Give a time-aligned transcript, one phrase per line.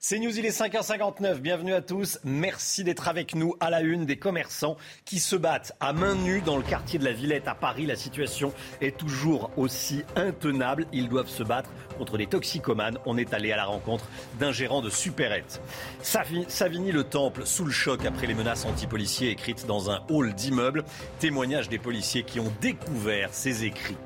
[0.00, 1.38] C'est News, il est 5h59.
[1.40, 2.20] Bienvenue à tous.
[2.22, 6.40] Merci d'être avec nous à la une des commerçants qui se battent à main nue
[6.40, 7.84] dans le quartier de la Villette à Paris.
[7.84, 10.86] La situation est toujours aussi intenable.
[10.92, 12.98] Ils doivent se battre contre des toxicomanes.
[13.06, 14.06] On est allé à la rencontre
[14.38, 15.60] d'un gérant de supérette.
[16.00, 20.84] Savigny le Temple sous le choc après les menaces anti-policiers écrites dans un hall d'immeuble.
[21.18, 23.96] Témoignage des policiers qui ont découvert ces écrits.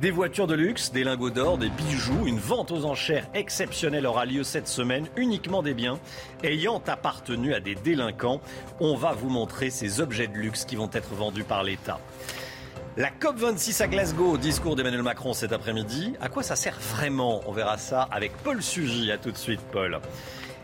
[0.00, 4.26] Des voitures de luxe, des lingots d'or, des bijoux, une vente aux enchères exceptionnelle aura
[4.26, 5.98] lieu cette semaine, uniquement des biens
[6.44, 8.40] ayant appartenu à des délinquants.
[8.78, 11.98] On va vous montrer ces objets de luxe qui vont être vendus par l'État.
[12.96, 16.14] La COP26 à Glasgow, discours d'Emmanuel Macron cet après-midi.
[16.20, 17.40] À quoi ça sert vraiment?
[17.46, 19.10] On verra ça avec Paul Sugy.
[19.10, 19.98] À tout de suite, Paul.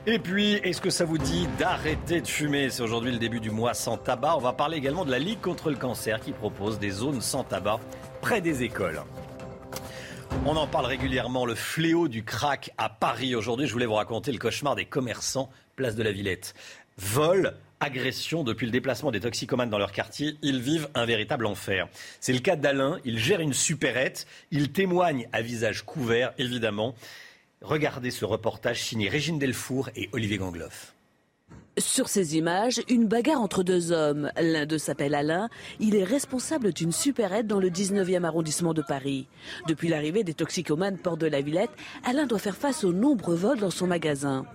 [0.07, 2.71] Et puis, est-ce que ça vous dit d'arrêter de fumer?
[2.71, 4.37] C'est aujourd'hui le début du mois sans tabac.
[4.37, 7.43] On va parler également de la Ligue contre le cancer qui propose des zones sans
[7.43, 7.81] tabac
[8.21, 9.03] près des écoles.
[10.47, 13.35] On en parle régulièrement, le fléau du crack à Paris.
[13.35, 16.55] Aujourd'hui, je voulais vous raconter le cauchemar des commerçants, place de la Villette.
[16.99, 21.89] Vol, agression, depuis le déplacement des toxicomanes dans leur quartier, ils vivent un véritable enfer.
[22.21, 26.95] C'est le cas d'Alain, il gère une supérette, il témoigne à visage couvert, évidemment.
[27.63, 30.94] Regardez ce reportage signé Régine Delfour et Olivier Gangloff.
[31.77, 34.31] Sur ces images, une bagarre entre deux hommes.
[34.41, 35.49] L'un d'eux s'appelle Alain.
[35.81, 39.27] Il est responsable d'une supérette dans le 19e arrondissement de Paris.
[39.67, 41.73] Depuis l'arrivée des toxicomanes port de la Villette,
[42.05, 44.47] Alain doit faire face aux nombreux vols dans son magasin.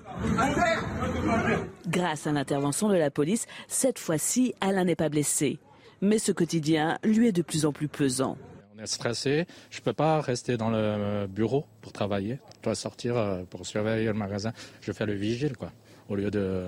[1.87, 5.59] Grâce à l'intervention de la police, cette fois-ci, Alain n'est pas blessé.
[5.99, 8.37] Mais ce quotidien lui est de plus en plus pesant.
[8.77, 9.45] On est stressé.
[9.71, 12.39] Je ne peux pas rester dans le bureau pour travailler.
[12.59, 14.53] Je dois sortir euh, pour surveiller le magasin.
[14.79, 15.73] Je fais le vigile, quoi,
[16.08, 16.67] au lieu de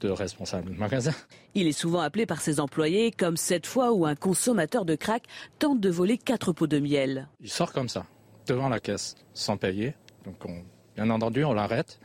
[0.00, 1.12] de responsable de magasin.
[1.54, 5.24] Il est souvent appelé par ses employés comme cette fois où un consommateur de crack
[5.58, 7.28] tente de voler quatre pots de miel.
[7.40, 8.06] Il sort comme ça,
[8.46, 9.94] devant la caisse, sans payer.
[10.24, 10.62] Donc on,
[10.94, 12.00] bien entendu, on l'arrête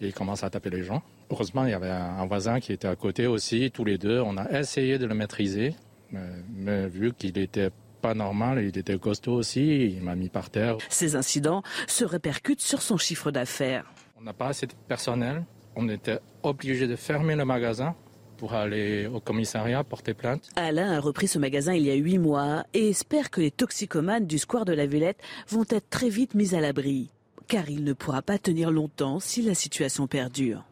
[0.00, 1.02] et il commence à taper les gens.
[1.30, 4.20] Heureusement, il y avait un voisin qui était à côté aussi, tous les deux.
[4.20, 5.74] On a essayé de le maîtriser,
[6.10, 7.70] mais, vu qu'il était
[8.00, 10.76] pas normal, il était costaud aussi, il m'a mis par terre.
[10.88, 13.90] Ces incidents se répercutent sur son chiffre d'affaires.
[14.16, 15.44] On n'a pas assez de personnel
[15.76, 17.94] on était obligé de fermer le magasin
[18.36, 20.50] pour aller au commissariat porter plainte.
[20.56, 24.26] Alain a repris ce magasin il y a huit mois et espère que les toxicomanes
[24.26, 27.10] du square de la Villette vont être très vite mis à l'abri.
[27.48, 30.64] Car il ne pourra pas tenir longtemps si la situation perdure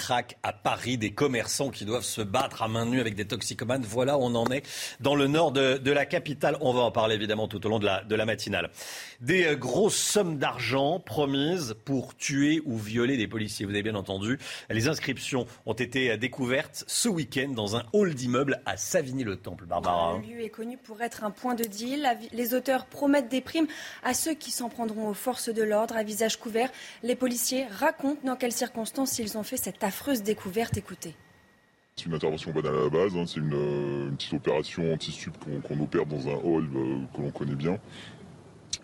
[0.00, 3.82] crack à Paris, des commerçants qui doivent se battre à main nue avec des toxicomanes.
[3.82, 4.66] Voilà, on en est
[5.00, 6.56] dans le nord de, la capitale.
[6.62, 8.70] On va en parler évidemment tout au long de la, matinale.
[9.20, 13.66] Des euh, grosses sommes d'argent promises pour tuer ou violer des policiers.
[13.66, 14.38] Vous avez bien entendu,
[14.70, 19.66] les inscriptions ont été découvertes ce week-end dans un hall d'immeuble à Savigny-le-Temple.
[19.66, 20.16] Barbara.
[20.16, 22.08] Le lieu est connu pour être un point de deal.
[22.32, 23.66] Les auteurs promettent des primes
[24.02, 26.70] à ceux qui s'en prendront aux forces de l'ordre à visage couvert.
[27.02, 30.76] Les policiers racontent dans quelles circonstances ils ont fait cette affreuse découverte.
[30.76, 31.16] Écoutez.
[31.96, 33.24] C'est une intervention banale à la base, hein.
[33.26, 35.34] c'est une, petite opération anti-sup
[35.66, 37.76] qu'on opère dans un hall euh, que l'on connaît bien.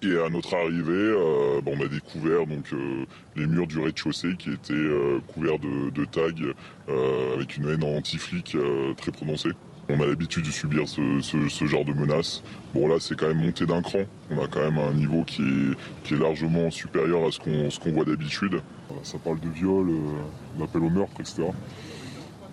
[0.03, 3.07] Et à notre arrivée, euh, on a découvert donc, euh,
[3.37, 4.75] les murs du rez-de-chaussée qui étaient
[5.29, 6.53] couverts de, tags
[7.35, 8.57] avec une haine anti-flic
[8.97, 9.53] très prononcée.
[9.89, 12.43] On a l'habitude de subir ce, genre de menaces.
[12.75, 14.01] Bon là c'est quand même monté d'un cran.
[14.31, 15.43] On a quand même un niveau qui
[16.11, 18.61] est, largement supérieur à ce qu'on voit d'habitude.
[19.03, 21.45] Ça parle de viol, euh, d'appel au meurtre, etc.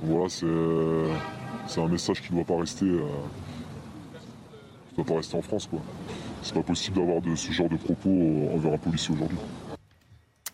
[0.02, 2.86] Voilà, c'est un message qui ne doit pas rester.
[2.86, 3.02] Euh,
[4.96, 5.80] doit pas rester en France quoi.
[6.44, 9.38] C'est pas possible d'avoir ce genre de propos envers un policier aujourd'hui.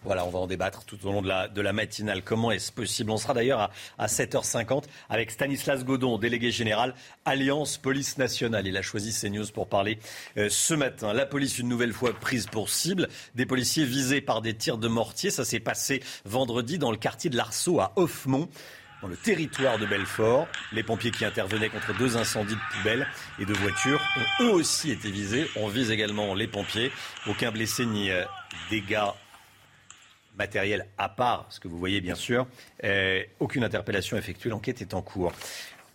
[0.10, 2.24] Voilà, on va en débattre tout au long de la, matinale.
[2.24, 3.12] Comment est-ce possible?
[3.12, 3.70] On sera d'ailleurs
[4.00, 6.96] à, 7h50 avec Stanislas Godon, délégué général
[7.26, 8.66] Alliance Police Nationale.
[8.66, 10.00] Il a choisi CNews pour parler
[10.38, 11.14] euh, ce matin.
[11.14, 13.08] La police, une nouvelle fois prise pour cible.
[13.36, 15.30] Des policiers visés par des tirs de mortier.
[15.30, 18.50] Ça s'est passé vendredi dans le quartier de l'Arceau à Hoffmont
[19.04, 20.48] dans le territoire de Belfort.
[20.72, 23.06] Les pompiers qui intervenaient contre deux incendies de poubelles
[23.38, 25.48] et de voitures ont eux aussi été visés.
[25.56, 26.92] On vise également les pompiers.
[27.28, 28.24] Aucun blessé ni euh,
[28.72, 29.12] dégâts
[30.39, 32.47] matériel à part, ce que vous voyez bien sûr.
[32.83, 35.33] Euh, aucune interpellation effectuée, l'enquête est en cours.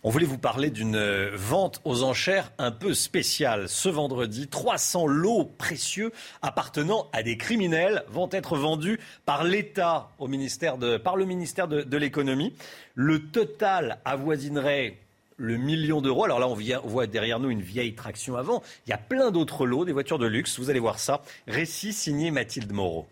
[0.06, 3.70] On voulait vous parler d'une euh, vente aux enchères un peu spéciale.
[3.70, 6.12] Ce vendredi, 300 lots précieux
[6.42, 11.68] appartenant à des criminels vont être vendus par l'État au ministère de, par le ministère
[11.68, 12.52] de, l'économie.
[12.94, 14.98] Le total avoisinerait
[15.38, 16.24] le million d'euros.
[16.24, 18.62] Alors là, on voit derrière nous une vieille traction avant.
[18.86, 20.58] Il y a plein d'autres lots, des voitures de luxe.
[20.58, 21.22] Vous allez voir ça.
[21.48, 23.06] Récit signé Mathilde Moreau.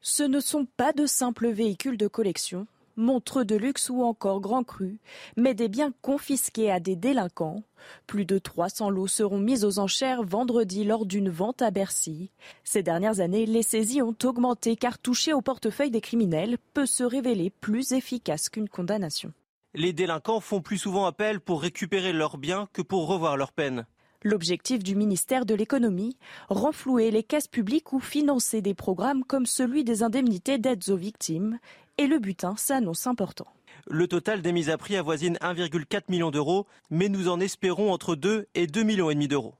[0.00, 2.66] Ce ne sont pas de simples véhicules de collection
[2.98, 4.98] montreux de luxe ou encore grand cru,
[5.36, 7.62] mais des biens confisqués à des délinquants.
[8.06, 12.30] Plus de 300 lots seront mis aux enchères vendredi lors d'une vente à Bercy.
[12.64, 17.04] Ces dernières années, les saisies ont augmenté car toucher au portefeuille des criminels peut se
[17.04, 19.32] révéler plus efficace qu'une condamnation.
[19.74, 23.86] Les délinquants font plus souvent appel pour récupérer leurs biens que pour revoir leur peine.
[24.24, 26.16] L'objectif du ministère de l'économie,
[26.48, 31.58] renflouer les caisses publiques ou financer des programmes comme celui des indemnités d'aides aux victimes
[31.98, 33.46] et le butin s'annonce important.
[33.86, 38.16] Le total des mises à prix avoisine 1,4 million d'euros, mais nous en espérons entre
[38.16, 39.54] 2 et 2 millions et demi d'euros.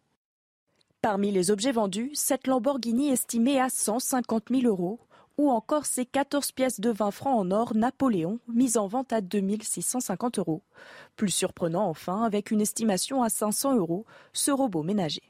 [1.02, 4.98] Parmi les objets vendus, cette Lamborghini estimée à 150 000 euros,
[5.38, 9.20] ou encore ces 14 pièces de 20 francs en or Napoléon, mises en vente à
[9.20, 10.62] 2 650 euros.
[11.16, 15.22] Plus surprenant enfin, avec une estimation à 500 euros, ce robot ménager.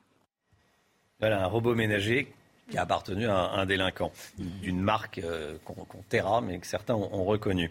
[1.21, 2.33] Voilà, un robot ménager
[2.71, 7.25] qui a appartenu à un, délinquant d'une marque euh, qu'on taira, mais que certains ont,
[7.25, 7.71] reconnu.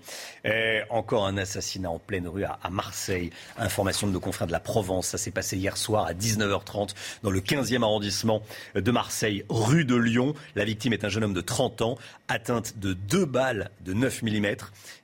[0.89, 3.31] encore un assassinat en pleine rue à, Marseille.
[3.57, 5.07] Information de nos confrères de la Provence.
[5.07, 8.41] Ça s'est passé hier soir à 19h30 dans le 15e arrondissement
[8.75, 10.33] de Marseille, rue de Lyon.
[10.55, 11.97] La victime est un jeune homme de 30 ans,
[12.27, 14.55] atteinte de deux balles de 9 mm,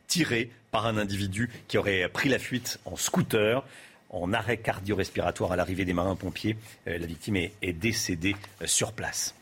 [0.07, 3.63] tiré par un individu qui aurait pris la fuite en scooter
[4.09, 6.57] en arrêt cardio-respiratoire à l'arrivée des marins-pompiers.
[6.87, 9.33] Euh, la victime est décédée euh, sur place.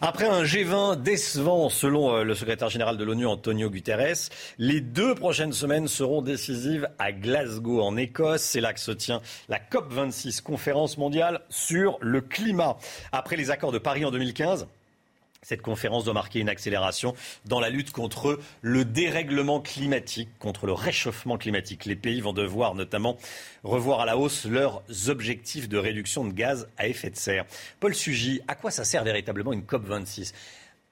[0.00, 4.28] Après un G20 décevant, selon euh, le secrétaire général de l'ONU, Antonio Guterres,
[4.58, 8.42] les deux prochaines semaines seront décisives à Glasgow, en Écosse.
[8.42, 12.76] C'est là que se tient la COP26, conférence mondiale sur le climat.
[13.10, 14.68] Après les accords de Paris en 2015,
[15.42, 17.14] cette conférence doit marquer une accélération
[17.44, 21.84] dans la lutte contre le dérèglement climatique, contre le réchauffement climatique.
[21.84, 23.16] Les pays vont devoir notamment
[23.62, 27.44] revoir à la hausse leurs objectifs de réduction de gaz à effet de serre.
[27.80, 30.32] Paul Sugy, à quoi ça sert véritablement une COP26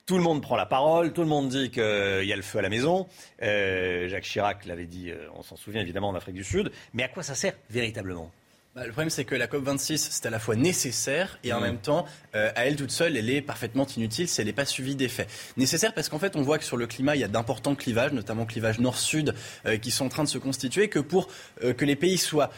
[0.06, 2.60] tout le monde prend la parole, tout le monde dit qu'il y a le feu
[2.60, 3.08] à la maison.
[3.42, 6.70] Euh, Jacques Chirac l'avait dit, euh, on s'en souvient évidemment en Afrique du Sud.
[6.94, 8.30] Mais à quoi ça sert véritablement?
[8.76, 11.62] Bah, le problème, c'est que la COP26, c'est à la fois nécessaire et en mmh.
[11.62, 14.66] même temps, euh, à elle toute seule, elle est parfaitement inutile si elle n'est pas
[14.66, 15.26] suivie d'effets.
[15.56, 18.12] Nécessaire parce qu'en fait, on voit que sur le climat, il y a d'importants clivages,
[18.12, 19.32] notamment clivages nord-sud,
[19.64, 21.28] euh, qui sont en train de se constituer, que pour
[21.64, 22.50] euh, que les pays soient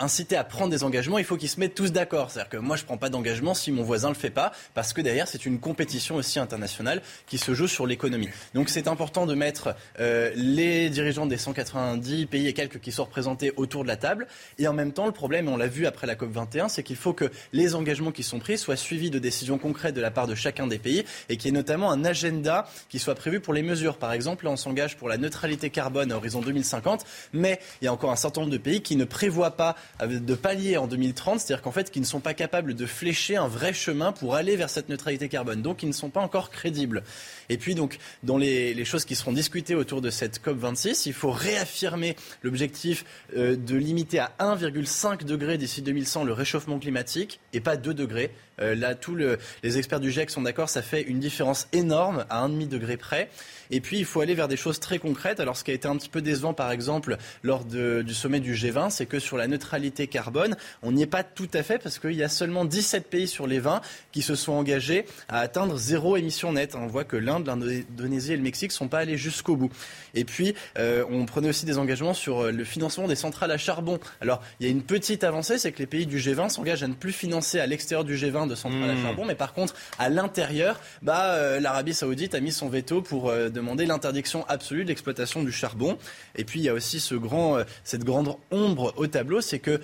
[0.00, 2.32] incités à prendre des engagements, il faut qu'ils se mettent tous d'accord.
[2.32, 4.50] C'est-à-dire que moi, je ne prends pas d'engagement si mon voisin ne le fait pas,
[4.74, 8.28] parce que derrière, c'est une compétition aussi internationale qui se joue sur l'économie.
[8.54, 13.52] Donc c'est important de mettre les dirigeants des 190 pays et quelques qui sont représentés
[13.56, 14.26] autour de la table,
[14.58, 17.12] et en même temps, le problème, on l'a vu après la COP21, c'est qu'il faut
[17.12, 20.34] que les engagements qui sont pris soient suivis de décisions concrètes de la part de
[20.34, 23.60] chacun des pays et qu'il y ait notamment un agenda qui soit prévu pour les
[23.60, 23.98] mesures.
[23.98, 27.88] Par exemple, là, on s'engage pour la neutralité carbone à horizon 2050, mais il y
[27.88, 31.38] a encore un certain nombre de pays qui ne prévoient pas de palier en 2030,
[31.40, 34.56] c'est-à-dire qu'en fait, qui ne sont pas capables de flécher un vrai chemin pour aller
[34.56, 35.60] vers cette neutralité carbone.
[35.60, 37.02] Donc, ils ne sont pas encore crédibles.
[37.50, 41.32] Et puis, donc, dans les, choses qui seront discutées autour de cette COP26, il faut
[41.32, 43.04] réaffirmer l'objectif
[43.36, 47.92] euh, de limiter à 1,5 5 degrés d'ici 2100 le réchauffement climatique et pas 2
[47.92, 48.30] degrés.
[48.60, 52.46] Euh, là, tous les experts du GIEC sont d'accord, ça fait une différence énorme à
[52.46, 53.28] 1,5 degré près.
[53.70, 55.40] Et puis, il faut aller vers des choses très concrètes.
[55.40, 58.54] Alors, ce qui a été un petit peu décevant, par exemple, lors du sommet du
[58.54, 61.98] G20, c'est que sur la neutralité carbone, on n'y est pas tout à fait parce
[61.98, 63.80] qu'il y a seulement 17 pays sur les 20
[64.12, 66.74] qui se sont engagés à atteindre zéro émission nette.
[66.74, 69.70] On voit que l'Inde, l'Indonésie et le Mexique ne sont pas allés jusqu'au bout.
[70.14, 73.58] Et puis, euh, on prenait aussi des engagements sur euh, le financement des centrales à
[73.58, 73.98] charbon.
[74.20, 76.88] Alors, il y a une petite avancée, c'est que les pays du G20 s'engagent à
[76.88, 79.02] ne plus financer à l'extérieur du G20 de centrales à mmh.
[79.02, 83.32] charbon, mais par contre, à l'intérieur, bah, euh, l'Arabie saoudite a mis son veto pour
[83.32, 85.98] demander l'interdiction absolue de l'exploitation du charbon.
[86.36, 89.80] Et puis il y a aussi ce grand, cette grande ombre au tableau, c'est que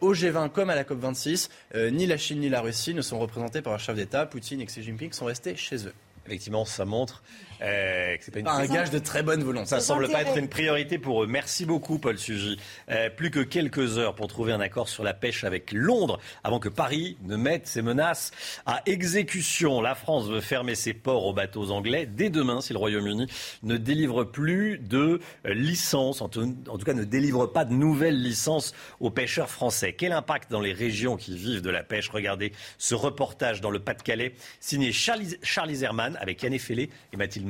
[0.00, 3.18] au G20 comme à la COP26, euh, ni la Chine ni la Russie ne sont
[3.18, 4.26] représentés par un chef d'État.
[4.26, 5.94] Poutine et Xi Jinping sont restés chez eux.
[6.26, 7.22] Effectivement, ça montre
[7.62, 9.68] euh, c'est pas, un gage de très bonne volonté.
[9.68, 11.26] Ça semble pas être une priorité pour eux.
[11.26, 12.58] Merci beaucoup, Paul Sugy.
[12.90, 16.58] Euh, plus que quelques heures pour trouver un accord sur la pêche avec Londres avant
[16.58, 18.30] que Paris ne mette ses menaces
[18.66, 19.80] à exécution.
[19.80, 23.26] La France veut fermer ses ports aux bateaux anglais dès demain si le Royaume-Uni
[23.62, 28.20] ne délivre plus de licences, en tout, en tout cas ne délivre pas de nouvelles
[28.22, 29.92] licences aux pêcheurs français.
[29.92, 32.08] Quel impact dans les régions qui vivent de la pêche?
[32.08, 37.49] Regardez ce reportage dans le Pas-de-Calais signé Charlie, Charlie Zerman avec Yann Effelé et Mathilde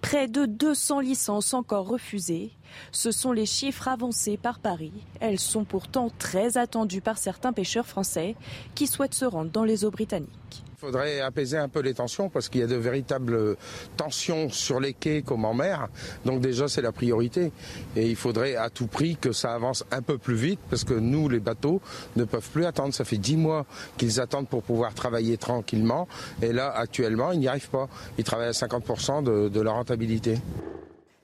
[0.00, 2.50] Près de 200 licences encore refusées.
[2.92, 4.92] Ce sont les chiffres avancés par Paris.
[5.20, 8.34] Elles sont pourtant très attendues par certains pêcheurs français
[8.74, 10.64] qui souhaitent se rendre dans les eaux britanniques.
[10.80, 13.56] Il faudrait apaiser un peu les tensions parce qu'il y a de véritables
[13.96, 15.88] tensions sur les quais comme en mer.
[16.24, 17.50] Donc déjà c'est la priorité.
[17.96, 20.94] Et il faudrait à tout prix que ça avance un peu plus vite parce que
[20.94, 21.80] nous les bateaux
[22.14, 22.94] ne peuvent plus attendre.
[22.94, 23.66] Ça fait dix mois
[23.96, 26.06] qu'ils attendent pour pouvoir travailler tranquillement.
[26.42, 27.88] Et là actuellement ils n'y arrivent pas.
[28.16, 30.38] Ils travaillent à 50% de, leur rentabilité.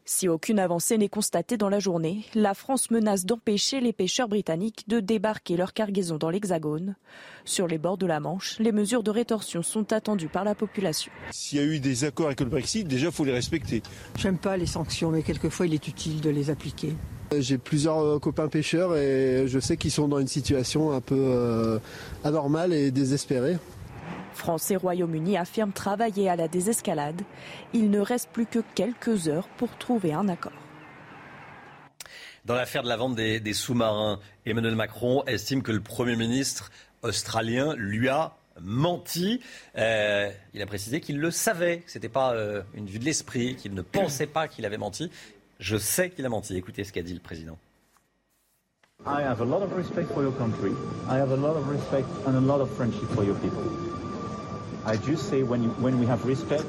[0.07, 4.87] Si aucune avancée n'est constatée dans la journée, la France menace d'empêcher les pêcheurs britanniques
[4.87, 6.95] de débarquer leur cargaison dans l'Hexagone.
[7.47, 11.11] Sur les bords de la Manche, les mesures de rétorsion sont attendues par la population.
[11.31, 13.83] S'il y a eu des accords avec le Brexit, déjà, il faut les respecter.
[14.19, 16.93] J'aime pas les sanctions, mais quelquefois, il est utile de les appliquer.
[17.39, 21.17] J'ai plusieurs euh, copains pêcheurs et je sais qu'ils sont dans une situation un peu
[21.19, 21.79] euh,
[22.25, 23.57] anormale et désespérée.
[24.35, 27.23] France et Royaume-Uni affirment travailler à la désescalade.
[27.73, 30.53] Il ne reste plus que quelques heures pour trouver un accord.
[32.45, 36.71] Dans l'affaire de la vente des, des sous-marins, Emmanuel Macron estime que le Premier ministre
[37.03, 39.41] australien lui a menti.
[39.79, 43.05] Euh, il a précisé qu'il le savait, que ce n'était pas euh, une vue de
[43.05, 45.11] l'esprit, qu'il ne pensait pas qu'il avait menti.
[45.59, 46.57] Je sais qu'il a menti.
[46.57, 47.57] Écoutez ce qu'a dit le président.
[49.07, 50.73] I have a lot of respect for your country.
[51.09, 53.63] I have a lot of respect and a lot of friendship for your people.
[54.87, 56.67] I just say when, you, when we have respect,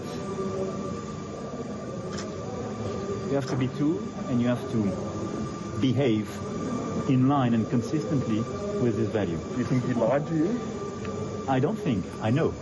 [3.28, 4.78] you have to be true and you have to
[5.82, 6.30] behave
[7.10, 8.40] in line and consistently
[8.82, 9.38] with this value.
[9.38, 10.60] Do you think he lied to you?
[11.50, 12.06] I don't think.
[12.22, 12.54] I know.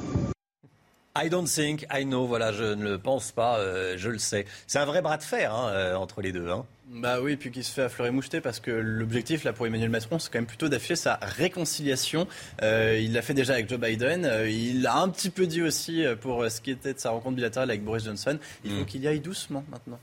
[1.15, 4.45] I don't think, I know, voilà, je ne le pense pas, euh, je le sais.
[4.65, 6.49] C'est un vrai bras de fer hein, euh, entre les deux.
[6.49, 6.65] Hein.
[6.89, 10.19] Bah oui, puis qui se fait affleurer moucheté parce que l'objectif là pour Emmanuel Macron,
[10.19, 12.27] c'est quand même plutôt d'afficher sa réconciliation.
[12.61, 14.25] Euh, il l'a fait déjà avec Joe Biden.
[14.25, 17.11] Euh, il a un petit peu dit aussi euh, pour ce qui était de sa
[17.11, 18.37] rencontre bilatérale avec Boris Johnson.
[18.65, 18.85] Il faut Mm.
[18.85, 19.99] qu'il y aille doucement maintenant.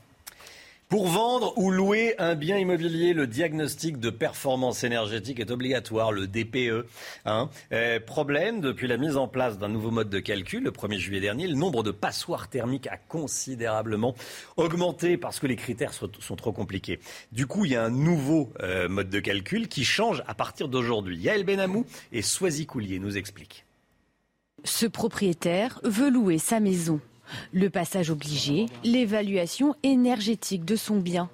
[0.91, 6.27] Pour vendre ou louer un bien immobilier, le diagnostic de performance énergétique est obligatoire, le
[6.27, 6.85] DPE.
[7.23, 7.49] hein.
[7.71, 11.21] Euh, problème, depuis la mise en place d'un nouveau mode de calcul le 1er juillet
[11.21, 14.15] dernier, le nombre de passoires thermiques a considérablement
[14.57, 16.99] augmenté parce que les critères sont, sont trop compliqués.
[17.31, 20.67] Du coup, il y a un nouveau euh, mode de calcul qui change à partir
[20.67, 21.17] d'aujourd'hui.
[21.17, 23.63] Yael Benamou et Soisy Coulier nous expliquent.
[24.65, 26.99] Ce propriétaire veut louer sa maison.
[27.51, 31.29] Le passage obligé, l'évaluation énergétique de son bien.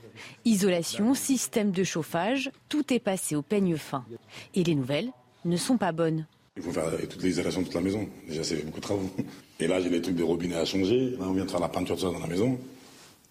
[0.45, 4.05] Isolation, système de chauffage, tout est passé au peigne fin.
[4.55, 5.11] Et les nouvelles
[5.45, 6.25] ne sont pas bonnes.
[6.55, 8.07] Il faut faire toutes les isolation de toute la maison.
[8.27, 9.09] Déjà, c'est beaucoup de travaux.
[9.59, 11.11] Et là, j'ai des trucs de robinet à changer.
[11.11, 12.57] Là, on vient de faire la peinture de ça dans la maison.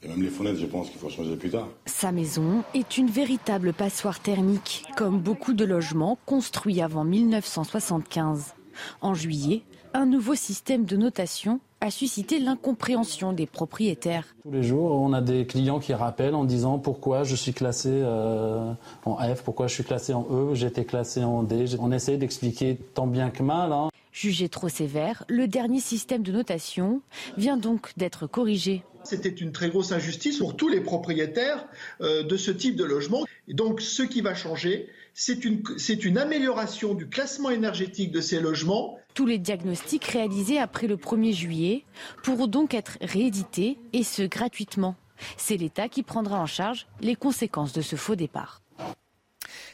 [0.02, 1.68] Et même les fenêtres, je pense qu'il faut changer plus tard.
[1.86, 8.54] Sa maison est une véritable passoire thermique, comme beaucoup de logements construits avant 1975.
[9.00, 9.62] En juillet,
[9.94, 14.24] un nouveau système de notation a suscité l'incompréhension des propriétaires.
[14.42, 17.90] Tous les jours, on a des clients qui rappellent en disant pourquoi je suis classé
[17.92, 18.72] euh,
[19.04, 21.66] en F, pourquoi je suis classé en E, j'ai été classé en D.
[21.78, 23.72] On essaie d'expliquer tant bien que mal.
[23.72, 23.88] hein.
[24.12, 27.02] Jugé trop sévère, le dernier système de notation
[27.36, 28.82] vient donc d'être corrigé.
[29.04, 31.66] C'était une très grosse injustice pour tous les propriétaires
[32.00, 33.24] euh, de ce type de logement.
[33.46, 38.20] Et donc, ce qui va changer, c'est une, c'est une amélioration du classement énergétique de
[38.20, 38.98] ces logements.
[39.16, 41.84] Tous les diagnostics réalisés après le 1er juillet
[42.22, 44.94] pourront donc être réédités et ce gratuitement.
[45.38, 48.60] C'est l'État qui prendra en charge les conséquences de ce faux départ.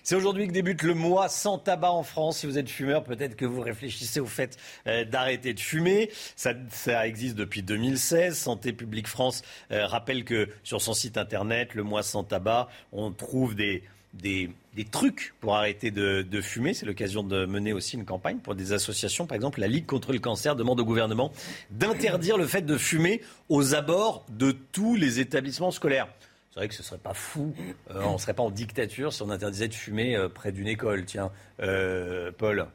[0.05, 2.39] C'est aujourd'hui que débute le mois sans tabac en France.
[2.39, 6.13] Si vous êtes fumeur, peut-être que vous réfléchissez au fait euh, d'arrêter de fumer.
[6.37, 6.55] Ça,
[7.05, 8.39] existe depuis 2016.
[8.39, 13.11] Santé publique France euh, rappelle que sur son site internet, le mois sans tabac, on
[13.11, 13.83] trouve des,
[14.75, 16.75] des trucs pour arrêter de, fumer.
[16.75, 19.27] C'est l'occasion de mener aussi une campagne pour des associations.
[19.27, 21.33] Par exemple, la Ligue contre le cancer demande au gouvernement
[21.71, 26.09] d'interdire le fait de fumer aux abords de tous les établissements scolaires.
[26.53, 27.55] C'est vrai que ce serait pas fou,
[27.91, 31.07] euh, on serait pas en dictature si on interdisait de fumer euh, près d'une école,
[31.07, 31.31] tiens.
[31.61, 32.67] Euh, Paul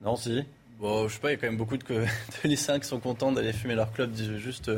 [0.00, 0.44] Non, si?
[0.80, 2.04] Bon, je sais pas, il y a quand même beaucoup de, de
[2.48, 4.70] lycéens qui sont contents d'aller fumer leur club juste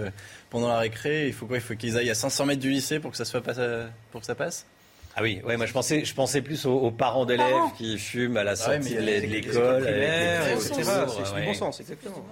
[0.50, 1.28] pendant la récré.
[1.28, 1.58] Il faut quoi?
[1.58, 3.40] Il faut qu'ils aillent à 500 mètres du lycée pour que ça,
[4.11, 4.66] pour que ça passe?
[5.16, 8.37] Ah oui, ouais, moi je pensais, je pensais plus aux, aux parents d'élèves qui fument
[8.38, 9.87] à la Ah ouais, sortie mais de l'école.
[9.88, 12.25] etc., c'est du bon sens, exactement.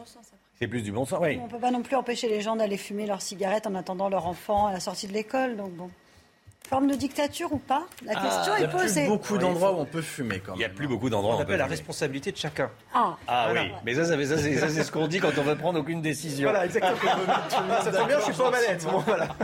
[0.58, 1.38] C'est plus du bon sens, oui.
[1.40, 4.08] On ne peut pas non plus empêcher les gens d'aller fumer leurs cigarettes en attendant
[4.08, 5.56] leur enfant à la sortie de l'école.
[5.56, 5.90] Donc bon.
[6.68, 7.86] Forme de dictature ou pas?
[8.04, 9.06] La question Ah, Il y est a plus posée.
[9.06, 10.58] beaucoup d'endroits où on peut fumer quand Il même.
[10.58, 11.76] n'y a plus beaucoup d'endroits où On appelle la fumer.
[11.76, 12.70] responsabilité de chacun.
[12.94, 13.62] Ah, Ah Voilà.
[13.64, 15.56] oui, mais ça, ça, fait- ça, c'est ça, c'est ce qu'on dit quand on veut
[15.56, 16.48] prendre aucune décision.
[16.48, 16.96] Voilà, exactement.
[17.82, 18.84] Ça tombe bien, je suis pas aux manettes.
[18.84, 19.36] Bon, voilà.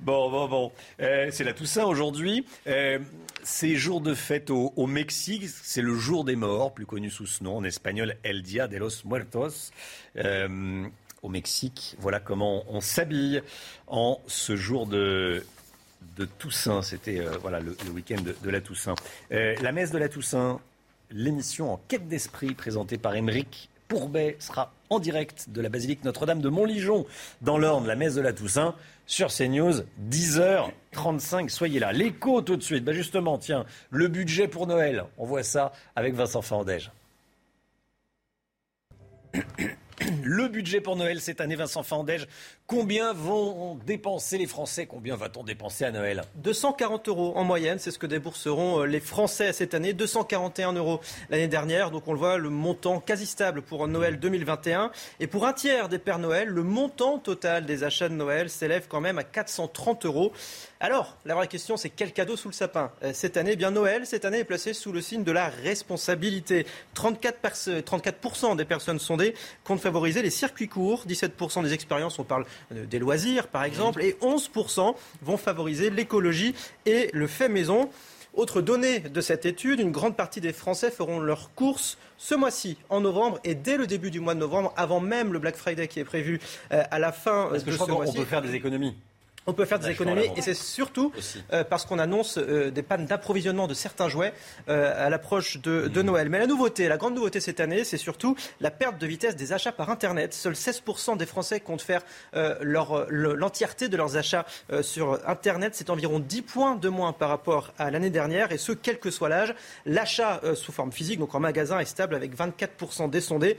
[0.00, 0.72] Bon, bon, bon.
[1.00, 2.46] Euh, c'est la Toussaint aujourd'hui.
[2.66, 2.98] Euh,
[3.42, 5.44] c'est jour de fête au, au Mexique.
[5.62, 8.78] C'est le jour des morts, plus connu sous ce nom en espagnol El Dia de
[8.78, 9.70] los Muertos.
[10.16, 10.84] Euh,
[11.22, 11.94] au Mexique.
[12.00, 13.42] Voilà comment on s'habille
[13.86, 15.44] en ce jour de,
[16.16, 16.82] de Toussaint.
[16.82, 18.94] C'était euh, voilà, le, week-end de, la Toussaint.
[19.32, 20.60] Euh, la messe de la Toussaint,
[21.10, 26.40] l'émission en quête d'esprit présentée par Émeric Pourbet sera en direct de la basilique Notre-Dame
[26.40, 27.04] de Montligeon
[27.42, 28.74] dans l'Orne, la messe de la Toussaint
[29.06, 31.50] sur CNews, 10h35.
[31.50, 31.92] Soyez là.
[31.92, 32.84] L'écho tout de suite.
[32.84, 35.04] Ben justement, tiens, le budget pour Noël.
[35.18, 36.90] On voit ça avec Vincent Fandège.
[40.24, 42.26] Le budget pour Noël cette année, Vincent Fandège,
[42.72, 44.86] combien vont dépenser les Français?
[44.86, 46.22] Combien va-t-on dépenser à Noël?
[46.36, 49.92] 240 euros en moyenne, c'est ce que débourseront euh, les Français cette année.
[49.92, 54.90] 241 euros l'année dernière, donc on le voit, le montant quasi stable pour Noël 2021.
[55.20, 58.86] Et pour un tiers des Pères Noël, le montant total des achats de Noël s'élève
[58.88, 60.32] quand même à 430 euros.
[60.80, 62.90] Alors, la vraie question, c'est quel cadeau sous le sapin?
[63.04, 65.48] Euh, Cette année, eh bien Noël, cette année est placé sous le signe de la
[65.48, 66.66] responsabilité.
[66.96, 72.46] 34%, 34 des personnes sondées comptent favoriser les circuits courts, 17% des expériences, on parle
[72.70, 76.54] des loisirs par exemple, et 11% vont favoriser l'écologie
[76.86, 77.90] et le fait maison.
[78.34, 82.78] Autre donnée de cette étude, une grande partie des Français feront leurs courses ce mois-ci,
[82.88, 85.88] en novembre, et dès le début du mois de novembre, avant même le Black Friday
[85.88, 86.40] qui est prévu
[86.72, 88.12] euh, à la fin Parce que de je ce mois-ci.
[88.14, 88.94] On peut faire des économies.
[89.46, 91.12] On peut faire des économies et c'est surtout
[91.52, 94.32] euh, parce qu'on annonce euh, des pannes d'approvisionnement de certains jouets
[94.68, 96.28] euh, à l'approche de, de, Noël.
[96.28, 99.52] Mais la nouveauté, la grande nouveauté cette année, c'est surtout la perte de vitesse des
[99.52, 100.32] achats par Internet.
[100.32, 104.46] Seuls 16% des Français comptent faire l'entièreté de leurs achats
[104.82, 105.74] sur Internet.
[105.74, 109.10] C'est environ 10 points de moins par rapport à l'année dernière et ce, quel que
[109.10, 109.54] soit l'âge.
[109.86, 113.56] L'achat sous forme physique, donc en magasin, est stable avec 24% des sondés.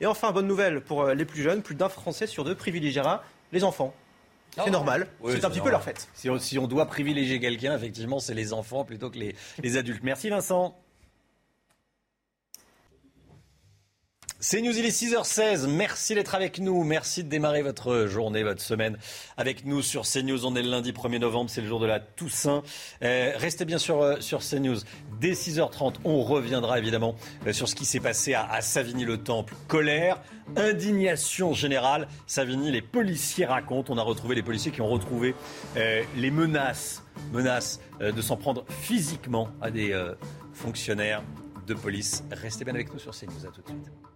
[0.00, 3.22] Et enfin, bonne nouvelle pour les plus jeunes, plus d'un Français sur deux privilégiera
[3.52, 3.94] les enfants.
[4.56, 5.08] C'est normal.
[5.28, 6.08] c'est un petit peu leur fête.
[6.14, 9.76] Si on, si on doit privilégier quelqu'un, effectivement, c'est les enfants plutôt que les, les
[9.76, 10.02] adultes.
[10.02, 10.76] Merci Vincent.
[14.46, 15.68] C'est News, il est 6h16.
[15.68, 16.84] Merci d'être avec nous.
[16.84, 18.98] Merci de démarrer votre journée, votre semaine
[19.38, 20.44] avec nous sur CNews.
[20.44, 22.62] On est le lundi 1er novembre, c'est le jour de la Toussaint.
[23.02, 24.76] Euh, restez bien sur, euh, sur CNews.
[25.18, 27.14] Dès 6h30, on reviendra évidemment
[27.46, 29.54] euh, sur ce qui s'est passé à, Savigny-le-Temple.
[29.66, 30.20] Colère,
[30.56, 32.06] indignation générale.
[32.26, 33.94] Savigny, les policiers racontent.
[33.94, 35.34] On a retrouvé les policiers qui ont retrouvé
[35.78, 37.02] euh, les menaces,
[37.32, 39.98] menaces de s'en prendre physiquement à des
[40.52, 41.22] fonctionnaires
[41.66, 42.24] de police.
[42.30, 43.46] Restez bien avec nous sur CNews.
[43.46, 44.13] À tout de suite.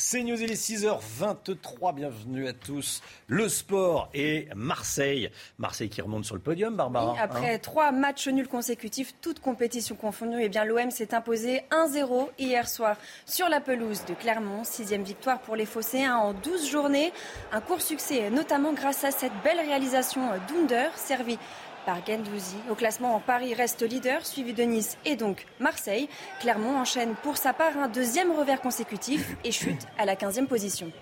[0.00, 3.02] C'est News, il est 6h23, bienvenue à tous.
[3.26, 5.28] Le sport et Marseille.
[5.58, 7.14] Marseille qui remonte sur le podium, Barbara.
[7.14, 11.62] Oui, après hein trois matchs nuls consécutifs, toutes compétitions confondues, eh bien l'OM s'est imposé
[11.72, 14.62] 1-0 hier soir sur la pelouse de Clermont.
[14.62, 17.12] Sixième victoire pour les Phocéens en 12 journées.
[17.50, 21.40] Un court succès, notamment grâce à cette belle réalisation d'Under, servie
[21.88, 22.58] par Gendouzi.
[22.68, 26.06] Au classement, Paris reste leader, suivi de Nice et donc Marseille.
[26.38, 30.92] Clermont enchaîne pour sa part un deuxième revers consécutif et chute à la 15e position.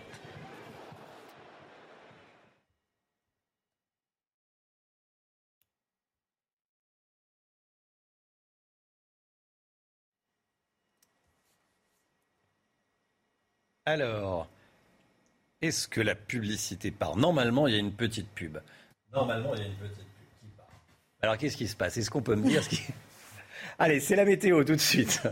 [13.87, 14.47] Alors,
[15.63, 17.17] est-ce que la publicité part?
[17.17, 18.59] Normalement, il y a une petite pub.
[19.13, 20.16] Normalement, il y a une petite.
[21.23, 21.97] Alors, qu'est-ce qui se passe?
[21.97, 22.63] Est-ce qu'on peut me dire.
[23.79, 25.23] Allez, c'est la météo tout de suite.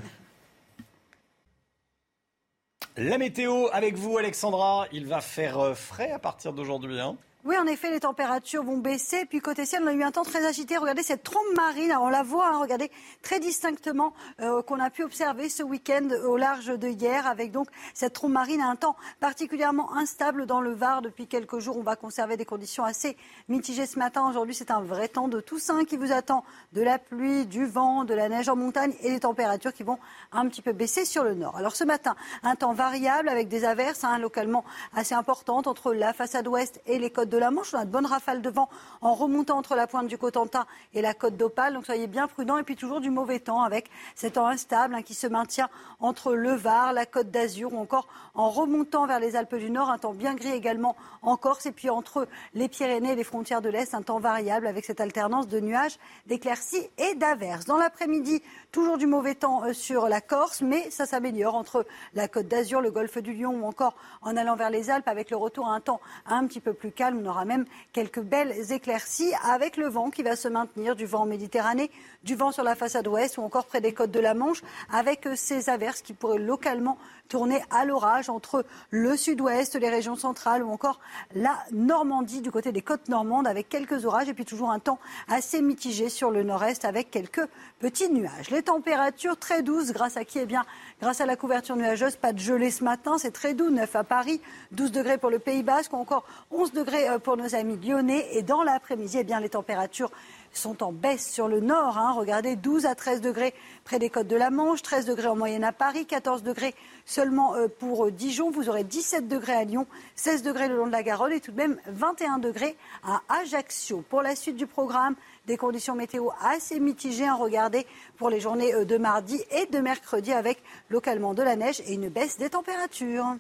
[2.97, 4.87] La météo avec vous, Alexandra.
[4.93, 7.01] Il va faire euh, frais à partir d'aujourd'hui.
[7.01, 9.27] Hein oui, en effet, les températures vont baisser.
[9.27, 10.79] Puis côté ciel, on a eu un temps très agité.
[10.79, 11.91] Regardez cette trompe marine.
[11.91, 16.09] Alors, on la voit, hein, regardez, très distinctement, euh, qu'on a pu observer ce week-end
[16.27, 20.63] au large de hier, avec donc cette trompe marine à un temps particulièrement instable dans
[20.63, 21.03] le Var.
[21.03, 23.17] Depuis quelques jours, on va conserver des conditions assez
[23.49, 24.27] mitigées ce matin.
[24.27, 26.45] Aujourd'hui, c'est un vrai temps de Toussaint qui vous attend.
[26.73, 29.99] De la pluie, du vent, de la neige en montagne et des températures qui vont
[30.33, 31.57] un petit peu baisser sur le nord.
[31.57, 36.15] Alors ce matin, un temps variable avec des averses hein, localement assez importantes entre la
[36.15, 37.75] façade ouest et les côtes de la Manche.
[37.75, 38.69] On a de bonnes rafales de vent
[39.01, 41.75] en remontant entre la pointe du Cotentin et la côte d'Opale.
[41.75, 42.59] Donc soyez bien prudents.
[42.59, 45.69] Et puis toujours du mauvais temps avec cet temps instable hein, qui se maintient
[46.01, 49.91] entre le Var, la côte d'Azur ou encore en remontant vers les Alpes du Nord.
[49.91, 51.67] Un temps bien gris également en Corse.
[51.67, 55.01] Et puis entre les Pyrénées et les frontières de l'Est, un temps variable avec cette
[55.01, 57.67] alternance de nuages, d'éclaircies et d'averses.
[57.67, 58.43] Dans l'après-midi,
[58.73, 62.81] toujours du mauvais temps euh, sur la Corse, mais ça s'améliore entre la côte d'Azur,
[62.81, 65.75] le golfe du Lion ou encore en allant vers les Alpes avec le retour à
[65.75, 69.89] un temps un petit peu plus calme On aura même quelques belles éclaircies avec le
[69.89, 71.91] vent qui va se maintenir, du vent en Méditerranée,
[72.23, 75.27] du vent sur la façade ouest ou encore près des côtes de la Manche, avec
[75.35, 80.71] ces averses qui pourraient localement tourner à l'orage entre le sud-ouest, les régions centrales ou
[80.71, 81.01] encore
[81.35, 84.99] la Normandie du côté des côtes normandes avec quelques orages et puis toujours un temps
[85.29, 87.47] assez mitigé sur le nord-est avec quelques
[87.81, 88.51] petits nuages.
[88.51, 90.39] Les températures très douces grâce à qui?
[90.39, 90.65] Eh bien,
[91.01, 94.05] grâce à la couverture nuageuse, pas de gelée ce matin, c'est très doux, 9 à
[94.05, 94.41] Paris,
[94.73, 98.27] 12 degrés pour le Pays Basque ou encore 11 degrés euh, pour nos amis lyonnais
[98.33, 100.11] et dans l'après-midi, eh les températures
[100.57, 101.99] sont en baisse sur le nord.
[101.99, 102.13] Hein.
[102.13, 105.65] Regardez, 12 à 13 degrés près des côtes de la Manche, 13 degrés en moyenne
[105.65, 106.75] à Paris, 14 degrés
[107.05, 108.51] seulement euh, pour euh, Dijon.
[108.51, 111.53] Vous aurez 17 degrés à Lyon, 16 degrés le long de la Garonne et tout
[111.53, 114.05] de même 21 degrés à Ajaccio.
[114.09, 117.27] Pour la suite du programme, des conditions météo assez mitigées.
[117.27, 117.35] Hein.
[117.35, 121.83] Regardez pour les journées euh, de mardi et de mercredi avec localement de la neige
[121.87, 123.37] et une baisse des températures.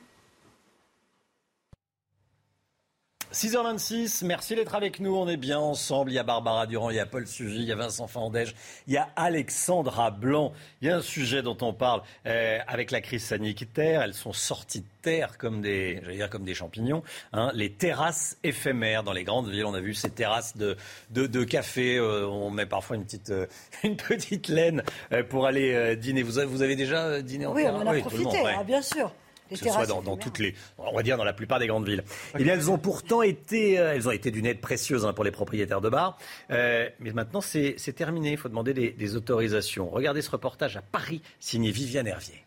[3.34, 5.16] 6h26, merci d'être avec nous.
[5.16, 6.12] On est bien ensemble.
[6.12, 8.54] Il y a Barbara Durand, il y a Paul Sugy, il y a Vincent Fandège,
[8.86, 10.52] il y a Alexandra Blanc.
[10.80, 14.02] Il y a un sujet dont on parle euh, avec la crise sanitaire.
[14.02, 17.02] Elles sont sorties de terre comme des, dire comme des champignons.
[17.32, 17.50] Hein.
[17.54, 19.64] Les terrasses éphémères dans les grandes villes.
[19.64, 20.76] On a vu ces terrasses de,
[21.10, 21.96] de, café.
[21.96, 23.46] Euh, on met parfois une petite, euh,
[23.82, 24.84] une petite laine
[25.28, 26.22] pour aller dîner.
[26.22, 29.10] Vous avez, vous avez déjà dîné en Oui, on en a profité, hein, bien sûr
[29.50, 32.04] que ce soit dans, toutes les, on va dire dans la plupart des grandes villes.
[32.38, 35.24] Eh bien, elles ont pourtant été, euh, elles ont été d'une aide précieuse hein, pour
[35.24, 36.18] les propriétaires de bars.
[36.50, 38.32] Euh, mais maintenant, c'est terminé.
[38.32, 39.88] Il faut demander des, des autorisations.
[39.88, 42.43] Regardez ce reportage à Paris, signé Viviane Hervier.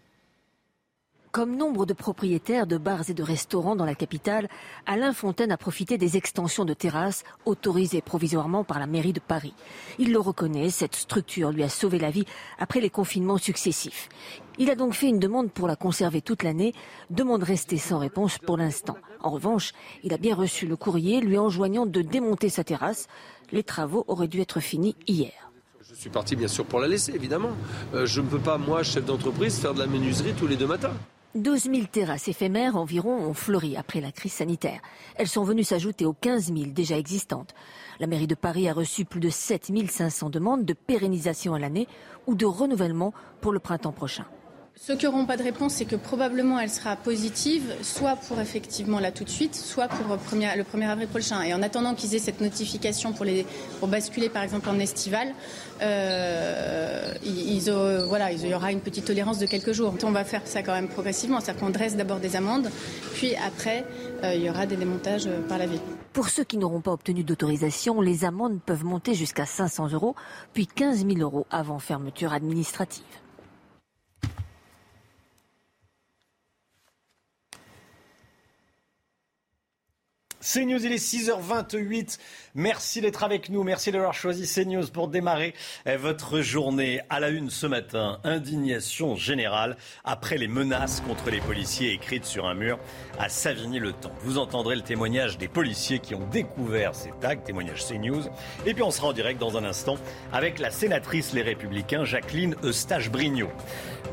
[1.37, 4.49] Comme nombre de propriétaires de bars et de restaurants dans la capitale,
[4.87, 9.53] Alain Fontaine a profité des extensions de terrasses autorisées provisoirement par la mairie de Paris.
[9.99, 12.25] Il le reconnaît, cette structure lui a sauvé la vie
[12.57, 14.09] après les confinements successifs.
[14.57, 16.73] Il a donc fait une demande pour la conserver toute l'année,
[17.11, 18.97] demande restée sans réponse pour l'instant.
[19.21, 19.73] En revanche,
[20.03, 23.05] il a bien reçu le courrier lui enjoignant de démonter sa terrasse.
[23.51, 25.51] Les travaux auraient dû être finis hier.
[25.87, 27.51] Je suis parti bien sûr pour la laisser, évidemment.
[27.93, 30.65] Euh, je ne peux pas, moi, chef d'entreprise, faire de la menuiserie tous les deux
[30.65, 30.93] matins.
[31.41, 34.81] 12 000 terrasses éphémères environ ont fleuri après la crise sanitaire.
[35.15, 37.53] Elles sont venues s'ajouter aux 15 000 déjà existantes.
[37.99, 41.87] La mairie de Paris a reçu plus de 7 500 demandes de pérennisation à l'année
[42.25, 44.25] ou de renouvellement pour le printemps prochain.
[44.79, 48.99] Ceux qui n'auront pas de réponse, c'est que probablement elle sera positive, soit pour effectivement
[48.99, 51.41] là tout de suite, soit pour le 1er avril prochain.
[51.41, 53.45] Et en attendant qu'ils aient cette notification pour, les,
[53.87, 55.33] basculer par exemple en estival,
[55.81, 57.71] euh, ils,
[58.07, 59.95] voilà, il y aura une petite tolérance de quelques jours.
[60.03, 62.69] On va faire ça quand même progressivement, c'est-à-dire qu'on dresse d'abord des amendes,
[63.15, 63.83] puis après
[64.23, 65.81] euh, il y aura des démontages euh, par la ville.
[66.13, 70.15] Pour ceux qui n'auront pas obtenu d'autorisation, les amendes peuvent monter jusqu'à 500 euros,
[70.53, 73.03] puis 15 000 euros avant fermeture administrative.
[80.53, 82.19] CNews, il est 6h28.
[82.55, 83.63] Merci d'être avec nous.
[83.63, 85.53] Merci d'avoir choisi CNews pour démarrer
[85.85, 87.01] eh, votre journée.
[87.09, 92.45] À la une ce matin, indignation générale après les menaces contre les policiers écrites sur
[92.45, 92.79] un mur
[93.19, 94.15] à Savigny-le-Temple.
[94.21, 98.23] Vous entendrez le témoignage des policiers qui ont découvert ces tags, témoignage CNews.
[98.65, 99.97] Et puis on sera en direct dans un instant
[100.31, 103.51] avec la sénatrice Les Républicains, Jacqueline Eustache-Brignot.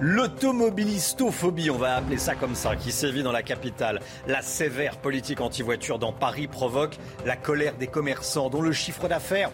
[0.00, 4.00] L'automobilistophobie, on va appeler ça comme ça, qui sévit dans la capitale.
[4.26, 9.50] La sévère politique anti-voiture dans Paris provoque la colère des commerçants dont le chiffre d'affaires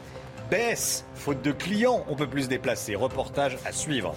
[0.51, 1.05] baisse.
[1.15, 2.95] Faute de clients, on peut plus se déplacer.
[2.95, 4.15] Reportage à suivre.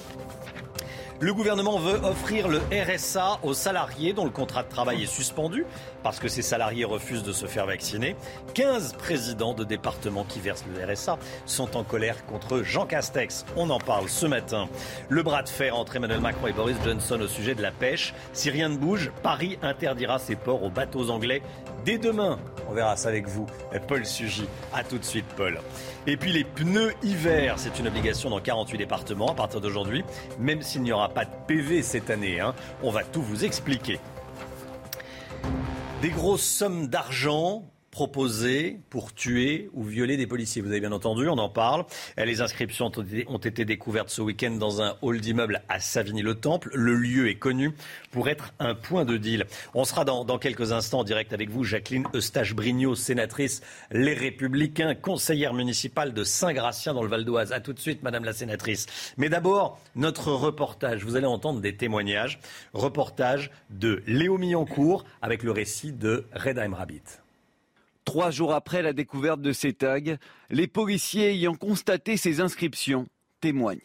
[1.20, 5.66] Le gouvernement veut offrir le RSA aux salariés dont le contrat de travail est suspendu
[6.04, 8.16] parce que ces salariés refusent de se faire vacciner.
[8.54, 13.46] 15 présidents de départements qui versent le RSA sont en colère contre Jean Castex.
[13.56, 14.68] On en parle ce matin.
[15.10, 18.14] Le bras de fer entre Emmanuel Macron et Boris Johnson au sujet de la pêche.
[18.34, 21.42] Si rien ne bouge, Paris interdira ses ports aux bateaux anglais
[21.86, 22.40] dès demain.
[22.70, 23.46] On verra ça avec vous,
[23.88, 24.48] Paul Sugy.
[24.74, 25.60] A tout de suite, Paul.
[26.08, 30.04] Et puis les pneus hiver, c'est une obligation dans 48 départements à partir d'aujourd'hui,
[30.40, 32.40] même s'il n'y aura pas de PV cette année.
[32.40, 32.54] Hein.
[32.82, 34.00] On va tout vous expliquer.
[36.04, 37.64] Des grosses sommes d'argent
[37.94, 40.64] proposés pour tuer ou violer des policiers.
[40.64, 41.86] Vous avez bien entendu, on en parle.
[42.18, 42.92] Les inscriptions
[43.28, 46.72] ont été découvertes ce week-end dans un hall d'immeuble à Savigny-le-Temple.
[46.74, 47.72] Le lieu est connu
[48.10, 49.46] pour être un point de deal.
[49.76, 55.54] On sera dans, quelques instants en direct avec vous, Jacqueline Eustache-Brignot, sénatrice Les Républicains, conseillère
[55.54, 57.52] municipale de Saint-Gratien dans le Val d'Oise.
[57.52, 58.88] A tout de suite, Madame la sénatrice.
[59.18, 61.06] Mais d'abord, notre reportage.
[61.06, 62.40] Vous allez entendre des témoignages.
[62.74, 67.23] Reportage de Léo Milloncourt avec le récit de Redheim Rabbit.
[68.06, 70.00] Trois jours après la découverte de ces tags,
[70.50, 73.06] les policiers ayant constaté ces inscriptions
[73.40, 73.80] témoignent.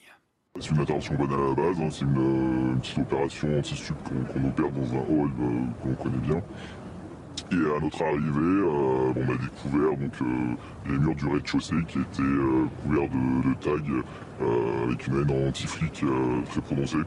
[0.60, 1.88] C'est une intervention bonne à la base, hein.
[1.90, 6.42] c'est une, petite opération anti-stup qu'on opère dans un hall euh, qu'on connaît bien.
[7.52, 10.12] Et à notre arrivée, on a découvert donc,
[10.86, 12.22] les murs du rez-de-chaussée qui étaient
[12.82, 14.02] couverts de, tags
[14.84, 16.04] avec une haine anti-flic
[16.50, 16.98] très prononcée.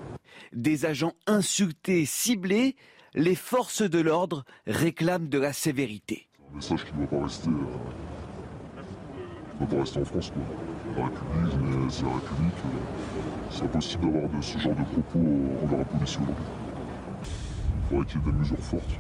[0.54, 2.76] Des agents insultés, ciblés,
[3.14, 6.28] les forces de l'ordre réclament de la sévérité.
[6.56, 7.50] Message qui ne doit pas rester,
[9.60, 10.32] doit pas rester en France.
[10.32, 10.42] Quoi.
[10.98, 12.54] La République, c'est la République.
[13.50, 15.20] c'est impossible d'avoir ce genre de propos
[15.64, 16.36] envers la police aujourd'hui.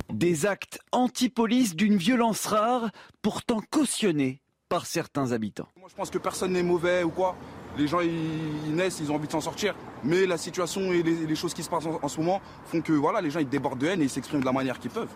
[0.09, 2.89] Des actes anti-police d'une violence rare,
[3.21, 5.67] pourtant cautionnés par certains habitants.
[5.77, 7.35] Moi, je pense que personne n'est mauvais ou quoi.
[7.77, 9.75] Les gens, ils, naissent, ils ont envie de s'en sortir.
[10.03, 13.21] Mais la situation et les, choses qui se passent en, ce moment font que voilà,
[13.21, 15.13] les gens ils débordent de haine et ils s'expriment de la manière qu'ils peuvent.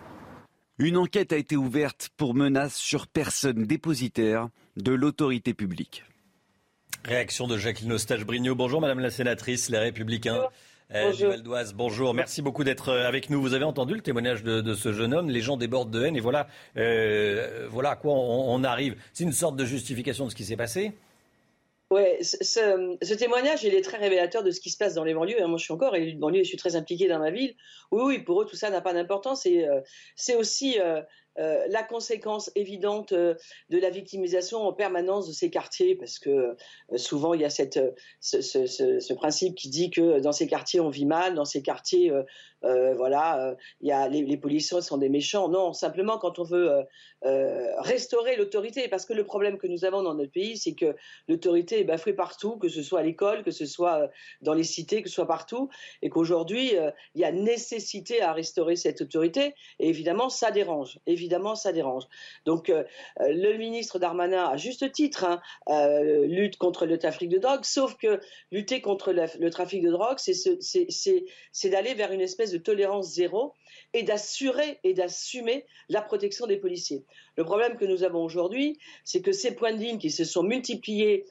[0.78, 6.04] Une enquête a été ouverte pour menaces sur personnes dépositaires de l'autorité publique.
[7.02, 8.54] Réaction de Jacqueline Eustache-Brignot.
[8.54, 10.42] Bonjour Madame la Sénatrice, les Républicains.
[10.94, 11.32] Euh, bonjour.
[11.74, 12.14] bonjour.
[12.14, 13.40] Merci beaucoup d'être euh, avec nous.
[13.40, 15.30] Vous avez entendu le témoignage de, ce jeune homme.
[15.30, 18.96] Les gens débordent de haine et voilà, euh, voilà à quoi on, arrive.
[19.14, 20.92] C'est une sorte de justification de ce qui s'est passé.
[21.92, 25.46] Oui, ce, témoignage, il est très révélateur de ce qui se passe dans les banlieues.
[25.46, 27.54] Moi, je suis encore élu de banlieue et je suis très impliqué dans ma ville.
[27.92, 29.46] Oui, oui, pour eux, tout ça n'a pas d'importance.
[30.16, 31.00] c'est aussi euh,
[31.38, 33.34] la conséquence évidente euh,
[33.70, 36.54] de la victimisation en permanence de ces quartiers, parce que euh,
[36.96, 37.80] souvent il y a cette,
[38.20, 42.12] ce, principe qui dit que dans ces quartiers on vit mal, dans ces quartiers,
[42.62, 45.48] voilà, il y a, les, les, policiers sont des méchants.
[45.48, 46.84] Non, simplement quand on veut
[47.22, 50.96] restaurer l'autorité, parce que le problème que nous avons dans notre pays, c'est que
[51.28, 54.10] l'autorité est bafouée partout, que ce soit à l'école, que ce soit
[54.42, 55.68] dans les cités, que ce soit partout,
[56.02, 56.72] et qu'aujourd'hui
[57.14, 60.98] il y a nécessité à restaurer cette autorité, et évidemment ça dérange.
[61.06, 62.04] Évidemment, évidemment, ça dérange.
[62.44, 62.84] Donc, euh,
[63.20, 67.64] euh, le ministre Darmanin, à juste titre, hein, euh, lutte contre le trafic de drogue,
[67.64, 68.20] sauf que
[68.52, 73.54] lutter contre le trafic de drogue, c'est d'aller vers une espèce de tolérance zéro
[73.92, 77.04] et d'assurer et d'assumer la protection des policiers.
[77.36, 80.44] Le problème que nous avons aujourd'hui, c'est que ces points de ligne qui se sont
[80.44, 81.26] multipliés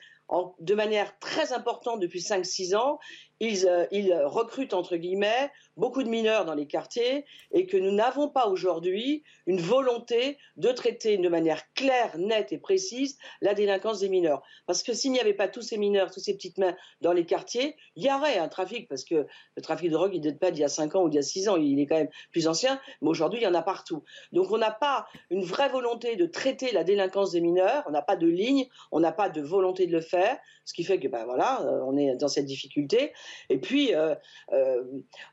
[0.60, 3.00] de manière très importante depuis 5-6 ans,
[3.40, 8.30] ils, ils, recrutent entre guillemets beaucoup de mineurs dans les quartiers et que nous n'avons
[8.30, 14.10] pas aujourd'hui une volonté de traiter de manière claire, nette et précise la délinquance des
[14.10, 14.42] mineurs.
[14.66, 17.26] Parce que s'il n'y avait pas tous ces mineurs, toutes ces petites mains dans les
[17.26, 20.40] quartiers, il y aurait un trafic, parce que le trafic de drogue, il ne date
[20.40, 21.96] pas d'il y a 5 ans ou d'il y a 6 ans, il est quand
[21.96, 24.04] même plus ancien, mais aujourd'hui, il y en a partout.
[24.32, 28.02] Donc on n'a pas une vraie volonté de traiter la délinquance des mineurs, on n'a
[28.02, 31.08] pas de ligne, on n'a pas de volonté de le faire, ce qui fait que,
[31.08, 33.14] ben voilà, euh, on est dans cette difficulté.
[33.50, 34.16] Et puis, euh,
[34.52, 34.84] euh,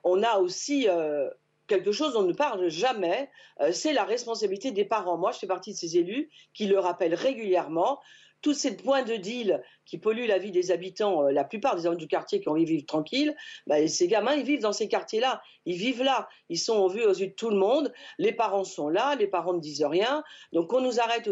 [0.04, 1.28] on a aussi euh,
[1.66, 5.18] quelque chose dont on ne parle jamais, euh, c'est la responsabilité des parents.
[5.18, 8.00] Moi, je fais partie de ces élus qui le rappellent régulièrement
[8.42, 11.86] tous ces points de deal qui polluent la vie des habitants, euh, la plupart des
[11.86, 13.34] hommes du quartier qui ont envie de vivre tranquille,
[13.66, 15.42] bah, ces gamins, ils vivent dans ces quartiers-là.
[15.64, 16.28] Ils vivent là.
[16.48, 17.92] Ils sont au vu aux yeux de tout le monde.
[18.18, 19.14] Les parents sont là.
[19.14, 20.22] Les parents ne disent rien.
[20.52, 21.28] Donc, on nous arrête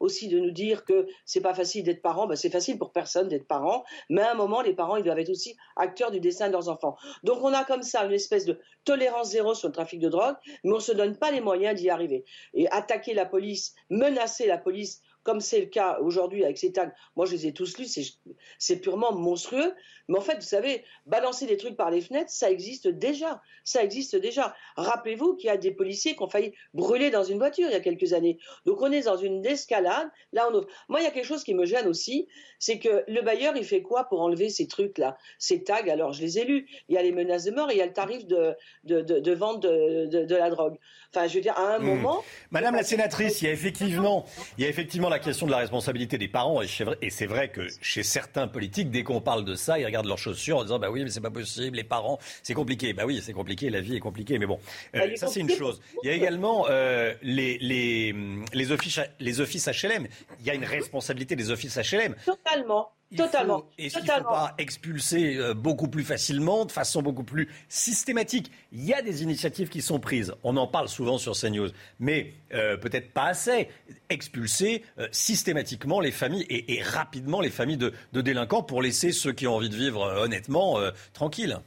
[0.00, 2.26] aussi de nous dire que c'est pas facile d'être parent.
[2.26, 3.84] Bah, c'est facile pour personne d'être parent.
[4.10, 6.68] Mais à un moment, les parents, ils doivent être aussi acteurs du destin de leurs
[6.68, 6.96] enfants.
[7.22, 10.36] Donc, on a comme ça une espèce de tolérance zéro sur le trafic de drogue,
[10.64, 12.24] mais on se donne pas les moyens d'y arriver.
[12.54, 16.90] Et attaquer la police, menacer la police, comme c'est le cas aujourd'hui avec ces tags,
[17.14, 18.16] moi je les ai tous lus,
[18.58, 19.74] c'est purement monstrueux.
[20.08, 23.42] Mais en fait, vous savez, balancer des trucs par les fenêtres, ça existe déjà.
[23.62, 24.54] Ça existe déjà.
[24.76, 27.76] Rappelez-vous qu'il y a des policiers qui ont failli brûler dans une voiture il y
[27.76, 28.38] a quelques années.
[28.64, 30.08] Donc on est dans une escalade.
[30.32, 30.64] Là, on...
[30.88, 32.26] Moi, il y a quelque chose qui me gêne aussi,
[32.58, 36.22] c'est que le bailleur, il fait quoi pour enlever ces trucs-là Ces tags, alors je
[36.22, 36.66] les ai lus.
[36.88, 39.32] Il y a les menaces de mort et il y a le tarif de, de,
[39.34, 40.78] vente de, la drogue.
[41.14, 41.84] Enfin, je veux dire, à un hmm.
[41.84, 42.24] moment...
[42.50, 44.24] Madame la sénatrice, il y a effectivement,
[44.56, 46.60] il y a effectivement la question de la responsabilité des parents.
[46.62, 50.18] Et c'est vrai que chez certains politiques, dès qu'on parle de ça, ils regardent leurs
[50.18, 52.92] chaussures en disant bah oui mais c'est pas possible les parents c'est compliqué.
[52.92, 54.58] Bah oui c'est compliqué la vie est compliquée mais bon.
[54.94, 55.80] Euh, ça c'est une chose.
[56.02, 58.14] Il y a également euh, les, les,
[58.52, 60.06] les offices les offices HLM
[60.40, 63.64] il y a une responsabilité des offices HLM totalement Totalement.
[63.78, 68.50] et qu'il ne faut pas expulser euh, beaucoup plus facilement, de façon beaucoup plus systématique
[68.72, 70.34] Il y a des initiatives qui sont prises.
[70.44, 73.68] On en parle souvent sur CNews, mais euh, peut-être pas assez.
[74.10, 79.32] Expulser euh, systématiquement les familles et, rapidement les familles de, de, délinquants pour laisser ceux
[79.32, 80.78] qui ont envie de vivre honnêtement
[81.12, 81.58] tranquilles.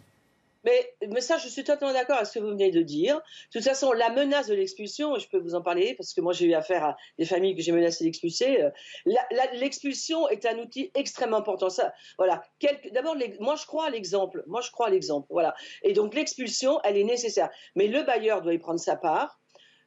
[0.63, 3.15] Mais, mais ça, je suis totalement d'accord avec ce que vous venez de dire.
[3.15, 6.34] De toute façon, la menace de l'expulsion, je peux vous en parler parce que moi
[6.34, 8.62] j'ai eu affaire à des familles que j'ai menacé d'expulser.
[8.62, 8.69] Euh,
[9.54, 11.69] l'expulsion est un outil extrêmement important.
[11.69, 12.43] Ça, voilà.
[12.91, 14.43] D'abord, moi je crois à l'exemple.
[14.47, 15.28] Moi je crois à l'exemple.
[15.30, 15.56] Voilà.
[15.84, 17.50] Et donc l'expulsion, elle est nécessaire.
[17.76, 19.41] Mais le bailleur doit y prendre sa part.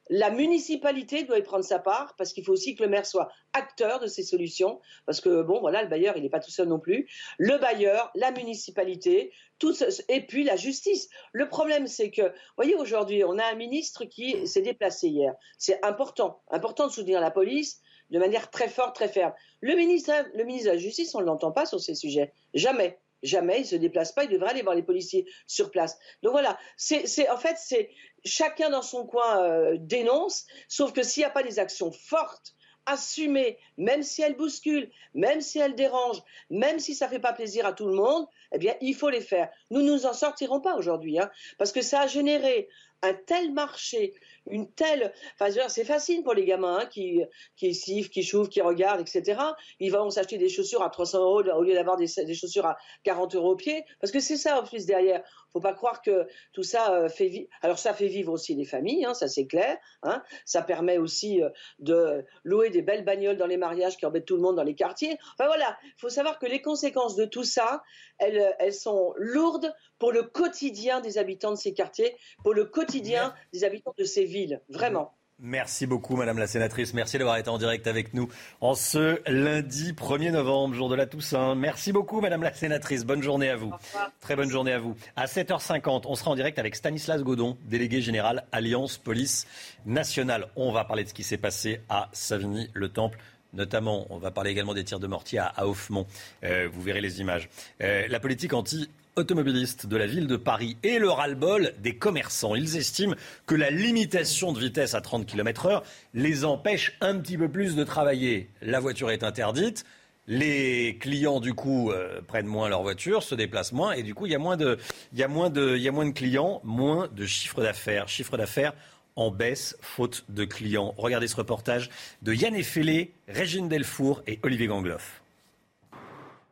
[0.09, 3.29] La municipalité doit y prendre sa part parce qu'il faut aussi que le maire soit
[3.53, 6.67] acteur de ces solutions parce que bon voilà le bailleur il n'est pas tout seul
[6.67, 7.09] non plus.
[7.37, 9.73] Le bailleur, la municipalité, tout
[10.09, 11.09] et puis la justice.
[11.31, 15.33] Le problème c'est que voyez aujourd'hui on a un ministre qui s'est déplacé hier.
[15.57, 19.33] C'est important, important de soutenir la police de manière très forte, très ferme.
[19.61, 22.99] Le ministre, le ministre de la Justice on ne l'entend pas sur ces sujets, jamais.
[23.25, 25.97] Jamais, il ne se déplace pas, il devrait aller voir les policiers sur place.
[26.21, 27.89] Donc voilà, c'est en fait, c'est
[28.23, 32.55] chacun dans son coin euh, dénonce, sauf que s'il n'y a pas des actions fortes,
[32.85, 37.33] assumées, même si elles bousculent, même si elles dérangent, même si ça ne fait pas
[37.33, 39.49] plaisir à tout le monde, eh bien, il faut les faire.
[39.71, 42.69] Nous ne nous en sortirons pas aujourd'hui, hein, parce que ça a généré
[43.01, 44.13] un tel marché,
[44.49, 45.13] une telle.
[45.39, 47.23] Enfin, c'est facile pour les gamins hein, qui,
[47.55, 49.39] qui sifflent, qui chauffent, qui regardent, etc.
[49.79, 52.77] Ils vont s'acheter des chaussures à 300 euros au lieu d'avoir des, des, chaussures à
[53.03, 53.83] 40 euros au pied.
[53.99, 55.23] Parce que c'est ça, en plus, derrière
[55.55, 57.47] faut pas croire que tout ça euh, fait vivre.
[57.61, 59.77] Alors ça fait vivre aussi les familles, hein, ça c'est clair.
[60.03, 60.21] Hein.
[60.43, 64.35] Ça permet aussi euh, de louer des belles bagnoles dans les mariages qui embêtent tout
[64.35, 65.17] le monde dans les quartiers.
[65.33, 67.83] Enfin voilà, il faut savoir que les conséquences de tout ça,
[68.17, 73.33] elles, elles sont lourdes pour le quotidien des habitants de ces quartiers, pour le quotidien
[73.53, 75.15] des habitants de ces villes, vraiment.
[75.41, 76.93] Merci beaucoup, Madame la Sénatrice.
[76.93, 78.29] Merci d'avoir été en direct avec nous
[78.61, 81.55] en ce lundi 1er novembre, jour de la Toussaint.
[81.55, 83.03] Merci beaucoup, Madame la Sénatrice.
[83.03, 83.73] Bonne journée à vous.
[84.21, 84.95] Très bonne journée à vous.
[85.17, 89.45] À 7h50, on sera en direct avec Stanislas Godon, délégué général Alliance Police
[89.85, 90.47] Nationale.
[90.55, 93.17] On va parler de ce qui s'est passé à Savigny-le-Temple
[93.53, 96.05] notamment, on va parler également des tirs de mortier à, Hoffmont.
[96.43, 97.47] Euh, vous verrez les images.
[97.81, 102.55] Euh, la politique anti automobilistes de la ville de Paris et le ras-le-bol des commerçants.
[102.55, 107.37] Ils estiment que la limitation de vitesse à 30 km heure les empêche un petit
[107.37, 108.49] peu plus de travailler.
[108.61, 109.85] La voiture est interdite.
[110.27, 114.25] Les clients, du coup, euh, prennent moins leur voiture, se déplacent moins, et du coup,
[114.25, 118.07] il y a moins de clients, moins de chiffre d'affaires.
[118.07, 118.73] Chiffre d'affaires
[119.15, 120.93] en baisse, faute de clients.
[120.97, 121.89] Regardez ce reportage
[122.21, 125.21] de Yann Effelé, Régine Delfour et Olivier Gangloff.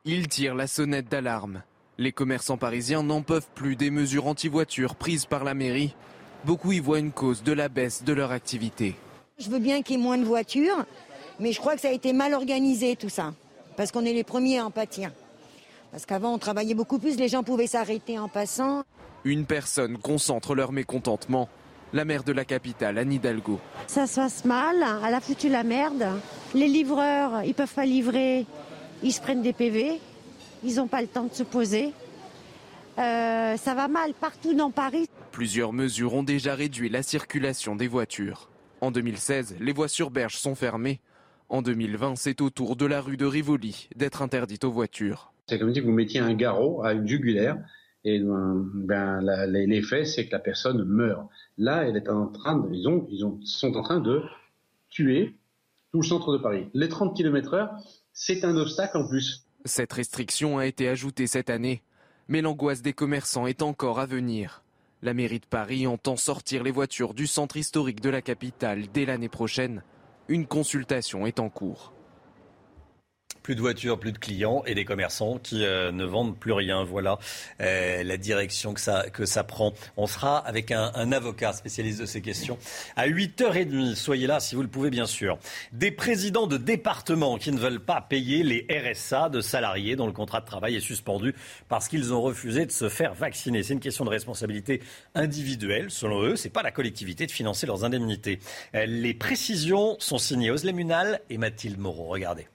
[0.05, 1.63] Ils tirent la sonnette d'alarme.
[1.99, 5.95] Les commerçants parisiens n'en peuvent plus des mesures anti-voitures prises par la mairie.
[6.43, 8.95] Beaucoup y voient une cause de la baisse de leur activité.
[9.37, 10.85] Je veux bien qu'il y ait moins de voitures,
[11.39, 13.33] mais je crois que ça a été mal organisé tout ça.
[13.77, 15.11] Parce qu'on est les premiers à en pâtir.
[15.91, 18.81] Parce qu'avant, on travaillait beaucoup plus, les gens pouvaient s'arrêter en passant.
[19.23, 21.47] Une personne concentre leur mécontentement.
[21.93, 23.59] La maire de la capitale, Anne Hidalgo.
[23.85, 24.75] Ça se passe mal,
[25.07, 26.07] elle a foutu la merde.
[26.55, 28.47] Les livreurs, ils peuvent pas livrer,
[29.03, 29.99] ils se prennent des PV.
[30.63, 31.93] Ils n'ont pas le temps de se poser.
[32.97, 35.07] Euh, ça va mal partout dans Paris.
[35.31, 38.49] Plusieurs mesures ont déjà réduit la circulation des voitures.
[38.81, 40.99] En 2016, les voies sur berge sont fermées.
[41.49, 45.33] En 2020, c'est au tour de la rue de Rivoli d'être interdite aux voitures.
[45.47, 47.57] C'est comme si vous mettiez un garrot à une jugulaire
[48.05, 51.27] et ben, ben l'effet c'est que la personne meurt.
[51.57, 54.21] Là, elle est en train de, ils, ont, ils ont, sont en train de
[54.89, 55.35] tuer
[55.91, 56.67] tout le centre de Paris.
[56.73, 57.71] Les 30 km heure,
[58.13, 59.42] c'est un obstacle en plus.
[59.65, 61.83] Cette restriction a été ajoutée cette année,
[62.27, 64.61] mais l'angoisse des commerçants est encore à venir.
[65.01, 69.05] La mairie de Paris entend sortir les voitures du centre historique de la capitale dès
[69.05, 69.83] l'année prochaine.
[70.27, 71.93] Une consultation est en cours.
[73.43, 76.83] Plus de voitures, plus de clients et des commerçants qui euh, ne vendent plus rien.
[76.83, 77.19] Voilà
[77.61, 79.73] euh, la direction que ça, que ça prend.
[79.97, 82.57] On sera avec un, un, avocat spécialiste de ces questions
[82.95, 83.95] à 8h30.
[83.95, 85.37] Soyez là si vous le pouvez, bien sûr.
[85.73, 90.13] Des présidents de départements qui ne veulent pas payer les RSA de salariés dont le
[90.13, 91.35] contrat de travail est suspendu
[91.67, 93.61] parce qu'ils ont refusé de se faire vacciner.
[93.63, 94.81] C'est une question de responsabilité
[95.15, 95.91] individuelle.
[95.91, 98.39] Selon eux, c'est pas la collectivité de financer leurs indemnités.
[98.75, 102.05] Euh, les précisions sont signées Oslemunal et Mathilde Moreau.
[102.05, 102.47] Regardez.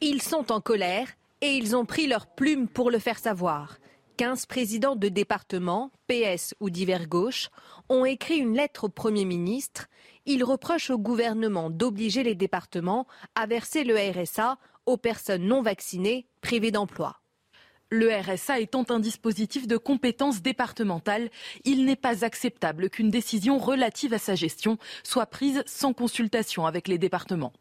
[0.00, 1.08] Ils sont en colère
[1.40, 3.78] et ils ont pris leur plume pour le faire savoir.
[4.16, 7.50] 15 présidents de départements, PS ou divers gauches,
[7.88, 9.86] ont écrit une lettre au Premier ministre.
[10.26, 16.26] Ils reprochent au gouvernement d'obliger les départements à verser le RSA aux personnes non vaccinées
[16.42, 17.20] privées d'emploi.
[17.90, 21.30] Le RSA étant un dispositif de compétence départementale,
[21.64, 26.88] il n'est pas acceptable qu'une décision relative à sa gestion soit prise sans consultation avec
[26.88, 27.52] les départements.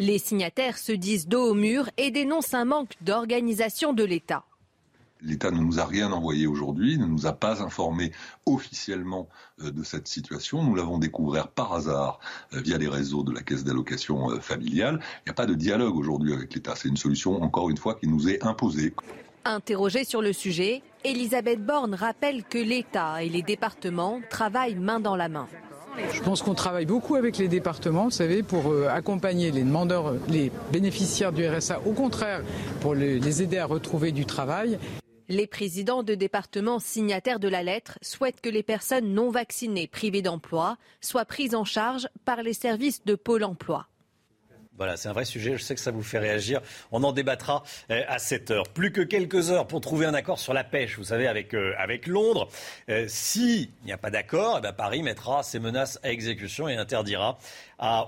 [0.00, 4.44] Les signataires se disent dos au mur et dénoncent un manque d'organisation de l'État.
[5.20, 8.12] L'État ne nous a rien envoyé aujourd'hui, ne nous a pas informé
[8.46, 9.28] officiellement
[9.60, 10.62] euh, de cette situation.
[10.62, 12.20] Nous l'avons découvert par hasard
[12.52, 15.00] euh, via les réseaux de la caisse d'allocation euh, familiale.
[15.02, 16.76] Il n'y a pas de dialogue aujourd'hui avec l'État.
[16.76, 18.94] C'est une solution, encore une fois, qui nous est imposée.
[19.44, 25.16] Interrogée sur le sujet, Elisabeth Borne rappelle que l'État et les départements travaillent main dans
[25.16, 25.48] la main.
[26.12, 30.14] Je pense qu'on travaille beaucoup avec les départements, vous savez, pour euh, accompagner les demandeurs,
[30.28, 32.42] les bénéficiaires du RSA, au contraire,
[32.80, 34.78] pour les aider à retrouver du travail.
[35.30, 40.22] Les présidents de départements signataires de la lettre souhaitent que les personnes non vaccinées privées
[40.22, 43.88] d'emploi soient prises en charge par les services de Pôle emploi.
[44.78, 45.56] Voilà, c'est un vrai sujet.
[45.56, 46.60] Je sais que ça vous fait réagir.
[46.92, 48.68] On en débattra euh, à 7 heures.
[48.68, 51.74] Plus que quelques heures pour trouver un accord sur la pêche, vous savez, avec, euh,
[51.78, 52.48] avec Londres.
[52.88, 56.76] Euh, S'il n'y a pas d'accord, eh ben, Paris mettra ses menaces à exécution et
[56.76, 57.38] interdira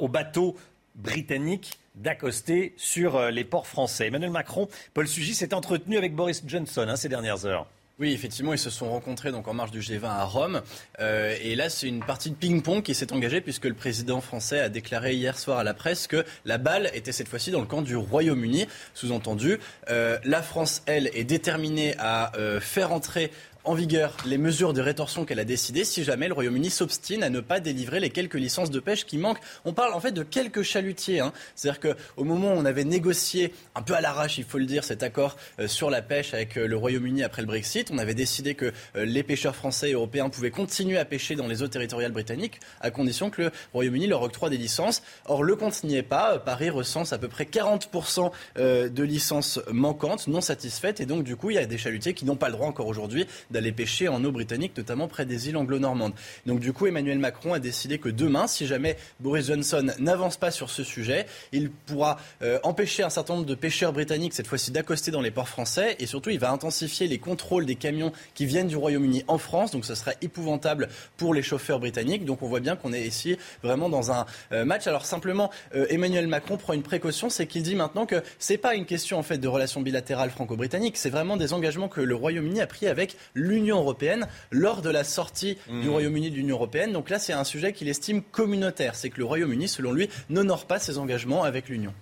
[0.01, 0.57] aux bateaux
[0.97, 4.07] britanniques d'accoster sur euh, les ports français.
[4.07, 7.67] Emmanuel Macron, Paul Sugis s'est entretenu avec Boris Johnson hein, ces dernières heures.
[8.01, 10.63] Oui, effectivement, ils se sont rencontrés donc en marge du G20 à Rome.
[11.01, 14.59] Euh, et là, c'est une partie de ping-pong qui s'est engagée puisque le président français
[14.59, 17.67] a déclaré hier soir à la presse que la balle était cette fois-ci dans le
[17.67, 18.67] camp du Royaume-Uni.
[18.95, 23.31] Sous-entendu, euh, la France, elle, est déterminée à euh, faire entrer
[23.65, 27.31] en vigueur les mesures de rétorsion qu'elle a décidées si jamais le Royaume-Uni s'obstine à
[27.31, 29.41] ne pas délivrer les quelques licences de pêche qui manquent.
[29.65, 31.21] On parle en fait de quelques chalutiers.
[31.21, 31.33] Hein.
[31.55, 34.85] C'est-à-dire qu'au moment où on avait négocié un peu à l'arrache, il faut le dire,
[34.85, 38.15] cet accord euh, sur la pêche avec euh, le Royaume-Uni après le Brexit, on avait
[38.15, 41.69] décidé que euh, les pêcheurs français et européens pouvaient continuer à pêcher dans les eaux
[41.69, 45.03] territoriales britanniques à condition que le Royaume-Uni leur octroie des licences.
[45.27, 46.39] Or, le compte n'y est pas.
[46.39, 51.01] Paris recense à peu près 40% de licences manquantes, non satisfaites.
[51.01, 52.87] Et donc, du coup, il y a des chalutiers qui n'ont pas le droit encore
[52.87, 53.27] aujourd'hui
[53.69, 56.15] pêcher en eau britannique, notamment près des îles anglo-normandes.
[56.47, 60.51] Donc du coup, Emmanuel Macron a décidé que demain, si jamais Boris Johnson n'avance pas
[60.51, 64.71] sur ce sujet, il pourra euh, empêcher un certain nombre de pêcheurs britanniques, cette fois-ci,
[64.71, 65.97] d'accoster dans les ports français.
[65.99, 69.71] Et surtout, il va intensifier les contrôles des camions qui viennent du Royaume-Uni en France.
[69.71, 72.25] Donc ce sera épouvantable pour les chauffeurs britanniques.
[72.25, 74.87] Donc on voit bien qu'on est ici vraiment dans un euh, match.
[74.87, 78.75] Alors simplement, euh, Emmanuel Macron prend une précaution, c'est qu'il dit maintenant que c'est pas
[78.75, 82.61] une question en fait de relations bilatérales franco-britanniques, c'est vraiment des engagements que le Royaume-Uni
[82.61, 85.91] a pris avec l'Union européenne lors de la sortie du Mmh.
[85.91, 86.93] Royaume-Uni de l'Union européenne.
[86.93, 88.95] Donc là, c'est un sujet qu'il estime communautaire.
[88.95, 91.95] C'est que le Royaume-Uni, selon lui, n'honore pas ses engagements avec l'Union.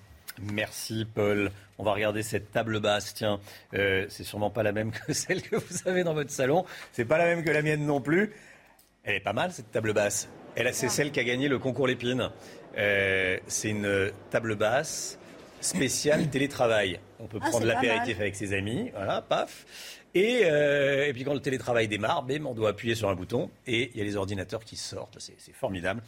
[0.52, 1.50] Merci Paul.
[1.78, 3.14] On va regarder cette table basse.
[3.14, 3.40] Tiens,
[3.74, 6.64] euh, c'est sûrement pas la même que celle que vous avez dans votre salon.
[6.92, 8.32] C'est pas la même que la mienne non plus.
[9.04, 10.28] Elle est pas mal cette table basse.
[10.54, 12.30] Elle, c'est celle qui a gagné le concours Lépine.
[12.76, 15.18] Euh, c'est une table basse
[15.60, 17.00] spéciale télétravail.
[17.20, 19.66] On peut Ah, prendre l'apéritif avec ses amis, voilà, paf.
[20.14, 23.50] Et, euh, et puis quand le télétravail démarre, bim, on doit appuyer sur un bouton
[23.66, 25.16] et il y a les ordinateurs qui sortent.
[25.18, 26.02] C'est c'est formidable.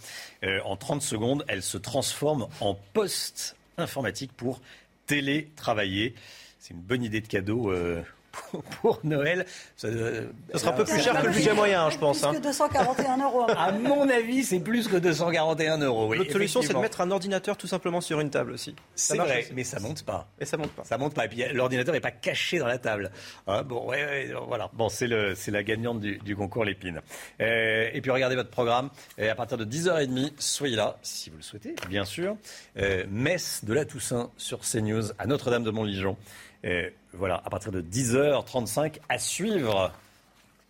[0.45, 4.61] Euh, en 30 secondes, elle se transforme en poste informatique pour
[5.07, 6.15] télétravailler.
[6.59, 9.45] C'est une bonne idée de cadeau euh, pour, pour Noël.
[9.77, 12.23] Ça, euh, Ça sera un peu plus cher que le budget moyen, hein, je pense.
[12.25, 12.31] hein.
[12.31, 13.47] Plus que 241 euros.
[13.49, 16.09] À mon avis, c'est plus que 241 euros.
[16.09, 18.75] Oui, L'autre solution, c'est de mettre un ordinateur tout simplement sur une table aussi.
[18.95, 19.53] Ça C'est marche vrai, aussi.
[19.55, 20.29] mais ça monte pas.
[20.41, 20.85] Et ça monte pas.
[20.85, 21.25] Ça monte pas.
[21.25, 23.11] Et puis l'ordinateur n'est pas caché dans la table.
[23.47, 24.71] Hein, bon, ouais, ouais, voilà.
[24.75, 27.01] Bon, c'est le, c'est la gagnante du, du concours Lépine.
[27.41, 28.91] Euh, et puis regardez votre programme.
[29.19, 32.37] Et à partir de 10h30, soyez là, si vous le souhaitez, bien sûr.
[32.79, 36.17] Euh, messe de la Toussaint sur CNews à Notre-Dame de Montligeon.
[36.65, 39.93] Euh, voilà, à partir de 10h35 à suivre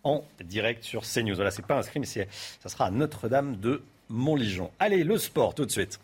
[0.03, 1.35] en direct sur CNews.
[1.35, 4.71] Voilà, c'est pas inscrit, mais ça sera à Notre-Dame de Montligeon.
[4.79, 5.99] Allez, le sport tout de suite.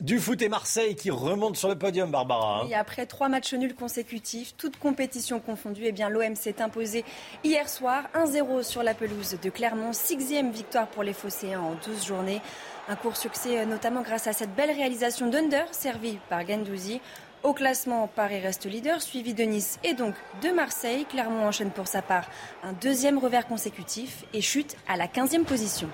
[0.00, 2.62] Du foot et Marseille qui remonte sur le podium, Barbara.
[2.62, 2.66] hein.
[2.68, 7.04] Et après trois matchs nuls consécutifs, toutes compétitions confondues, eh bien l'OM s'est imposé
[7.44, 9.92] hier soir 1-0 sur la pelouse de Clermont.
[9.92, 12.40] Sixième victoire pour les Phocéens en 12 journées.
[12.86, 17.00] Un court succès euh, notamment grâce à cette belle réalisation d'Under, servie par Gendouzi.
[17.42, 21.06] Au classement, Paris reste leader, suivi de Nice et donc de Marseille.
[21.06, 22.28] Clermont enchaîne pour sa part
[22.62, 25.88] un deuxième revers consécutif et chute à la 15e position.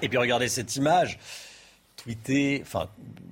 [0.00, 1.18] Et puis regardez cette image,
[1.96, 2.88] tweetée, enfin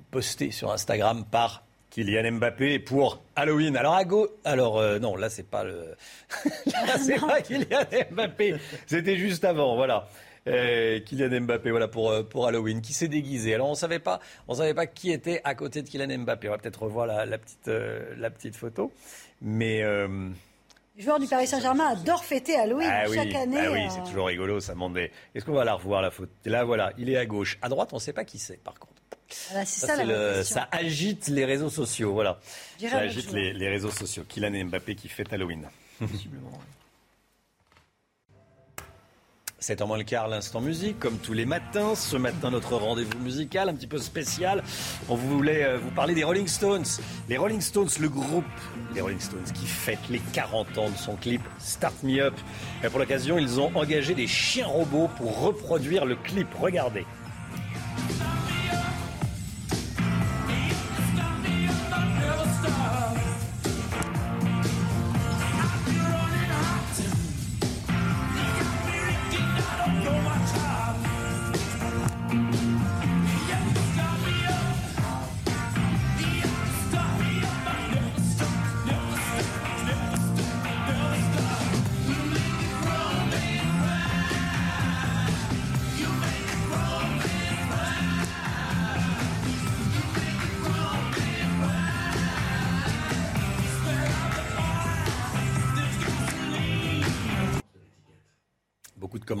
[0.09, 3.75] postée sur Instagram par Kylian Mbappé pour Halloween.
[3.75, 5.95] Alors à gauche, alors euh, non, là c'est pas le,
[6.65, 8.55] là c'est pas Kylian Mbappé,
[8.85, 10.07] c'était juste avant, voilà.
[10.47, 13.53] Euh, Kylian Mbappé, voilà pour euh, pour Halloween, qui s'est déguisé.
[13.53, 16.47] Alors on savait pas, on savait pas qui était à côté de Kylian Mbappé.
[16.47, 18.91] On va peut-être revoir la, la petite euh, la petite photo,
[19.41, 20.07] mais euh,
[20.97, 23.57] Le joueur du Paris Saint-Germain adore fêter Halloween ah oui, chaque année.
[23.59, 26.31] ah oui, euh, c'est toujours rigolo, ça des- Est-ce qu'on va la revoir la photo?
[26.45, 28.73] Là voilà, il est à gauche, à droite on ne sait pas qui c'est par
[28.79, 28.93] contre.
[29.51, 32.39] voilà, c'est Ça, ça, la le- ça agite les réseaux sociaux, voilà.
[32.79, 34.23] Ça agite les, les réseaux sociaux.
[34.27, 35.67] Kylian Mbappé qui fête Halloween.
[39.63, 41.93] C'est en moins le quart, l'instant musique, comme tous les matins.
[41.93, 44.63] Ce matin, notre rendez-vous musical, un petit peu spécial.
[45.07, 46.83] On voulait euh, vous parler des Rolling Stones.
[47.29, 48.43] Les Rolling Stones, le groupe
[48.95, 52.33] des Rolling Stones qui fête les 40 ans de son clip Start Me Up.
[52.83, 56.47] Et pour l'occasion, ils ont engagé des chiens robots pour reproduire le clip.
[56.59, 57.05] Regardez.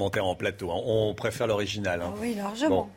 [0.01, 0.71] En plateau.
[0.71, 0.81] hein.
[0.85, 2.01] On préfère l'original.
[2.01, 2.11] hein.
[2.15, 2.69] Ah oui, largement.
[2.69, 2.87] Bon,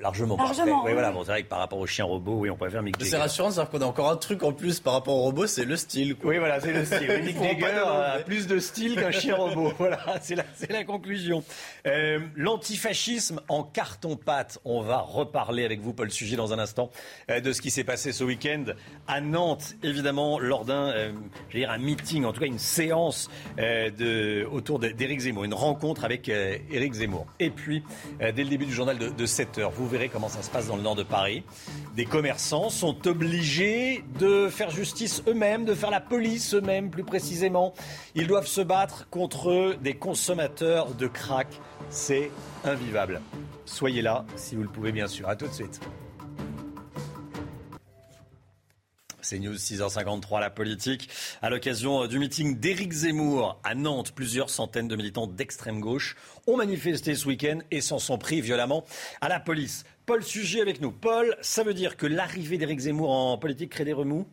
[0.00, 0.36] largement.
[0.36, 2.82] Largement, Oui, voilà, bon, c'est vrai que par rapport au chien robot, oui, on préfère
[2.82, 3.10] Mick Mais Jagger.
[3.16, 5.64] C'est rassurant, c'est-à-dire qu'on a encore un truc en plus par rapport au robot, c'est
[5.64, 6.14] le style.
[6.16, 6.30] quoi.
[6.30, 7.20] Oui, voilà, c'est le style.
[7.24, 9.72] Mick Jagger a plus de style qu'un chien robot.
[9.78, 11.42] Voilà, c'est la, c'est la conclusion.
[11.86, 14.58] Euh, L'antifascisme en carton-pâte.
[14.64, 16.90] On va reparler avec vous, Paul Sujet, dans un instant,
[17.30, 18.64] euh, de ce qui s'est passé ce week-end
[19.06, 21.12] à Nantes, évidemment, lors d'un, euh,
[21.48, 25.44] je veux dire, un meeting, en tout cas une séance euh, de, autour d'Éric Zemmour,
[25.44, 27.26] une rencontre avec euh, Éric Zemmour.
[27.40, 27.82] Et puis,
[28.20, 30.50] euh, dès le début du journal de, de 7 heures, vous verrez comment ça se
[30.50, 31.42] passe dans le nord de Paris.
[31.96, 37.74] Des commerçants sont obligés de faire justice eux-mêmes, de faire la police eux-mêmes plus précisément.
[38.14, 41.48] Ils doivent se battre contre des consommateurs de crack.
[41.90, 42.30] C'est
[42.64, 43.20] invivable.
[43.64, 45.28] Soyez là si vous le pouvez bien sûr.
[45.28, 45.80] À tout de suite.
[49.28, 51.10] C'est News 6h53, la politique.
[51.42, 56.16] À l'occasion euh, du meeting d'Éric Zemmour à Nantes, plusieurs centaines de militants d'extrême gauche
[56.46, 58.86] ont manifesté ce week-end et s'en sont pris violemment
[59.20, 59.84] à la police.
[60.06, 60.92] Paul Sujet avec nous.
[60.92, 64.26] Paul, ça veut dire que l'arrivée d'Éric Zemmour en politique crée des remous?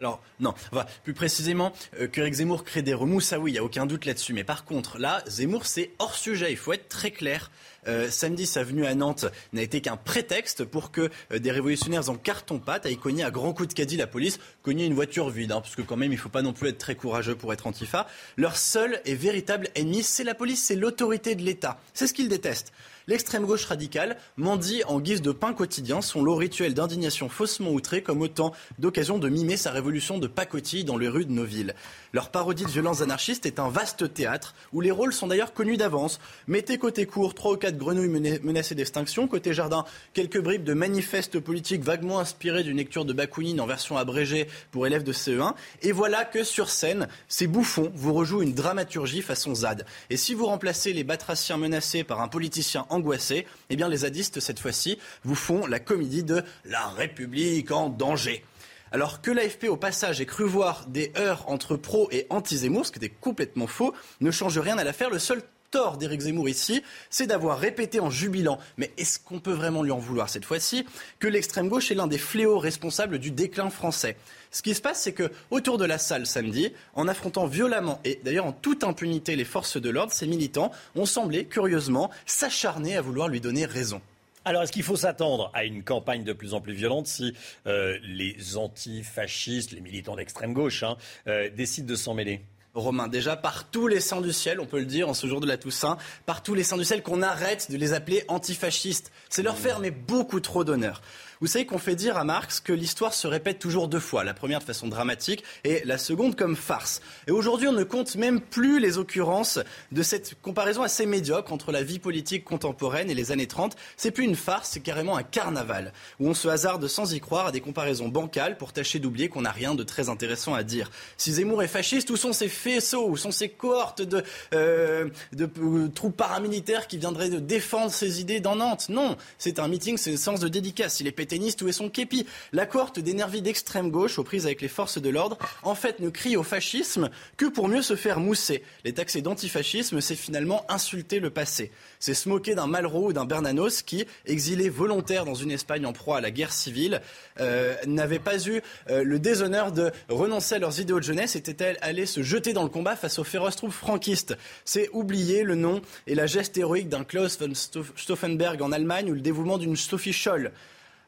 [0.00, 3.58] Alors, non, enfin, plus précisément, euh, qu'Éric Zemmour crée des remous, ça oui, il n'y
[3.58, 4.32] a aucun doute là-dessus.
[4.32, 7.50] Mais par contre, là, Zemmour, c'est hors sujet, il faut être très clair.
[7.86, 12.08] Euh, samedi, sa venue à Nantes n'a été qu'un prétexte pour que euh, des révolutionnaires
[12.08, 15.52] en carton-pâte aillent cogner à grands coups de caddie la police, cogner une voiture vide,
[15.52, 17.52] hein, parce que quand même, il ne faut pas non plus être très courageux pour
[17.52, 18.06] être antifa.
[18.36, 21.78] Leur seul et véritable ennemi, c'est la police, c'est l'autorité de l'État.
[21.92, 22.72] C'est ce qu'ils détestent.
[23.10, 28.04] L'extrême gauche radicale mendie en guise de pain quotidien son lot rituel d'indignation faussement outré
[28.04, 31.74] comme autant d'occasions de mimer sa révolution de pacotille dans les rues de nos villes.
[32.12, 35.76] Leur parodie de violence anarchiste est un vaste théâtre où les rôles sont d'ailleurs connus
[35.76, 36.18] d'avance.
[36.48, 41.38] Mettez côté court trois ou quatre grenouilles menacées d'extinction, côté jardin quelques bribes de manifestes
[41.38, 45.54] politiques vaguement inspirés d'une lecture de Bakounine en version abrégée pour élèves de CE1.
[45.82, 49.86] Et voilà que sur scène, ces bouffons vous rejouent une dramaturgie façon ZAD.
[50.10, 54.40] Et si vous remplacez les batraciens menacés par un politicien angoissé, eh bien les zadistes
[54.40, 58.44] cette fois-ci vous font la comédie de la République en danger.
[58.92, 62.90] Alors que l'AFP au passage ait cru voir des heurts entre pro et anti-Zemmour, ce
[62.90, 65.10] qui était complètement faux, ne change rien à l'affaire.
[65.10, 69.52] Le seul tort d'Éric Zemmour ici, c'est d'avoir répété en jubilant, mais est-ce qu'on peut
[69.52, 70.84] vraiment lui en vouloir cette fois-ci,
[71.20, 74.16] que l'extrême gauche est l'un des fléaux responsables du déclin français?
[74.50, 78.20] Ce qui se passe, c'est que autour de la salle samedi, en affrontant violemment et
[78.24, 83.02] d'ailleurs en toute impunité les forces de l'ordre, ces militants ont semblé curieusement s'acharner à
[83.02, 84.02] vouloir lui donner raison.
[84.46, 87.34] Alors, est-ce qu'il faut s'attendre à une campagne de plus en plus violente si
[87.66, 92.40] euh, les antifascistes, les militants d'extrême gauche, hein, euh, décident de s'en mêler?
[92.72, 95.40] Romain, déjà par tous les saints du ciel, on peut le dire en ce jour
[95.40, 99.12] de la Toussaint, par tous les saints du ciel qu'on arrête de les appeler antifascistes.
[99.28, 101.02] C'est leur faire mais beaucoup trop d'honneur.
[101.42, 104.34] Vous savez qu'on fait dire à Marx que l'histoire se répète toujours deux fois, la
[104.34, 107.00] première de façon dramatique et la seconde comme farce.
[107.26, 109.58] Et aujourd'hui, on ne compte même plus les occurrences
[109.90, 113.74] de cette comparaison assez médiocre entre la vie politique contemporaine et les années 30.
[113.96, 117.46] C'est plus une farce, c'est carrément un carnaval, où on se hasarde sans y croire
[117.46, 120.90] à des comparaisons bancales pour tâcher d'oublier qu'on n'a rien de très intéressant à dire.
[121.16, 124.22] Si Zemmour est fasciste, où sont ses faisceaux, où sont ses cohortes de,
[124.52, 125.08] euh,
[125.40, 128.90] euh, troupes paramilitaires qui viendraient défendre ses idées dans Nantes?
[128.90, 131.00] Non, c'est un meeting, c'est une séance de dédicace.
[131.00, 134.60] Il est pétainiste, où est son képi La cohorte d'énervis d'extrême gauche, aux prises avec
[134.60, 138.18] les forces de l'ordre, en fait ne crie au fascisme que pour mieux se faire
[138.18, 138.64] mousser.
[138.84, 141.70] Les taxés d'antifascisme, c'est finalement insulter le passé.
[142.00, 145.92] C'est se moquer d'un Malraux ou d'un Bernanos qui, exilé volontaire dans une Espagne en
[145.92, 147.00] proie à la guerre civile,
[147.38, 148.60] euh, n'avaient pas eu
[148.90, 152.64] euh, le déshonneur de renoncer à leurs idéaux de jeunesse, étaient allés se jeter dans
[152.64, 154.36] le combat face aux féroces troupes franquistes.
[154.64, 159.14] C'est oublier le nom et la geste héroïque d'un Klaus von Stauffenberg en Allemagne ou
[159.14, 160.50] le dévouement d'une Sophie Scholl.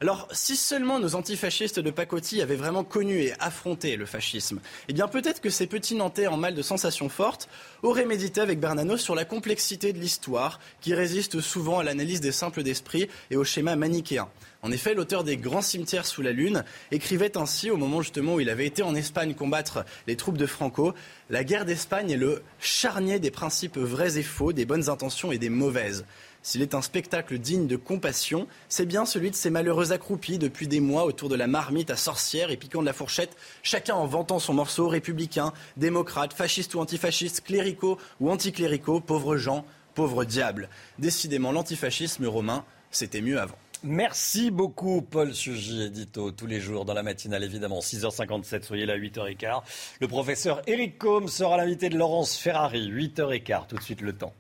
[0.03, 4.93] Alors, si seulement nos antifascistes de pacotille avaient vraiment connu et affronté le fascisme, eh
[4.93, 7.49] bien peut-être que ces petits Nantais en mal de sensations fortes
[7.85, 12.33] auraient médité avec Bernanos sur la complexité de l'histoire qui résiste souvent à l'analyse des
[12.33, 14.27] simples d'esprit et au schéma manichéen.
[14.63, 18.41] En effet, l'auteur des Grands cimetières sous la Lune écrivait ainsi au moment justement où
[18.41, 20.95] il avait été en Espagne combattre les troupes de Franco
[21.31, 25.39] La guerre d'Espagne est le charnier des principes vrais et faux, des bonnes intentions et
[25.39, 26.05] des mauvaises.
[26.45, 30.67] S'il est un spectacle digne de compassion, c'est bien celui de ces malheureux accroupis depuis
[30.67, 34.07] des mois autour de la marmite à sorcière et piquant de la fourchette, chacun en
[34.07, 39.65] vantant son morceau républicain, démocrate, fasciste ou antifasciste, cléricaux ou anticléricaux, pauvres gens,
[39.95, 40.69] pauvres diables.
[40.99, 43.57] Décidément, l'antifascisme romain, c'était mieux avant.
[43.85, 47.81] Merci beaucoup, Paul Sugy, édito, tous les jours dans la matinale, évidemment.
[47.81, 49.63] 6h57, soyez là, 8h15.
[50.01, 53.67] Le professeur Eric Combe sera l'invité de Laurence Ferrari, 8h15.
[53.69, 54.35] Tout de suite, le temps.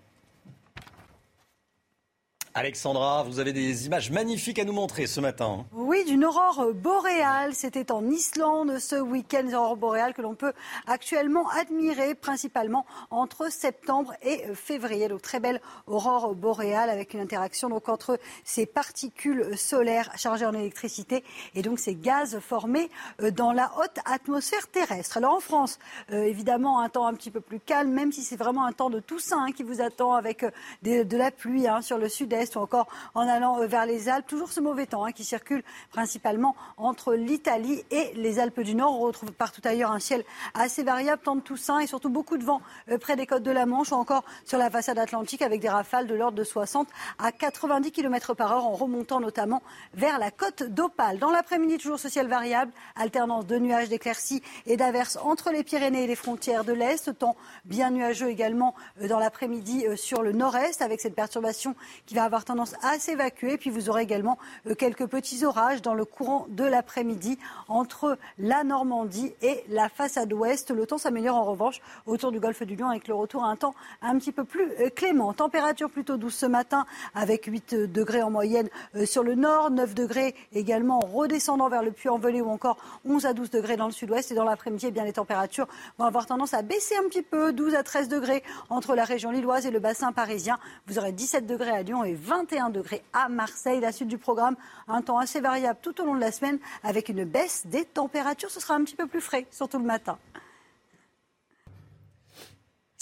[2.54, 5.64] Alexandra, vous avez des images magnifiques à nous montrer ce matin.
[5.72, 7.54] Oui, d'une aurore boréale.
[7.54, 10.52] C'était en Islande ce week-end, aurore boréale que l'on peut
[10.86, 15.08] actuellement admirer principalement entre septembre et février.
[15.08, 20.52] Donc très belle aurore boréale avec une interaction donc entre ces particules solaires chargées en
[20.52, 21.24] électricité
[21.54, 22.90] et donc ces gaz formés
[23.22, 25.16] euh, dans la haute atmosphère terrestre.
[25.16, 25.78] Alors en France,
[26.10, 28.90] euh, évidemment, un temps un petit peu plus calme, même si c'est vraiment un temps
[28.90, 32.41] de Toussaint hein, qui vous attend avec euh, de la pluie hein, sur le sud-est
[32.56, 34.26] ou encore en allant euh, vers les Alpes.
[34.26, 39.00] Toujours ce mauvais temps hein, qui circule principalement entre l'Italie et les Alpes du Nord.
[39.00, 40.24] On retrouve partout ailleurs un ciel
[40.54, 43.50] assez variable, temps de Toussaint et surtout beaucoup de vent euh, près des côtes de
[43.50, 46.88] la Manche ou encore sur la façade atlantique avec des rafales de l'ordre de 60
[47.18, 49.62] à 90 km par heure en remontant notamment
[49.94, 51.18] vers la côte d'Opale.
[51.18, 56.04] Dans l'après-midi, toujours ce ciel variable, alternance de nuages, d'éclaircies et d'averses entre les Pyrénées
[56.04, 57.18] et les frontières de l'Est.
[57.18, 61.74] Temps bien nuageux également euh, dans l'après-midi sur le nord-est avec cette perturbation
[62.06, 63.58] qui va avoir tendance à s'évacuer.
[63.58, 68.64] Puis vous aurez également euh, quelques petits orages dans le courant de l'après-midi entre la
[68.64, 70.70] Normandie et la façade ouest.
[70.70, 73.56] Le temps s'améliore en revanche autour du golfe du Lion avec le retour à un
[73.56, 75.34] temps un petit peu plus euh, clément.
[75.34, 79.94] Température plutôt douce ce matin avec 8 degrés en moyenne euh, sur le nord, 9
[79.94, 83.92] degrés également en redescendant vers le Puy-en-Velay ou encore 11 à 12 degrés dans le
[83.92, 84.32] sud-ouest.
[84.32, 85.68] Et dans l'après-midi, eh bien les températures
[85.98, 89.30] vont avoir tendance à baisser un petit peu, 12 à 13 degrés entre la région
[89.30, 90.58] lilloise et le bassin parisien.
[90.86, 93.80] Vous aurez 17 degrés à Lyon et 21 degrés à Marseille.
[93.80, 94.56] La suite du programme,
[94.88, 98.50] un temps assez variable tout au long de la semaine avec une baisse des températures.
[98.50, 100.18] Ce sera un petit peu plus frais, surtout le matin.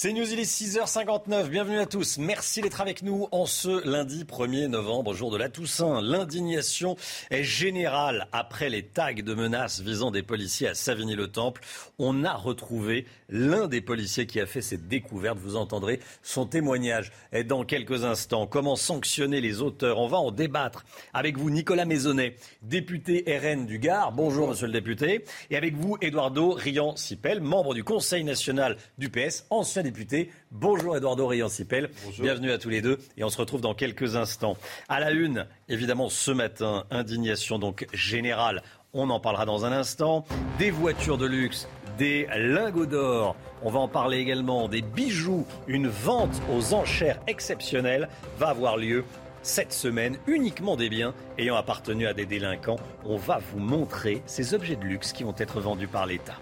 [0.02, 1.48] C'est News, il est 6h59.
[1.48, 2.16] Bienvenue à tous.
[2.16, 6.00] Merci d'être avec nous en ce lundi 1er novembre, jour de la Toussaint.
[6.00, 6.96] L'indignation
[7.30, 11.60] est générale après les tags de menaces visant des policiers à Savigny-le-Temple.
[11.98, 15.36] On a retrouvé l'un des policiers qui a fait cette découverte.
[15.36, 17.12] Vous entendrez son témoignage
[17.44, 18.46] dans quelques instants.
[18.46, 19.98] Comment sanctionner les auteurs?
[19.98, 24.12] On va en débattre avec vous, Nicolas Maisonnet, député RN du Gard.
[24.12, 25.26] Bonjour, monsieur le député.
[25.50, 30.30] Et avec vous, Eduardo Rian-Sipel, membre du Conseil national du PS, ancien député.
[30.52, 31.90] Bonjour Eduardo Riancipel.
[32.20, 34.56] Bienvenue à tous les deux et on se retrouve dans quelques instants.
[34.88, 38.62] À la une, évidemment, ce matin, indignation donc générale.
[38.92, 40.24] On en parlera dans un instant.
[40.60, 41.68] Des voitures de luxe,
[41.98, 43.34] des lingots d'or.
[43.62, 45.44] On va en parler également des bijoux.
[45.66, 49.04] Une vente aux enchères exceptionnelles va avoir lieu
[49.42, 52.78] cette semaine uniquement des biens ayant appartenu à des délinquants.
[53.04, 56.36] On va vous montrer ces objets de luxe qui vont être vendus par l'État.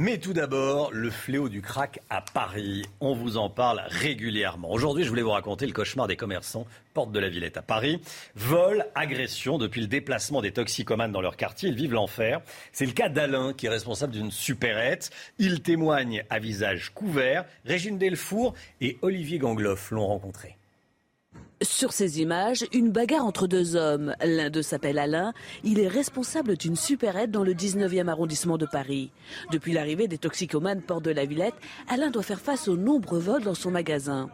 [0.00, 2.84] Mais tout d'abord, le fléau du crack à Paris.
[3.00, 4.70] On vous en parle régulièrement.
[4.70, 8.00] Aujourd'hui, je voulais vous raconter le cauchemar des commerçants, porte de la Villette à Paris.
[8.36, 12.40] Vol, agression, depuis le déplacement des toxicomanes dans leur quartier, ils vivent l'enfer.
[12.70, 15.10] C'est le cas d'Alain, qui est responsable d'une supérette.
[15.40, 17.44] Il témoigne à visage couvert.
[17.64, 20.58] Régine Delfour et Olivier Gangloff l'ont rencontré.
[21.60, 24.14] Sur ces images, une bagarre entre deux hommes.
[24.24, 25.32] L'un d'eux s'appelle Alain.
[25.64, 29.10] Il est responsable d'une supérette dans le 19e arrondissement de Paris.
[29.50, 31.56] Depuis l'arrivée des toxicomanes porte de la Villette,
[31.88, 34.30] Alain doit faire face aux nombreux vols dans son magasin.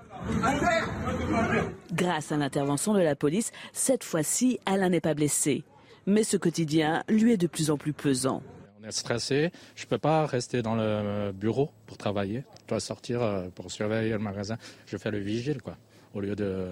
[1.94, 5.64] Grâce à l'intervention de la police, cette fois-ci, Alain n'est pas blessé.
[6.04, 8.42] Mais ce quotidien lui est de plus en plus pesant.
[8.82, 9.50] On est stressé.
[9.76, 12.44] Je ne peux pas rester dans le bureau pour travailler.
[12.64, 14.58] Je dois sortir euh, pour surveiller le magasin.
[14.84, 15.78] Je fais le vigile, quoi,
[16.12, 16.68] au lieu de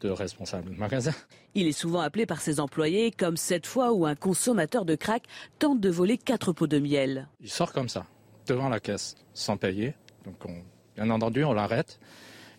[0.00, 1.12] de responsable de magasin.
[1.54, 5.24] Il est souvent appelé par ses employés, comme cette fois où un consommateur de crack
[5.58, 7.28] tente de voler quatre pots de miel.
[7.40, 8.06] Il sort comme ça,
[8.46, 9.94] devant la caisse, sans payer.
[10.24, 10.62] Donc, on,
[10.96, 12.00] bien entendu, on l'arrête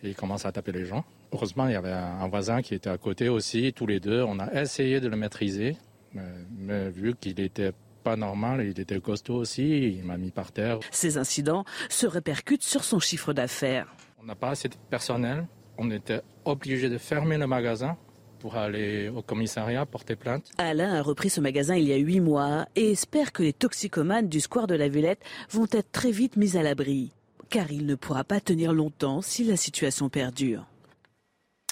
[0.02, 1.04] et il commence à taper les gens.
[1.32, 4.22] Heureusement, il y avait un voisin qui était à côté aussi, tous les deux.
[4.22, 5.76] On a essayé de le maîtriser,
[6.14, 7.72] mais, vu qu'il était
[8.02, 10.78] pas normal, il était costaud aussi, il m'a mis par terre.
[10.90, 13.94] Ces incidents se répercutent sur son chiffre d'affaires.
[14.18, 15.46] On n'a pas assez de personnel
[15.78, 17.96] on était obligé de fermer le magasin
[18.38, 20.50] pour aller au commissariat porter plainte.
[20.58, 24.28] Alain a repris ce magasin il y a huit mois et espère que les toxicomanes
[24.28, 27.12] du square de la Villette vont être très vite mis à l'abri.
[27.48, 30.66] Car il ne pourra pas tenir longtemps si la situation perdure.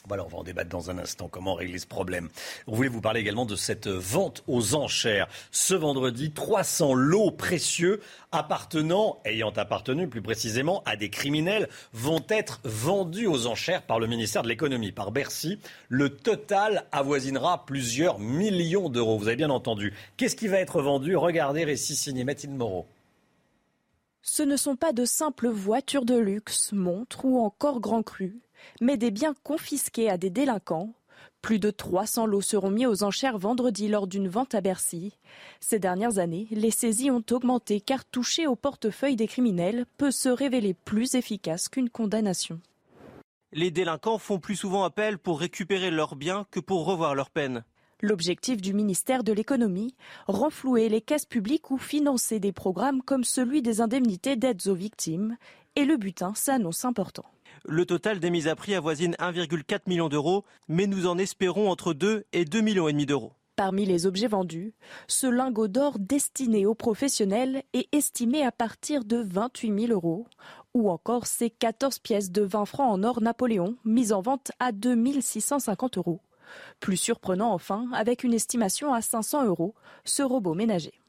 [0.08, 1.28] On va en débattre dans un instant.
[1.28, 2.28] Comment régler ce problème
[2.66, 5.26] On voulait vous parler également de cette vente aux enchères.
[5.50, 8.00] Ce vendredi, 300 lots précieux
[8.30, 14.06] appartenant, ayant appartenu plus précisément à des criminels, vont être vendus aux enchères par le
[14.06, 15.58] ministère de l'économie, par Bercy.
[15.88, 19.18] Le total avoisinera plusieurs millions d'euros.
[19.18, 19.92] Vous avez bien entendu.
[20.16, 21.16] Qu'est-ce qui va être vendu?
[21.16, 22.86] Regardez, récit signé Mathilde Moreau.
[24.22, 28.34] Ce ne sont pas de simples voitures de luxe, montres ou encore grands crus
[28.80, 30.92] mais des biens confisqués à des délinquants.
[31.42, 35.16] Plus de 300 lots seront mis aux enchères vendredi lors d'une vente à Bercy.
[35.60, 40.28] Ces dernières années, les saisies ont augmenté car toucher au portefeuille des criminels peut se
[40.28, 42.60] révéler plus efficace qu'une condamnation.
[43.52, 47.64] Les délinquants font plus souvent appel pour récupérer leurs biens que pour revoir leur peine.
[48.02, 49.94] L'objectif du ministère de l'économie,
[50.26, 55.36] renflouer les caisses publiques ou financer des programmes comme celui des indemnités d'aides aux victimes.
[55.76, 57.24] Et le butin s'annonce important.
[57.68, 61.94] Le total des mises à prix avoisine 1,4 million d'euros, mais nous en espérons entre
[61.94, 63.32] 2 et 2 millions d'euros.
[63.56, 64.72] Parmi les objets vendus,
[65.08, 70.28] ce lingot d'or destiné aux professionnels est estimé à partir de 28 000 euros,
[70.74, 74.70] ou encore ces 14 pièces de 20 francs en or Napoléon mises en vente à
[74.70, 76.20] 2 650 euros.
[76.78, 81.00] Plus surprenant enfin, avec une estimation à 500 euros, ce robot ménager.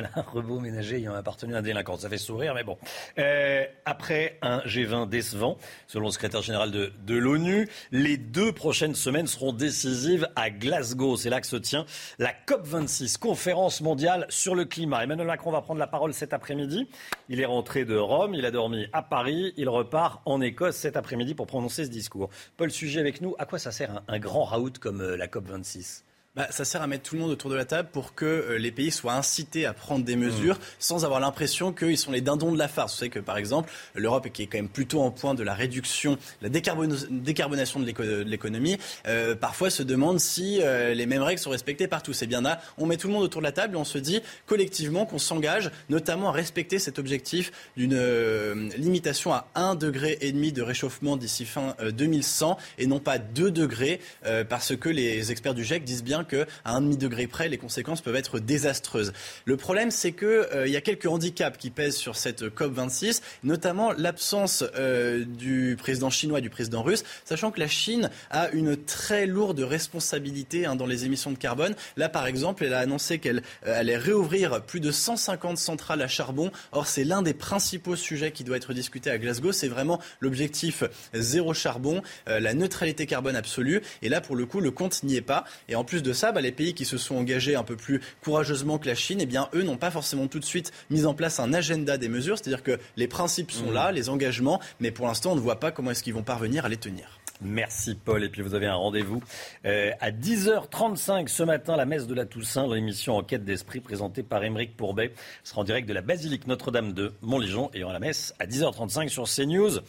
[0.00, 1.98] Voilà, un robot ménager ayant appartenu à un délinquant.
[1.98, 2.78] Ça fait sourire, mais bon.
[3.18, 9.26] Euh, après un G20 décevant, selon le secrétaire général de, l'ONU, les deux prochaines semaines
[9.26, 11.18] seront décisives à Glasgow.
[11.18, 11.84] C'est là que se tient
[12.18, 15.04] la COP26, conférence mondiale sur le climat.
[15.04, 16.88] Emmanuel Macron va prendre la parole cet après-midi.
[17.28, 20.96] Il est rentré de Rome, il a dormi à Paris, il repart en Écosse cet
[20.96, 22.30] après-midi pour prononcer ce discours.
[22.56, 23.34] Paul Sujet avec nous.
[23.38, 26.04] À quoi ça sert un, un grand raout comme euh, la COP26
[26.40, 28.56] bah, ça sert à mettre tout le monde autour de la table pour que euh,
[28.56, 30.60] les pays soient incités à prendre des mesures mmh.
[30.78, 32.94] sans avoir l'impression qu'ils sont les dindons de la farce.
[32.94, 35.52] Vous savez que par exemple, l'Europe, qui est quand même plutôt en point de la
[35.52, 41.50] réduction, la décarbonation de l'économie, euh, parfois se demande si euh, les mêmes règles sont
[41.50, 42.14] respectées partout.
[42.14, 43.98] C'est bien là, on met tout le monde autour de la table et on se
[43.98, 50.32] dit collectivement qu'on s'engage notamment à respecter cet objectif d'une limitation à 1,5 degré et
[50.32, 54.00] demi de réchauffement d'ici fin 2100 et non pas 2 degrés
[54.48, 58.16] parce que les experts du GIEC disent bien qu'à un demi-degré près, les conséquences peuvent
[58.16, 59.12] être désastreuses.
[59.44, 63.92] Le problème, c'est qu'il euh, y a quelques handicaps qui pèsent sur cette COP26, notamment
[63.92, 68.76] l'absence euh, du président chinois et du président russe, sachant que la Chine a une
[68.76, 71.74] très lourde responsabilité hein, dans les émissions de carbone.
[71.96, 76.08] Là, par exemple, elle a annoncé qu'elle euh, allait réouvrir plus de 150 centrales à
[76.08, 76.50] charbon.
[76.72, 79.52] Or, c'est l'un des principaux sujets qui doit être discuté à Glasgow.
[79.52, 83.82] C'est vraiment l'objectif zéro charbon, la neutralité carbone absolue.
[84.02, 85.44] Et là, pour le coup, le compte n'y est pas.
[85.68, 88.00] Et en plus de ça, bah, les pays qui se sont engagés un peu plus
[88.22, 91.14] courageusement que la Chine, eh bien, eux n'ont pas forcément tout de suite mis en
[91.14, 92.38] place un agenda des mesures.
[92.38, 93.74] C'est-à-dire que les principes sont mmh.
[93.74, 96.64] là, les engagements, mais pour l'instant, on ne voit pas comment est-ce qu'ils vont parvenir
[96.64, 97.20] à les tenir.
[97.42, 98.22] Merci Paul.
[98.22, 99.22] Et puis vous avez un rendez-vous
[99.64, 104.44] euh, à 10h35 ce matin, la messe de la Toussaint, l'émission Enquête d'esprit présentée par
[104.44, 105.14] Émeric Pourbet.
[105.42, 109.08] sera en direct de la basilique Notre-Dame de Montligeon et en la messe à 10h35
[109.08, 109.80] sur CNews.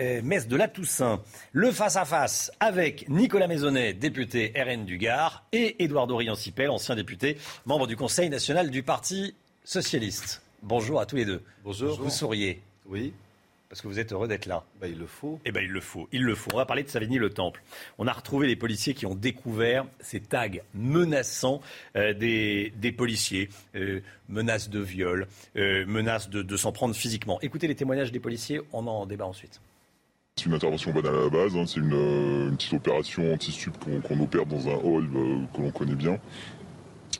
[0.00, 1.22] Euh, messe de la Toussaint.
[1.52, 7.86] Le face-à-face avec Nicolas Maisonnet, député RN du Gard, et Édouard Dorian-Sipel, ancien député, membre
[7.86, 9.34] du Conseil national du Parti
[9.64, 10.42] socialiste.
[10.62, 11.42] Bonjour à tous les deux.
[11.64, 11.98] Bonjour.
[11.98, 13.14] Vous souriez Oui.
[13.70, 14.64] Parce que vous êtes heureux d'être là.
[14.80, 15.40] Bah, il le faut.
[15.46, 16.08] Eh bien, il le faut.
[16.12, 16.50] Il le faut.
[16.52, 17.62] On va parler de Savigny-le-Temple.
[17.96, 21.62] On a retrouvé les policiers qui ont découvert ces tags menaçants
[21.96, 23.48] euh, des, policiers.
[23.74, 27.40] Euh, menaces de viol, menaces de, de s'en prendre physiquement.
[27.40, 29.60] Écoutez les témoignages des policiers, on en débat ensuite.
[30.38, 31.64] C'est une intervention banale à la base, hein.
[31.66, 33.72] c'est euh, une, petite opération anti-stup
[34.06, 36.18] qu'on opère dans un hall euh, que l'on connaît bien.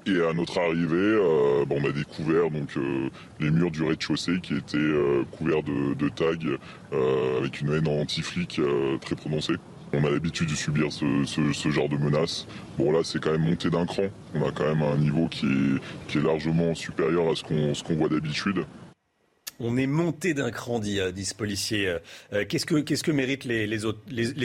[0.04, 2.76] Et à notre arrivée, euh, on a découvert donc
[3.40, 4.92] les murs du rez-de-chaussée qui étaient
[5.32, 6.34] couverts de, tags
[7.38, 8.60] avec une haine anti-flic
[9.00, 9.54] très prononcée.
[9.94, 12.46] On a l'habitude de subir ce, genre de menaces.
[12.76, 14.08] Bon là c'est quand même monté d'un cran.
[14.34, 15.46] On a quand même un niveau qui
[16.14, 18.66] est, largement supérieur à ce qu'on voit d'habitude.
[19.58, 21.88] On est monté d'un cran, dit, euh, ce policier.
[21.88, 21.98] Euh,
[22.32, 23.84] euh, qu'est-ce, que, méritent les,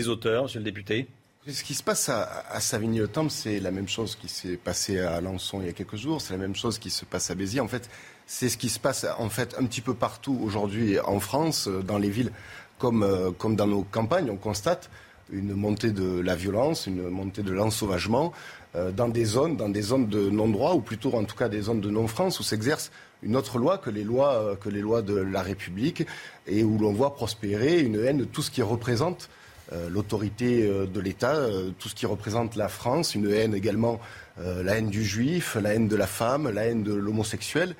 [0.07, 1.07] auteurs, monsieur le député?
[1.47, 5.59] Ce qui se passe à, Savigny-le-Temple, c'est la même chose qui s'est passé à Alençon
[5.59, 7.61] il y a quelques jours, c'est la même chose qui se passe à Béziers.
[7.61, 7.89] En fait,
[8.27, 9.27] c'est ce qui se passe un
[9.65, 12.31] petit peu partout aujourd'hui en France, dans les villes
[12.77, 14.29] comme, comme dans nos campagnes.
[14.29, 14.91] On constate
[15.31, 18.33] une montée de la violence, une montée de l'ensauvagement
[18.75, 21.81] dans des zones, dans des zones de non-droit, ou plutôt en tout cas des zones
[21.81, 22.91] de non-France, où s'exerce
[23.23, 26.05] une autre loi que les lois, euh, que les lois de la République
[26.47, 29.29] et où l'on voit prospérer une haine de tout ce qui représente
[29.73, 31.47] euh, l'autorité euh, de l'État,
[31.79, 33.99] tout ce qui représente la France, une haine également,
[34.37, 37.75] la haine du juif, la haine de la femme, la haine de l'homosexuel,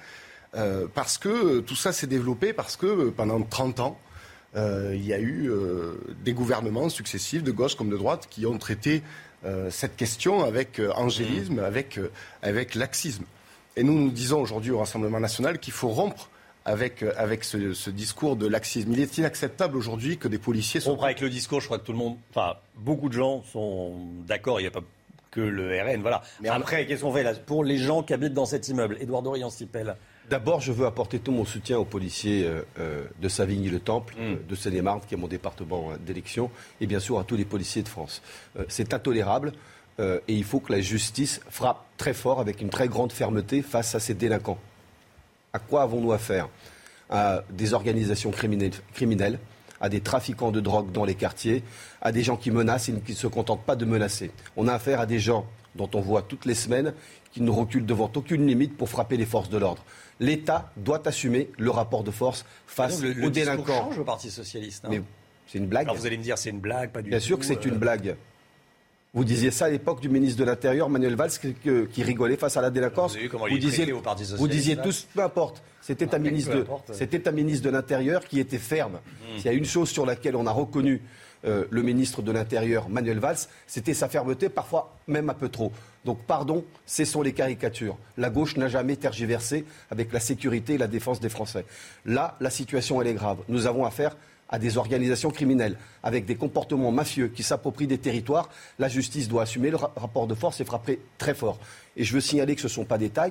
[0.94, 4.00] parce que tout ça s'est développé parce que pendant 30 ans,
[4.56, 5.50] il y a eu
[6.24, 9.02] des gouvernements successifs, de gauche comme de droite, qui ont traité
[9.70, 12.00] cette question avec angélisme, avec,
[12.44, 13.24] avec laxisme.
[13.78, 16.30] Et nous, nous disons aujourd'hui au Rassemblement national qu'il faut rompre
[16.65, 18.91] avec, euh, avec ce, discours de laxisme.
[18.91, 20.91] Il est inacceptable aujourd'hui que des policiers soient...
[20.91, 23.93] Rompre avec le discours, je crois que tout le monde, enfin, beaucoup de gens sont
[24.28, 24.84] d'accord, il n'y a pas
[25.32, 26.22] que le RN, voilà.
[26.41, 28.97] Mais après, qu'est-ce qu'on fait là pour les gens qui habitent dans cet immeuble?
[28.99, 29.95] Édouard Dorian-Sipel.
[30.30, 34.47] D'abord, je veux apporter tout mon soutien aux policiers euh, euh, de Savigny-le-Temple, mm.
[34.47, 36.51] de Seine-et-Marne, qui est mon département d'élection,
[36.82, 38.22] et bien sûr à tous les policiers de France.
[38.67, 39.53] c'est intolérable.
[40.00, 43.62] Euh, et il faut que la justice frappe très fort, avec une très grande fermeté,
[43.62, 44.58] face à ces délinquants.
[45.54, 46.48] À quoi avons-nous affaire?
[47.10, 49.39] À des organisations criminelles,
[49.82, 51.64] à des trafiquants de drogue dans les quartiers,
[52.02, 54.32] à des gens qui menacent et qui ne se contentent pas de menacer.
[54.56, 56.94] On a affaire à des gens dont on voit toutes les semaines
[57.32, 59.84] qui ne reculent devant aucune limite pour frapper les forces de l'ordre.
[60.20, 63.66] L'État doit assumer le rapport de force face le, le aux délinquants.
[63.89, 64.86] change au Parti socialiste.
[64.86, 64.89] hein.
[64.92, 65.02] Mais
[65.48, 65.86] c'est une blague.
[65.86, 67.26] Alors vous allez me dire c'est une blague, pas du Bien tout.
[67.26, 68.16] sûr que c'est euh, une blague.
[69.14, 72.62] Vous disiez ça à l'époque du ministre de l'Intérieur, Manuel Valls, qui, rigolait face à
[72.62, 73.12] la délinquance.
[73.12, 75.22] Vous avez vu comment il vous est disiez, traité au Parti vous disiez tous, peu
[75.22, 75.62] importe.
[75.82, 76.93] C'était un, peu ministre de, importe.
[76.93, 78.93] c'était un ministre de l'Intérieur qui était ferme.
[78.93, 79.38] Mm.
[79.38, 81.01] S'il y a une chose sur laquelle on a reconnu
[81.43, 85.74] euh, le ministre de l'Intérieur, Manuel Valls, c'était sa fermeté, parfois même un peu trop.
[86.05, 87.97] Donc, pardon, cessons les caricatures.
[88.18, 91.66] La gauche n'a jamais tergiversé avec la sécurité et la défense des Français.
[92.05, 93.39] Là, la situation, elle est grave.
[93.49, 94.16] Nous avons affaire
[94.52, 98.49] à des organisations criminelles, avec des comportements mafieux qui s'approprient des territoires.
[98.80, 101.58] La justice doit assumer le ra- rapport de force et frapper très fort.
[101.95, 103.30] Et je veux signaler que ce ne sont pas des tags.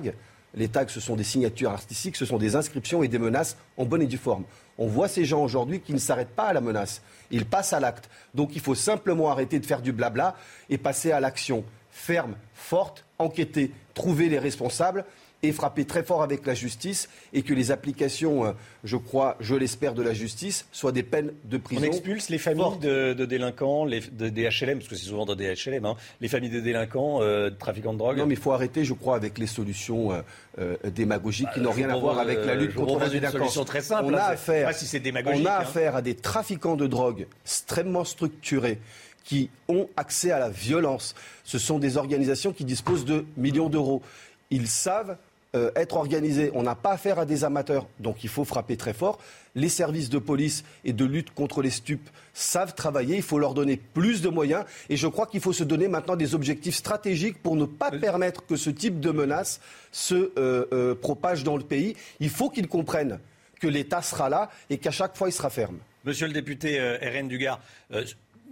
[0.55, 3.85] Les tags, ce sont des signatures artistiques, ce sont des inscriptions et des menaces en
[3.85, 4.43] bonne et due forme.
[4.77, 7.01] On voit ces gens aujourd'hui qui ne s'arrêtent pas à la menace.
[7.29, 8.09] Ils passent à l'acte.
[8.33, 10.35] Donc il faut simplement arrêter de faire du blabla
[10.69, 15.05] et passer à l'action ferme, forte, enquêter, trouver les responsables
[15.43, 18.51] et frapper très fort avec la justice et que les applications, euh,
[18.83, 21.81] je crois, je l'espère, de la justice soient des peines de prison.
[21.81, 25.25] On expulse les familles de, de délinquants, les, de, des HLM, parce que c'est souvent
[25.25, 28.17] dans des HLM, hein, les familles de délinquants, euh, de trafiquants de drogue.
[28.17, 30.21] Non, mais il faut arrêter, je crois, avec les solutions euh,
[30.59, 33.59] euh, démagogiques qui n'ont je rien à voir avec la lutte contre la délinquance.
[33.65, 35.59] très simple, On hein, a c'est- affaire, pas si c'est démagogique, on a hein.
[35.61, 38.79] affaire à des trafiquants de drogue extrêmement structurés
[39.23, 41.15] qui ont accès à la violence.
[41.43, 44.01] Ce sont des organisations qui disposent de millions d'euros.
[44.49, 45.17] Ils savent
[45.55, 46.51] euh, être organisés.
[46.53, 49.19] On n'a pas affaire à des amateurs, donc il faut frapper très fort.
[49.55, 53.17] Les services de police et de lutte contre les stupes savent travailler.
[53.17, 54.65] Il faut leur donner plus de moyens.
[54.89, 58.45] Et je crois qu'il faut se donner maintenant des objectifs stratégiques pour ne pas permettre
[58.45, 59.59] que ce type de menace
[59.91, 61.95] se euh, euh, propage dans le pays.
[62.19, 63.19] Il faut qu'ils comprennent
[63.59, 65.77] que l'État sera là et qu'à chaque fois il sera ferme.
[66.03, 67.61] Monsieur le député euh, RN Dugard,
[67.93, 68.03] euh,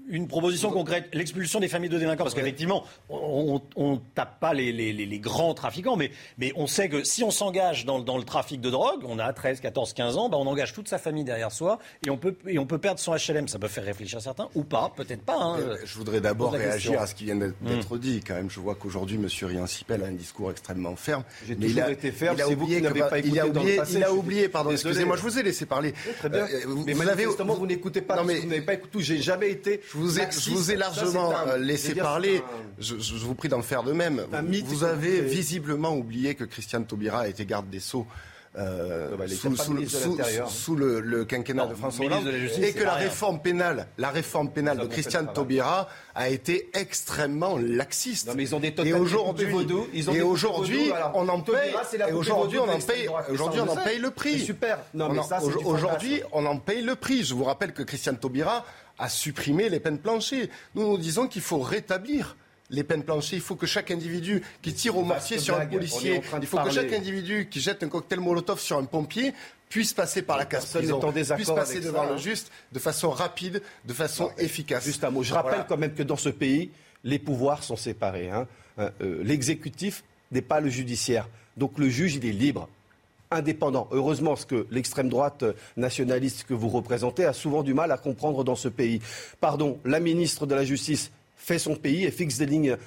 [0.10, 4.72] une proposition concrète, l'expulsion des familles de délinquants, parce qu'effectivement, on ne tape pas les,
[4.72, 8.18] les- les- les grands trafiquants, mais, mais on sait que si on s'engage dans, dans
[8.18, 10.97] le trafic de drogue, on a 13, 14, 15 ans, bah, on engage toute sa
[10.97, 13.47] famille derrière soi, et on, peut, et on peut perdre son HLM.
[13.47, 15.38] Ça peut faire réfléchir certains, ou pas, peut-être pas.
[15.38, 15.60] hein.
[15.60, 17.68] Euh, Je voudrais d'abord réagir à ce qui vient d'être Mmh.
[17.70, 18.22] d'être dit.
[18.26, 19.28] Quand même, je vois qu'aujourd'hui, M.
[19.47, 21.24] Rian Sipel a un discours extrêmement ferme.
[21.47, 22.99] J'ai Mais toujours il a- été ferme, il a c'est vous oublié qui que- n'avez
[23.01, 25.18] pas il a écouté dans le oublié, passé, il a je suis oublié, pardon, excusez-moi,
[25.18, 25.93] je vous ai laissé parler.
[26.07, 26.41] Oui, Très bien.
[26.45, 28.99] Euh, vous- mais vous avez- manifestement, vous n'écoutez pas Non, mais- vous n'avez pas écouté.
[29.01, 29.82] J'ai jamais été.
[29.91, 32.38] Je vous ai, je vous ai largement un- euh, laissé parler.
[32.38, 32.41] un-
[32.80, 34.26] Je, je vous prie d'en faire de même.
[34.32, 38.08] Vous, mythe avez visiblement oublié que Christiane Taubira a été garde des Sceaux.
[38.58, 40.50] euh, bah, elle était sous, le- ministre de sous- l'Intérieur.
[40.50, 44.10] sous le, le quinquennat Non, de François Hollande de et que la réforme pénale, la
[44.10, 45.32] réforme pénale de Christiane.
[45.32, 48.28] Taubira a été extrêmement laxiste.
[48.28, 49.45] Non, mais ils ont des et aujourd'hui,
[50.16, 51.74] et aujourd'hui, on en paye.
[52.08, 53.08] Et aujourd'hui, on en paye.
[53.30, 54.39] Aujourd'hui, on en le paye le prix.
[54.39, 54.80] Super.
[55.64, 57.24] Aujourd'hui, on en paye le prix.
[57.24, 58.66] Je vous rappelle que Christiane Taubira
[59.00, 60.50] a supprimé les peines planchées.
[60.76, 62.36] Nous, nous disons qu'il faut rétablir
[62.70, 63.38] les peines planchées.
[63.38, 65.72] Il faut que chaque individu qui tire au mortier sur un blague.
[65.72, 69.34] Policier, il faut que chaque individu qui jette un cocktail Molotov sur un pompier
[69.70, 71.00] puisse passer par la casse prison,
[71.36, 72.18] puisse passer devant ça, le hein.
[72.18, 74.84] juste de façon rapide, de façon efficace.
[74.84, 75.22] Juste un mot.
[75.24, 75.66] Je rappelle Voilà.
[75.70, 76.72] quand même que dans ce pays,
[77.04, 78.30] les pouvoirs sont séparés.
[78.32, 78.47] hein.
[78.80, 81.28] Euh, euh, L'exécutif n'est pas le judiciaire.
[81.58, 82.68] Donc le juge, il est libre
[83.32, 83.88] indépendant.
[83.91, 85.43] Heureusement, ce que l'extrême droite
[85.77, 89.01] nationaliste que vous représentez a souvent du mal à comprendre dans ce pays.
[89.39, 92.77] Pardon, la ministre de la Justice fait son pays et fixe des lignes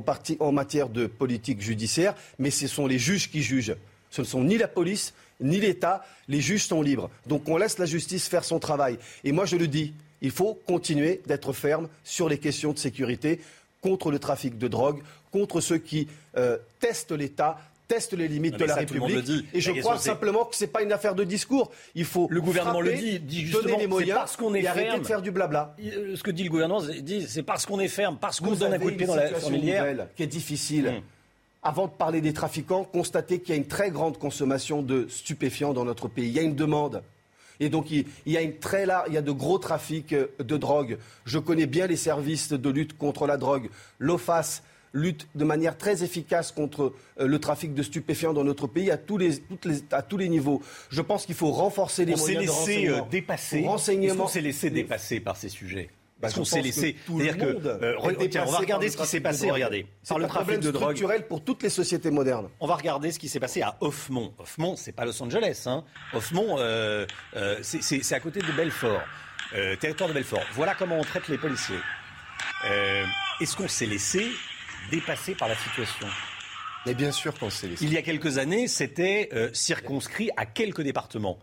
[0.00, 3.76] partie, en matière de politique judiciaire, mais ce sont les juges qui jugent.
[4.10, 6.04] Ce ne sont ni la police, ni l'État.
[6.28, 7.10] Les juges sont libres.
[7.26, 8.98] Donc on laisse la justice faire son travail.
[9.24, 9.92] Et moi, je le dis,
[10.22, 13.40] il faut continuer d'être ferme sur les questions de sécurité
[13.80, 18.58] contre le trafic de drogue, contre ceux qui euh, testent l'État, testent les limites Non,
[18.58, 19.24] de la ça, République.
[19.24, 19.46] dit.
[19.52, 21.70] Et je crois c'est- simplement que ce n'est pas une affaire de discours.
[21.94, 24.66] Il faut Le gouvernement le dit, dit donner les c'est moyens parce qu'on est et
[24.66, 25.74] arrêter de faire du blabla.
[25.84, 28.52] Euh, Ce que dit le gouvernement, c'est- dit, c'est parce qu'on est ferme, parce qu'on
[28.54, 30.88] donne un coup de pied une dans la nouvelle qui est difficile.
[30.88, 31.02] Hum.
[31.62, 35.72] Avant de parler des trafiquants, constatez qu'il y a une très grande consommation de stupéfiants
[35.72, 36.26] dans notre pays.
[36.28, 37.02] Il y a une demande.
[37.60, 40.26] Et donc, il, y a une très large, il y a de gros trafics euh,
[40.40, 40.98] de drogue.
[41.24, 43.70] Je connais bien les services de lutte contre la drogue.
[43.98, 44.62] L'OFAS
[44.94, 48.96] lutte de manière très efficace contre euh, le trafic de stupéfiants dans notre pays à
[48.96, 50.62] tous les, toutes les- à tous les niveaux.
[50.88, 53.08] Je pense qu'il faut renforcer les On s'est moyens de laissé euh, renseignement.
[53.10, 53.64] dépasser.
[53.66, 55.90] Renseignement- qu'on s'est laissé dépasser par ces sujets
[56.20, 59.20] Bah, je qu'on s'est laissé C'est-à-dire que euh, tiens, on va regarder ce qui s'est
[59.20, 59.50] passé.
[59.50, 60.82] Regardez, C'est par le un trafic problème de drogue.
[60.96, 62.48] structurel pour toutes les sociétés modernes.
[62.60, 64.32] On va regarder ce qui s'est passé à Hoffmont.
[64.38, 65.64] Hoffmont, c'est pas Los Angeles.
[65.66, 65.82] Hein.
[66.14, 67.04] Hoffmont, euh,
[67.36, 69.02] euh, c'est- à côté de Belfort,
[69.80, 70.44] territoire de Belfort.
[70.54, 71.76] Voilà comment on traite les policiers.
[73.40, 74.26] Est-ce qu'on s'est laissé
[74.90, 76.06] dépasser par la situation
[76.86, 77.76] Mais bien sûr qu'on laissé.
[77.80, 81.38] Il y a quelques années, c'était euh, circonscrit à quelques départements.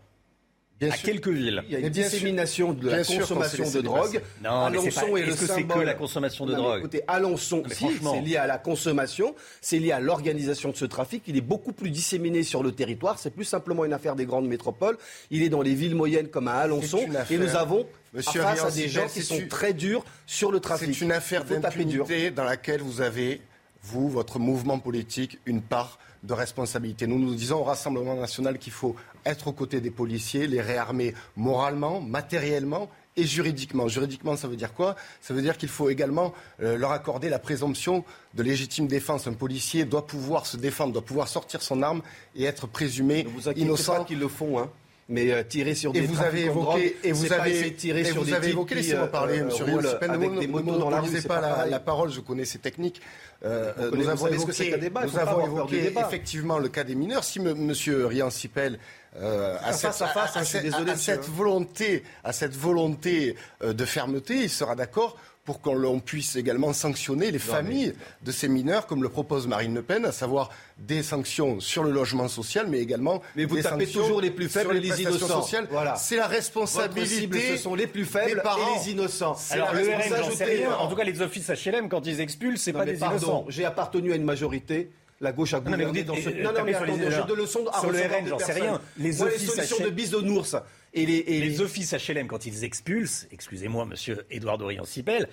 [0.82, 1.62] à quelques villes.
[1.68, 4.20] Il y a une dissémination de la consommation de drogue.
[4.42, 7.62] Non, mais c'est pas- est-ce que c'est que la consommation de Non, drogue Écoutez, Alençon,
[7.68, 8.14] si, franchement.
[8.14, 11.22] c'est lié à la consommation, c'est lié à l'organisation de ce trafic.
[11.28, 13.18] Il est beaucoup plus disséminé sur le territoire.
[13.20, 14.98] C'est plus simplement une affaire des grandes métropoles.
[15.30, 17.00] Il est dans les villes moyennes comme à Alençon.
[17.30, 20.94] Et nous avons Monsieur face à des gens qui sont très durs sur le trafic.
[20.94, 23.40] C'est une affaire d'impunité dans laquelle vous avez,
[23.82, 27.06] vous, votre mouvement politique, une part de responsabilité.
[27.06, 28.94] Nous nous disons au Rassemblement national qu'il faut
[29.24, 33.88] être aux côtés des policiers, les réarmer moralement, matériellement et juridiquement.
[33.88, 34.94] Juridiquement, ça veut dire quoi?
[35.20, 36.32] Ça veut dire qu'il faut également
[36.62, 38.04] euh, leur accorder la présomption
[38.34, 39.26] de légitime défense.
[39.26, 42.02] Un policier doit pouvoir se défendre, doit pouvoir sortir son arme
[42.36, 43.96] et être présumé Vous inquiétez innocent.
[43.96, 44.70] pas qu'ils le font, hein.
[45.12, 48.24] Mais euh, tirer sur Et des vous avez évoqué, et vous avez, et sur vous
[48.24, 51.00] des avez évoqué, laissez-moi euh, parler, euh, monsieur Rios-Pen, avec ne des motos dans la
[51.00, 53.00] rue, c'est pas la, la parole, je connais ces techniques.
[53.44, 56.06] Euh, Vous euh, nous avons savez ce que évoqué, débat, nous avons évoqué débat.
[56.06, 57.24] effectivement le cas des mineurs.
[57.24, 58.78] Si m- monsieur Rian Sipel
[59.16, 61.32] euh, a, Un cette, face à face, a- a hein, désolé, a monsieur, cette hein.
[61.34, 67.32] volonté, à cette volonté de fermeté, il sera d'accord pour qu'on l'on puisse également sanctionner
[67.32, 71.58] les familles de ces mineurs, comme le propose Marine Le Pen, à savoir des sanctions
[71.58, 74.60] sur le logement social, mais également Mais vous des tapez sanctions toujours les plus sur
[74.60, 75.42] faibles et les prestations innocents.
[75.42, 75.66] sociales.
[75.70, 75.96] Voilà.
[75.96, 77.06] C'est la responsabilité.
[77.16, 78.76] cible, ce sont les plus faibles des parents.
[78.76, 79.36] et les innocents.
[79.50, 80.72] Alors le RM, j'en sais rien.
[80.74, 83.44] En tout cas, les offices HLM, quand ils expulsent, c'est pas mais des pardon, innocents.
[83.48, 84.90] J'ai appartenu à une majorité.
[85.20, 86.42] La gauche a Non, mais vous gouverné dites, dans ce.
[86.42, 88.38] Non, non, mais sur les attendez, je de leçons à Sur le RN, de j'en
[88.40, 88.80] sais rien.
[88.98, 89.86] Les Moi, offices solutions HLM.
[89.86, 90.56] de bisounours.
[90.94, 95.28] Et les, et les les- offices HLM, quand ils expulsent, excusez-moi, monsieur Édouard Dorian-Sipel,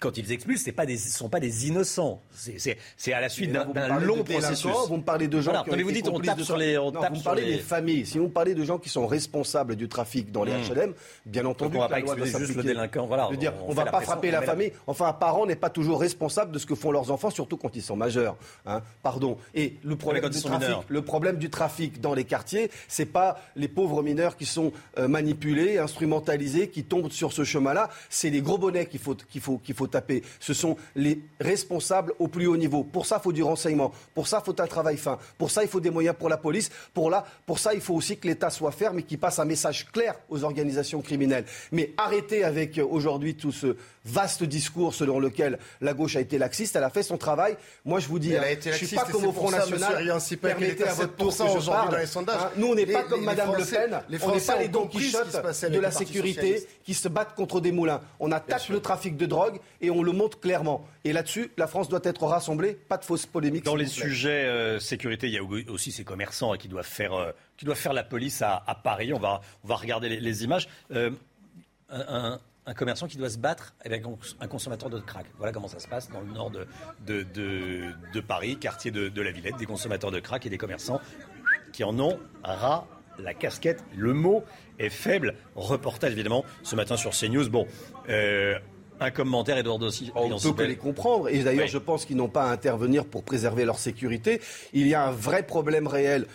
[0.00, 2.20] quand ils expulsent, ce ne sont pas des innocents.
[2.32, 4.70] C'est- à la suite d'un long processus.
[4.88, 5.64] Vous me parlez de gens Voilà.
[5.64, 7.44] qui ont vous dites, on tape de sur les, on Non, tape vous me parlez
[7.44, 8.04] les- des familles.
[8.06, 10.52] Si vous me parlez de gens qui sont responsables du trafic dans les.
[10.52, 10.94] HLM,
[11.26, 13.66] bien entendu, on va que la pas excuser juste le délinquant, voilà, veux dire, on
[13.66, 14.72] on, fait va pas frapper on la famille.
[14.86, 17.74] Enfin, un parent n'est pas toujours responsable de ce que font leurs enfants, surtout quand
[17.76, 18.36] ils sont majeurs.
[18.66, 18.82] hein.
[19.02, 19.36] Pardon.
[19.54, 20.84] Et le problème du trafic, mineurs.
[20.88, 25.08] le problème du trafic dans les quartiers, c'est pas les pauvres mineurs qui sont euh,
[25.08, 27.90] manipulés, instrumentalisés, qui tombent sur ce chemin-là.
[28.10, 29.14] C'est les gros bonnets qu'il faut,
[29.84, 30.22] faut, taper.
[30.40, 32.84] Ce sont les responsables au plus haut niveau.
[32.84, 33.92] Pour ça, il faut du renseignement.
[34.14, 35.18] Pour ça, il faut un travail fin.
[35.38, 36.70] Pour ça, il faut des moyens pour la police.
[36.92, 39.44] Pour, là, pour ça, il faut aussi que l'État soit ferme et qu'il passe un
[39.44, 41.44] message clair aux organisations criminelles.
[41.72, 46.38] Mais arrêtez avec euh, aujourd'hui tout ce vaste discours selon lequel la gauche a été
[46.38, 46.76] laxiste.
[46.76, 47.56] Elle a fait son travail.
[47.84, 50.18] Moi, je vous dis, hein, je suis laxiste pas comme au Front National.
[50.40, 51.90] Permettez à votre tour 7% que je parle.
[51.90, 52.40] dans les sondages.
[52.40, 54.00] Hein, nous, on n'est pas les- comme Madame Le Pen.
[54.08, 57.72] les on n'est pas les Don Quichotte de la sécurité qui se battent contre des
[57.72, 58.00] moulins.
[58.20, 60.86] On attaque le trafic de drogue et on le montre clairement.
[61.04, 62.74] Et là-dessus, la France doit être rassemblée.
[62.74, 63.64] Pas de fausses polémiques.
[63.64, 67.12] Dans les sujets euh, sécurité, il y a aussi ces commerçants hein, qui doivent faire,
[67.14, 69.12] euh, qui doivent faire la police à, à Paris.
[69.12, 70.68] On va, on va regarder les, les images.
[70.92, 71.10] Euh,
[71.90, 75.26] un, un- un commerçant qui doit se battre avec un, un consommateur de crack.
[75.36, 76.66] Voilà comment ça se passe dans le nord de,
[77.06, 80.56] de, de- de Paris, quartier de, de la Villette, des consommateurs de crack et des
[80.56, 80.98] commerçants
[81.74, 82.86] qui en ont ras
[83.18, 83.84] la casquette.
[83.94, 84.44] Le mot
[84.78, 85.34] est faible.
[85.56, 87.50] Reportage évidemment ce matin sur CNews.
[87.50, 87.66] Bon,
[88.08, 88.58] euh,
[89.00, 90.12] un commentaire, Edouard Dossi.
[90.14, 91.28] On ne peut que les comprendre.
[91.28, 94.40] Et d'ailleurs, je pense qu'ils n'ont pas à intervenir pour préserver leur sécurité.
[94.72, 96.26] Il y a un vrai problème réel.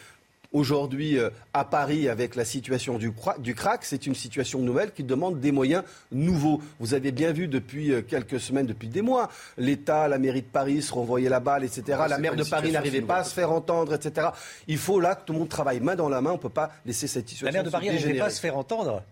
[0.52, 5.04] Aujourd'hui, euh, à Paris, avec la situation du, du crack, c'est une situation nouvelle qui
[5.04, 6.60] demande des moyens nouveaux.
[6.80, 9.30] Vous avez bien vu depuis euh, quelques semaines, depuis des mois,
[9.60, 12.00] l'État, la mairie de Paris se renvoyer la balle, etc.
[12.02, 14.30] Ouais, la maire de Paris n'arrivait pas à se faire entendre, etc.
[14.68, 16.32] Il faut là que tout le monde travaille main dans la main.
[16.32, 18.42] On ne peut pas laisser cette situation La maire de Paris n'arrivait pas à se
[18.42, 19.04] faire entendre.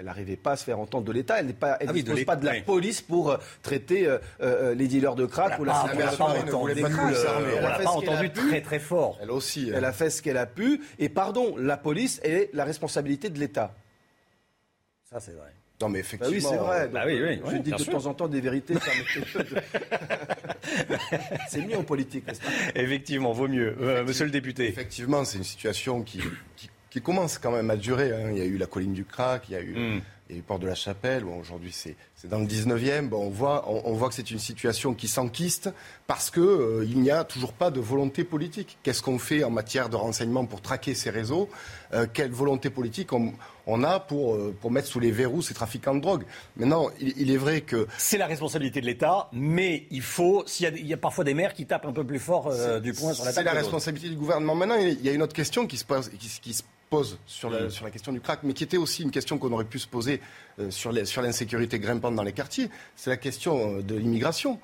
[0.00, 1.40] Elle n'arrivait pas à se faire entendre de l'État.
[1.40, 3.36] Elle n'est pas, elle Ah oui, de dispose l'État, pas de la police pour euh,
[3.62, 6.10] traiter euh, euh, les dealers de crack ou la Ah, on sécurité.
[6.10, 7.46] l'a pas Paris ne voulait entendu, pas de police euh, armée.
[7.52, 8.48] on Elle a l'a fait pas ce qu'elle a entendu pu.
[8.48, 9.18] très très fort.
[9.20, 9.70] Elle aussi.
[9.74, 10.80] Elle a fait ce qu'elle a pu.
[10.98, 13.74] Et pardon, la police est la responsabilité de l'État.
[15.12, 15.52] Ça, c'est vrai.
[15.82, 16.34] Non, mais Bah effectivement.
[16.34, 16.88] oui, c'est vrai.
[16.88, 17.92] Bah oui, oui, je oui, dis de sûr.
[17.92, 18.72] temps en temps des vérités.
[18.74, 18.80] de-
[21.48, 22.48] c'est mieux en politique, n'est-ce pas?
[22.74, 23.76] Effectivement, vaut mieux.
[23.80, 24.68] Euh, monsieur le député.
[24.68, 26.20] Effectivement, c'est une situation qui,
[26.56, 28.12] qui, qui commence quand même à durer.
[28.12, 28.30] hein.
[28.32, 30.00] Il y a eu la colline du crack, il y a eu, Mm.
[30.28, 31.24] il y a eu Port de la Chapelle.
[31.24, 33.08] Bon, aujourd'hui, c'est c'est dans le 19e.
[33.08, 35.70] Bon, on, voit, on, on voit que c'est une situation qui s'enquiste
[36.06, 38.76] parce qu'il euh, il n'y a toujours pas de volonté politique.
[38.82, 41.48] Qu'est-ce qu'on fait en matière de renseignement pour traquer ces réseaux?
[41.94, 43.32] Euh, Quelle volonté politique on,
[43.66, 46.24] on a pour, euh, pour mettre sous les verrous ces trafiquants de drogue?
[46.56, 50.64] Maintenant, il, il est vrai que C'est la responsabilité de l'État, mais il faut, s'il
[50.64, 52.80] y, a- il y a parfois des maires qui tapent un peu plus fort euh,
[52.80, 53.46] du poing sur la C'est table.
[53.46, 53.66] la que d'autres.
[53.66, 54.54] responsabilité du gouvernement.
[54.54, 57.18] Maintenant, il y a une autre question qui se pose, qui, se- qui se pose
[57.24, 59.64] sur, la, sur la question du crack, mais qui était aussi une question qu'on aurait
[59.64, 60.20] pu se poser
[60.58, 62.68] euh, sur l'insécurité grimpante dans les quartiers.
[62.96, 64.60] C'est la question euh, de l'immigration.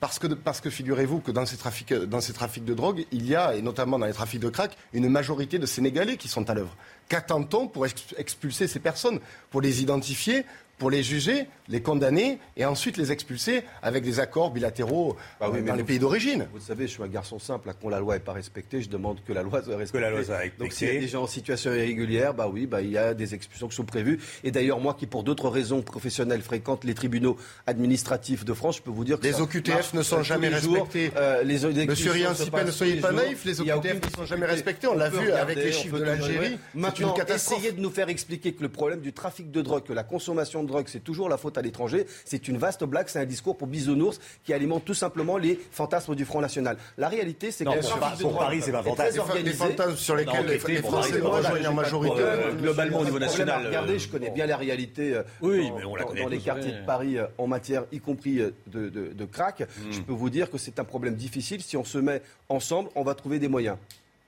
[0.00, 3.26] Parce que, parce que figurez-vous que dans ces, trafics, dans ces trafics de drogue, il
[3.26, 6.48] y a, et notamment dans les trafics de crack, une majorité de Sénégalais qui sont
[6.50, 6.76] à l'œuvre.
[7.08, 9.18] Qu'attend-on pour ex- expulser ces personnes?
[9.50, 10.44] Pour les identifier
[10.76, 15.58] pour les juger, les condamner et ensuite les expulser avec des accords bilatéraux Bah oui,
[15.58, 16.46] euh, mais dans les vous- pays d'origine.
[16.52, 17.68] Vous savez, je suis un garçon simple.
[17.68, 20.00] Là, quand la loi n'est pas respectée, je demande que la loi soit respectée.
[20.04, 20.62] la loi soit respectée.
[20.64, 23.14] Donc s'il y a des gens en situation irrégulière, bah oui, bah, il y a
[23.14, 24.18] des expulsions qui sont prévues.
[24.44, 27.36] Et d'ailleurs, moi qui, pour d'autres raisons professionnelles, fréquente les tribunaux
[27.66, 30.74] administratifs de France, je peux vous dire que Les OQTF ne sont jamais les jours.
[30.74, 31.10] respectés.
[31.16, 32.12] Euh, les, les Monsieur
[32.50, 34.86] passent ne soyez pas naïfs, les OQTF ne sont jamais respectés.
[34.86, 36.58] On l'a vu avec les chiffres de l'Algérie.
[36.74, 37.58] Maintenant, une catastrophe.
[37.58, 40.62] essayez de nous faire expliquer que le problème du trafic de drogue, que la consommation
[40.62, 42.06] de drogue, c'est toujours la faute à l'étranger.
[42.24, 46.14] C'est une vaste blague, c'est un discours pour bisounours qui alimente tout simplement les fantasmes
[46.14, 46.76] du Front National.
[46.98, 49.22] La réalité, c'est que pour Paris- c'est pas fantasme.
[49.42, 52.16] Des fantasmes sur lesquels les, les Français pour rejoignent en majorité.
[52.20, 56.38] Euh, globalement, au niveau national, Regardez, euh, je connais bien la réalité euh, dans, les
[56.38, 59.60] quartiers de Paris en matière, y compris de, de- de crack.
[59.60, 59.92] Hmm.
[59.92, 61.62] Je peux vous dire que c'est un problème difficile.
[61.62, 63.76] Si on se met ensemble, on va trouver des moyens.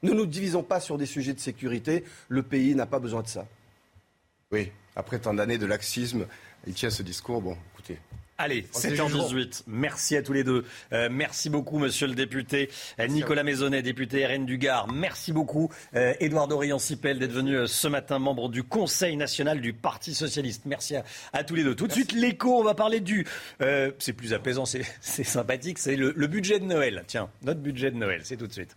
[0.03, 2.05] Ne nous divisons pas sur des sujets de sécurité.
[2.29, 3.47] Le pays n'a pas besoin de ça.
[4.53, 6.27] Oui, après tant d'années de laxisme,
[6.67, 7.41] il tient ce discours.
[7.43, 7.99] Bon, écoutez.
[8.39, 9.63] Allez, On sait 7h18.
[9.67, 10.65] Merci à tous les deux.
[10.93, 12.69] Euh, merci beaucoup, monsieur le député
[13.01, 14.93] euh, Nicolas Maisonnet, député RN du Gard.
[14.93, 19.73] Merci beaucoup, euh, Édouard Dorian-Sipel, d'être venu euh, ce matin, membre du Conseil national du
[19.73, 20.63] Parti socialiste.
[20.67, 21.75] Merci à, à tous les deux.
[21.75, 23.27] Tout de suite, l'écho, on va parler du.
[23.99, 25.79] c'est plus apaisant, c'est c'est sympathique.
[25.79, 27.05] C'est le, le budget de Noël.
[27.07, 28.77] Tiens, notre budget de Noël, c'est tout de suite.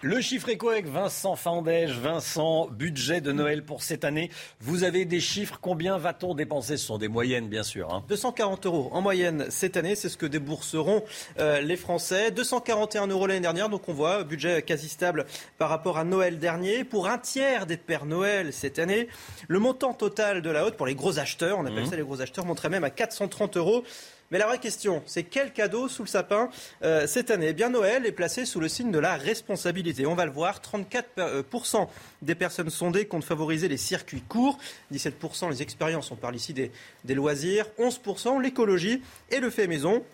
[0.00, 1.98] Le chiffre éco avec Vincent Fandège.
[1.98, 4.30] Vincent, budget de Noël pour cette année.
[4.60, 5.58] Vous avez des chiffres.
[5.60, 6.76] Combien va-t-on dépenser?
[6.76, 7.92] Ce sont des moyennes, bien sûr.
[7.92, 8.04] hein.
[8.08, 11.02] 240 euros en moyenne cette année, c'est ce que débourseront
[11.40, 12.30] euh, les Français.
[12.30, 15.26] 241 euros l'année dernière, donc on voit budget quasi stable
[15.58, 16.84] par rapport à Noël dernier.
[16.84, 19.08] Pour un tiers des Pères Noël cette année,
[19.48, 21.90] le montant total de la haute pour les gros acheteurs, on appelle Mhm.
[21.90, 23.82] ça les gros acheteurs, monterait même à 430 euros.
[24.30, 26.50] Mais la vraie question, c'est quel cadeau sous le sapin
[26.82, 27.48] euh, cette année?
[27.48, 30.04] Eh bien, Noël est placé sous le signe de la responsabilité.
[30.04, 31.88] On va le voir, 34%
[32.20, 34.58] des personnes sondées comptent favoriser les circuits courts,
[34.92, 36.70] 17% les expériences, on parle ici des,
[37.04, 40.04] des loisirs, 11% l'écologie et le fait maison.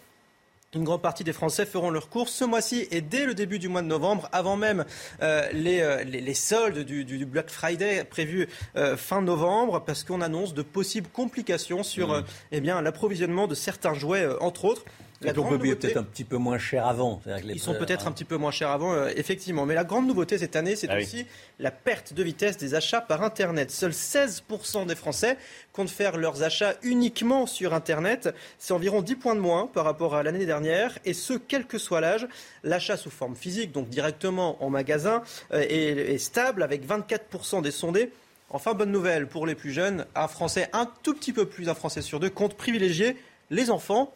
[0.74, 3.68] Une grande partie des Français feront leurs courses ce mois-ci et dès le début du
[3.68, 4.84] mois de novembre, avant même
[5.22, 10.20] euh, les, euh, les, les soldes du, Black Friday prévus euh, fin novembre, parce qu'on
[10.20, 14.84] annonce de possibles complications sur euh, eh bien l'approvisionnement de certains jouets, euh, entre autres.
[15.30, 17.20] Et donc, on grande peut payer nouveauté- peut-être un petit peu moins cher avant.
[17.24, 19.66] C'est-à-dire que les ils sont peut-être un petit peu moins chers avant, euh, effectivement.
[19.66, 21.02] Mais la grande nouveauté cette année, c'est Ah oui.
[21.02, 21.26] aussi
[21.58, 23.70] la perte de vitesse des achats par Internet.
[23.70, 25.36] Seuls 16% des Français
[25.72, 28.34] comptent faire leurs achats uniquement sur Internet.
[28.58, 30.98] C'est environ 10 points de moins par rapport à l'année dernière.
[31.04, 32.26] Et ce, quel que soit l'âge.
[32.62, 35.22] L'achat sous forme physique, donc directement en magasin,
[35.52, 38.10] euh, est, est stable avec 24% des sondés.
[38.50, 41.74] Enfin, bonne nouvelle pour les plus jeunes, un Français, un tout petit peu plus d'un
[41.74, 43.16] Français sur deux, compte privilégier
[43.50, 44.12] les enfants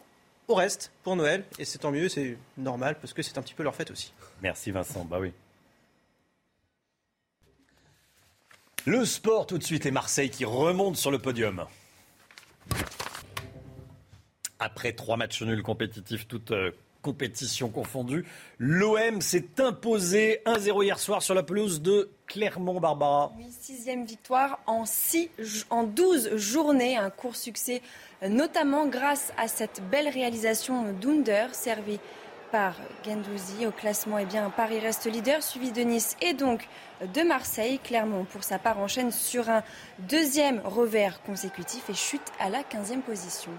[0.49, 1.45] au reste pour Noël.
[1.57, 4.13] Et c'est tant mieux, c'est normal parce que c'est un petit peu leur fête aussi.
[4.41, 5.31] Merci Vincent, bah oui.
[8.85, 11.65] Le sport tout de suite et Marseille qui remonte sur le podium.
[14.57, 16.51] Après trois matchs nuls compétitifs, toutes
[17.01, 18.25] compétitions confondues,
[18.57, 23.33] l'OM s'est imposé 1-0 hier soir sur la pelouse de Clermont-Barbara.
[23.37, 25.29] Oui, sixième victoire en, six,
[25.69, 27.81] en 12 journées, un court succès,
[28.27, 31.99] notamment grâce à cette belle réalisation d'Under, servie
[32.51, 32.75] par
[33.05, 33.65] Gendouzi.
[33.65, 36.67] Au classement, eh bien, Paris reste leader, suivi de Nice et donc
[37.01, 37.79] de Marseille.
[37.83, 39.63] Clermont, pour sa part, enchaîne sur un
[39.99, 43.51] deuxième revers consécutif et chute à la 15e position.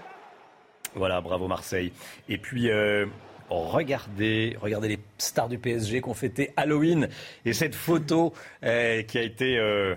[0.93, 1.93] Voilà, bravo Marseille.
[2.27, 3.05] Et puis, euh,
[3.51, 7.09] regardez, regardez les stars du PSG qui ont fêté Halloween.
[7.45, 8.33] Et cette photo
[8.63, 9.95] euh, qui a été euh,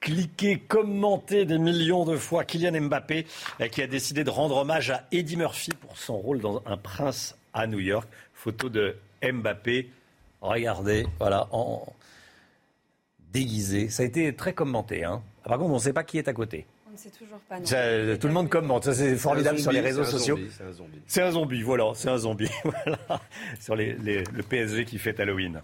[0.00, 3.26] cliquée, commentée des millions de fois, Kylian Mbappé,
[3.60, 6.76] euh, qui a décidé de rendre hommage à Eddie Murphy pour son rôle dans Un
[6.76, 8.08] prince à New York.
[8.34, 9.90] Photo de Mbappé.
[10.40, 11.84] Regardez, voilà, en
[13.32, 13.88] déguisé.
[13.88, 15.04] Ça a été très commenté.
[15.04, 15.22] Hein.
[15.44, 16.66] Par contre, on ne sait pas qui est à côté.
[16.98, 17.60] On ne sait toujours pas.
[17.60, 17.64] non.
[17.64, 20.08] Ça, euh, tout le monde commente, ça c'est formidable un sur les zombie, réseaux c'est
[20.08, 20.36] un sociaux.
[20.36, 20.98] zombie, c'est un zombie.
[21.06, 22.50] C'est un zombie, voilà, c'est un zombie.
[22.64, 22.98] voilà.
[23.60, 25.60] Sur les- les- le PSG qui fête Halloween.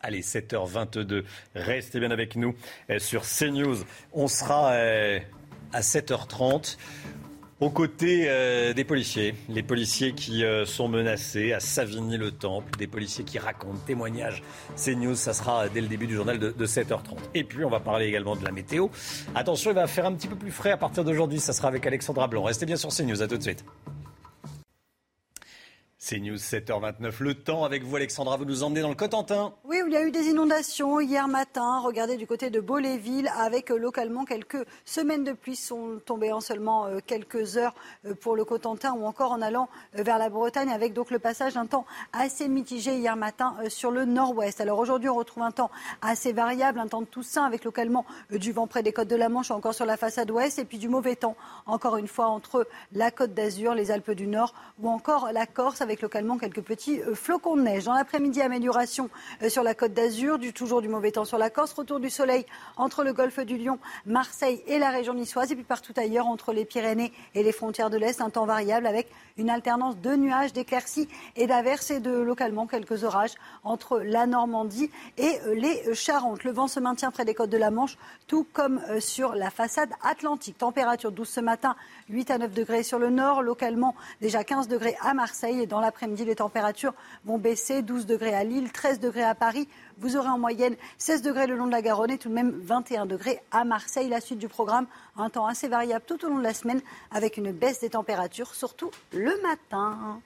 [0.00, 1.24] Allez, 7h22,
[1.54, 2.54] restez bien avec nous
[2.90, 3.78] euh, sur CNews.
[4.12, 5.18] On sera euh,
[5.72, 6.76] à 7h30
[7.60, 9.34] aux côtés euh, des policiers.
[9.48, 14.42] Les policiers qui euh, sont menacés à Savigny-le-Temple, des policiers qui racontent témoignages.
[14.76, 17.16] CNews, ça sera dès le début du journal de, de 7h30.
[17.34, 18.88] Et puis, on va parler également de la météo.
[19.34, 21.40] Attention, il va faire un petit peu plus frais à partir d'aujourd'hui.
[21.40, 22.42] Ça sera avec Alexandra Blanc.
[22.42, 23.64] Restez bien sur CNews, à tout de suite.
[26.08, 27.14] C'est News 7h29.
[27.18, 29.54] Le temps avec vous, Alexandra, vous nous emmenez dans le Cotentin.
[29.64, 31.80] Oui, il y a eu des inondations hier matin.
[31.80, 36.40] Regardez du côté de Beauléville, avec euh, localement quelques semaines de pluie sont tombées en
[36.40, 37.74] seulement euh, quelques heures
[38.04, 41.54] euh, pour le Cotentin ou encore en allant vers la Bretagne, avec donc le passage
[41.54, 44.60] d'un temps assez mitigé hier matin sur le nord-ouest.
[44.60, 45.72] Alors aujourd'hui, on retrouve un temps
[46.02, 49.28] assez variable, un temps de Toussaint avec localement du vent près des côtes de la
[49.28, 51.34] Manche, encore sur la façade ouest, et puis du mauvais temps,
[51.66, 55.80] encore une fois, entre la côte d'Azur, les Alpes du Nord ou encore la Corse,
[55.80, 57.84] avec localement quelques petits euh, flocons de neige.
[57.84, 59.10] Dans l'après-midi, amélioration
[59.42, 62.10] euh, sur la côte d'Azur, du toujours du mauvais temps sur la Corse, retour du
[62.10, 62.46] soleil
[62.76, 66.52] entre le golfe du Lion, Marseille et la région niçoise, et puis partout ailleurs entre
[66.52, 70.52] les Pyrénées et les frontières de l'Est, un temps variable avec une alternance de nuages,
[70.52, 76.44] d'éclaircies et d'averses et de localement quelques orages entre la Normandie et euh, les Charentes.
[76.44, 79.90] Le vent se maintient près des côtes de la Manche, tout comme sur la façade
[80.02, 80.58] atlantique.
[80.58, 81.76] Température douce ce matin,
[82.08, 85.60] 8 à 9 degrés sur le nord, localement déjà 15 degrés à Marseille.
[85.60, 86.92] Et dans l'après-midi, les températures
[87.24, 89.68] vont baisser, 12 degrés à Lille, 13 degrés à Paris.
[89.98, 92.50] Vous aurez en moyenne 16 degrés le long de la Garonne et tout de même
[92.50, 94.08] 21 degrés à Marseille.
[94.08, 94.86] La suite du programme,
[95.16, 96.80] un temps assez variable tout au long de la semaine
[97.10, 100.20] avec une baisse des températures, surtout le matin.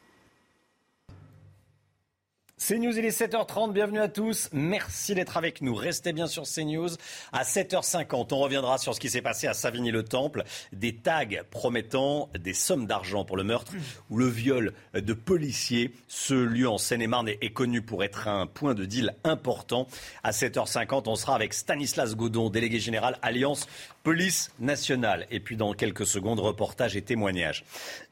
[2.60, 4.50] CNews, il est 7h30, bienvenue à tous.
[4.52, 5.74] Merci d'être avec nous.
[5.74, 6.90] Restez bien sur CNews.
[7.32, 10.44] À 7h50, on reviendra sur ce qui s'est passé à Savigny-le-Temple.
[10.74, 13.72] Des tags promettant des sommes d'argent pour le meurtre
[14.10, 15.94] ou le viol de policiers.
[16.06, 19.86] Ce lieu en Seine-et-Marne est connu pour être un point de deal important.
[20.22, 23.66] À 7h50, on sera avec Stanislas Godon, délégué général Alliance
[24.02, 25.26] Police nationale.
[25.30, 27.64] Et puis dans quelques secondes, reportage et témoignages.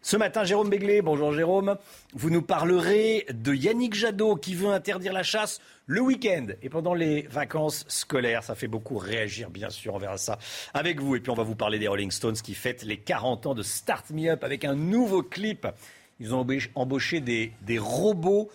[0.02, 1.76] Ce matin, Jérôme Béglé, bonjour Jérôme,
[2.12, 6.92] vous nous parlerez de Yannick Jadot qui veut interdire la chasse le week-end et pendant
[6.92, 8.44] les vacances scolaires.
[8.44, 10.38] Ça fait beaucoup réagir, bien sûr, on verra ça
[10.74, 11.16] avec vous.
[11.16, 13.62] Et puis on va vous parler des Rolling Stones qui fêtent les 40 ans de
[13.62, 15.66] Start Me Up avec un nouveau clip.
[16.20, 18.50] Ils ont embauché des, des robots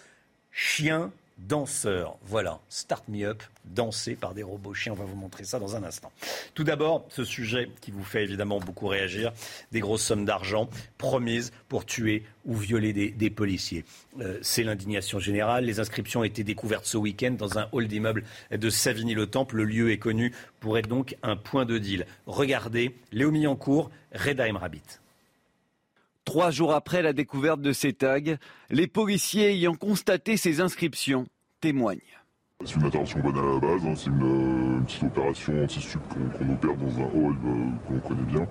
[0.52, 2.18] chiens danseur.
[2.24, 4.94] Voilà, Start Me Up, dansé par des robots chiens.
[4.94, 6.12] On va vous montrer ça dans un instant.
[6.54, 9.32] Tout d'abord, ce sujet qui vous fait évidemment beaucoup réagir,
[9.72, 13.86] des grosses sommes d'argent promises pour tuer ou violer des, policiers.
[14.20, 15.66] Euh, c'est l'indignation générale.
[15.66, 19.56] Les inscriptions ont été découvertes ce week-end dans un hall d'immeuble de Savigny-le-Temple.
[19.56, 22.06] Le lieu est connu pour être donc un point de deal.
[22.26, 25.03] Regardez, Léo Millancourt, Reda Rabbit.
[26.26, 28.20] Trois jours après la découverte de ces tags,
[28.70, 31.26] les policiers ayant constaté ces inscriptions
[31.60, 32.00] témoignent.
[32.66, 33.94] C'est une intervention bonne à la base, hein.
[33.96, 38.48] c'est une, petite opération anti-stup qu'on opère dans un hall euh, qu'on connaît bien.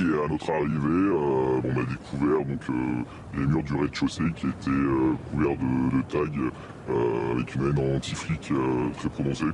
[0.00, 4.48] Et à notre arrivée, euh, on a découvert donc, euh, les murs du rez-de-chaussée qui
[4.48, 4.70] étaient
[5.30, 6.50] couverts de, tags
[7.32, 8.52] avec une haine anti-flic
[8.98, 9.44] très prononcée.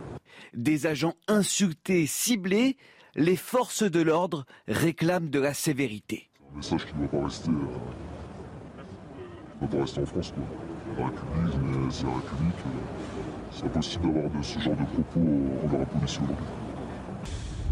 [0.54, 2.78] Des agents insultés, ciblés,
[3.14, 7.66] les forces de l'ordre réclament de la sévérité message qui ne doit pas rester, euh,
[9.66, 10.32] pas rester en France.
[10.32, 10.42] Quoi.
[10.98, 12.60] La République, mais c'est la République.
[12.66, 12.70] Euh,
[13.52, 16.36] c'est impossible d'avoir de ce genre de propos euh, envers la police aujourd'hui.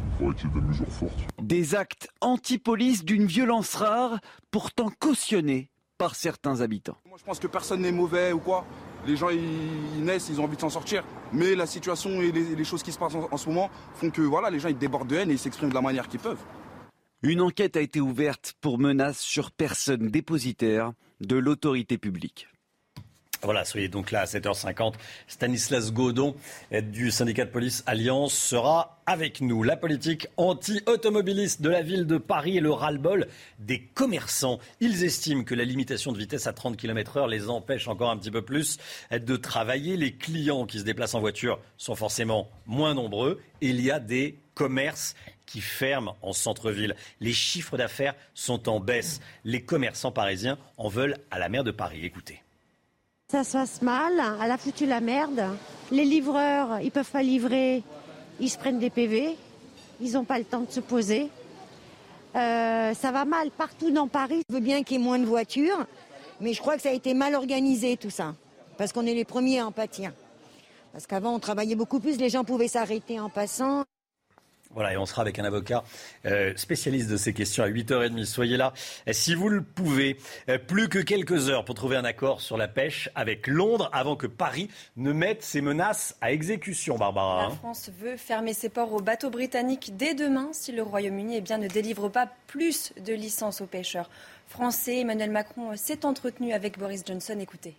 [0.05, 1.19] Il faudrait qu'il y ait des mesures fortes.
[1.43, 4.19] Des actes anti-police d'une violence rare,
[4.51, 6.97] pourtant cautionnés par certains habitants.
[7.07, 8.65] Moi je pense que personne n'est mauvais ou quoi.
[9.07, 11.05] Les gens ils, naissent, ils ont envie de s'en sortir.
[11.33, 14.23] Mais la situation et les, choses qui se passent en, en, ce moment font que
[14.23, 16.43] voilà, les gens ils débordent de haine et ils s'expriment de la manière qu'ils peuvent.
[17.23, 22.49] Une enquête a été ouverte pour menace sur personne dépositaire de l'autorité publique.
[23.43, 24.95] Voilà, soyez donc là à 7h50.
[25.27, 26.35] Stanislas Godon
[26.83, 29.63] du syndicat de police Alliance sera avec nous.
[29.63, 33.29] La politique anti-automobiliste de la ville de Paris et le ras-le-bol
[33.59, 34.59] des commerçants.
[34.81, 38.17] Ils estiment que la limitation de vitesse à 30 km heure les empêche encore un
[38.17, 38.79] petit peu plus
[39.11, 39.99] de travailler.
[39.99, 43.41] Les clients qui se déplacent en voiture sont forcément moins nombreux.
[43.61, 45.15] Il y a des commerces
[45.51, 46.95] qui ferment en centre-ville.
[47.21, 49.21] Les chiffres d'affaires sont en baisse.
[49.45, 52.05] Les commerçants parisiens en veulent à la maire de Paris.
[52.05, 52.41] Écoutez.
[53.29, 54.13] Ça se passe mal,
[54.43, 55.43] elle a foutu la merde.
[55.91, 57.83] Les livreurs, ils peuvent pas livrer,
[58.39, 59.37] ils se prennent des PV,
[60.01, 61.29] ils n'ont pas le temps de se poser.
[62.37, 64.43] Euh, ça va mal partout dans Paris.
[64.49, 65.85] Je veux bien qu'il y ait moins de voitures,
[66.41, 68.35] mais je crois que ça a été mal organisé tout ça,
[68.79, 70.13] parce qu'on est les premiers à en pâtir.
[70.93, 73.85] Parce qu'avant, on travaillait beaucoup plus, les gens pouvaient s'arrêter en passant.
[74.73, 75.83] Voilà, et on sera avec un avocat
[76.27, 78.25] euh, spécialiste de ces questions à 8h30.
[78.25, 78.73] Soyez là
[79.11, 80.17] si vous le pouvez.
[80.49, 84.15] Euh, plus que quelques heures pour trouver un accord sur la pêche avec Londres avant
[84.15, 87.43] que Paris ne mette ses menaces à exécution, Barbara.
[87.43, 87.57] La hein.
[87.57, 91.59] France veut fermer ses ports aux bateaux britanniques dès demain si le Royaume-Uni eh bien,
[91.59, 94.09] ne délivre pas plus de licences aux pêcheurs
[94.47, 95.01] français.
[95.01, 97.39] Emmanuel Macron s'est entretenu avec Boris Johnson.
[97.41, 97.75] Écoutez.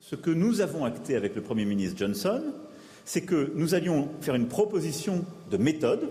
[0.00, 2.42] Ce que nous avons acté avec le Premier ministre Johnson,
[3.04, 6.08] c'est que nous allions faire une proposition de méthode.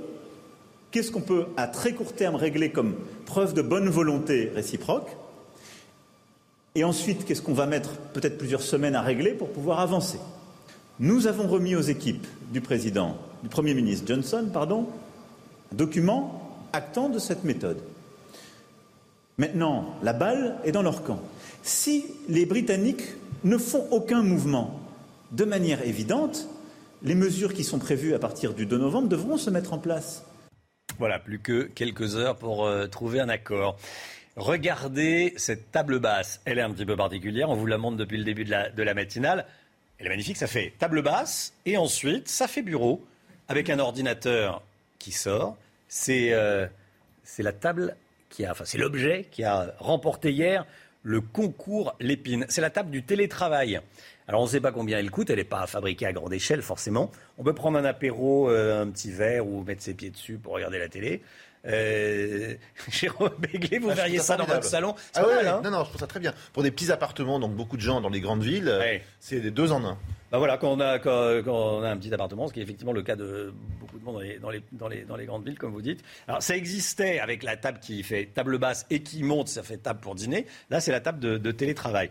[0.92, 2.96] Qu'est-ce qu'on peut, à très court terme, régler comme
[3.26, 5.10] preuve de bonne volonté réciproque,
[6.74, 10.20] Et ensuite, qu'est-ce qu'on va mettre peut-être plusieurs semaines à régler pour pouvoir avancer?
[11.00, 14.88] Nous avons remis aux équipes du président, du Premier ministre Johnson, pardon,
[15.74, 17.82] un document actant de cette méthode.
[19.38, 21.20] Maintenant, la balle est dans leur camp.
[21.64, 24.80] Si les Britanniques ne font aucun mouvement
[25.32, 26.48] de manière évidente,
[27.04, 30.26] les mesures qui sont prévues à partir du 2 novembre devront se mettre en place.
[31.00, 33.78] Voilà, plus que quelques heures pour euh, trouver un accord.
[34.36, 36.42] Regardez cette table basse.
[36.46, 37.50] Elle est un petit peu particulière.
[37.50, 39.46] On vous la montre depuis le début de la, matinale.
[39.98, 40.38] Elle est magnifique.
[40.38, 43.04] Ça fait table basse et ensuite ça fait bureau
[43.48, 44.62] avec un ordinateur
[45.00, 45.58] qui sort.
[45.88, 46.68] C'est euh,
[47.24, 47.96] c'est la table
[48.30, 50.66] qui a, enfin c'est l'objet qui a remporté hier
[51.04, 52.46] le concours Lépine.
[52.48, 53.82] C'est la table du télétravail.
[54.28, 56.62] Alors on ne sait pas combien elle coûte, elle n'est pas fabriquée à grande échelle
[56.62, 57.12] forcément.
[57.38, 60.54] On peut prendre un apéro, euh, un petit verre ou mettre ses pieds dessus pour
[60.54, 61.22] regarder la télé.
[61.68, 62.56] Euh,
[62.90, 64.96] Jérôme Béglé, vous Ah, verriez ça dans votre salon.
[65.16, 66.34] Ah ouais, mal, hein non, non, je trouve ça très bien.
[66.54, 68.74] Pour des petits appartements, donc beaucoup de gens dans les grandes villes,
[69.20, 69.98] c'est des deux en un.
[70.32, 72.64] Bah voilà, quand on, a, quand, quand on a un petit appartement, ce qui est
[72.64, 75.26] effectivement le cas de beaucoup de monde dans les, dans les, dans les, dans les
[75.26, 76.02] grandes villes, comme vous dites.
[76.28, 79.78] Alors ça existait avec la table qui fait table basse et qui monte, ça fait
[79.78, 80.46] table pour dîner.
[80.70, 82.10] Là, c'est la table de, de télétravail.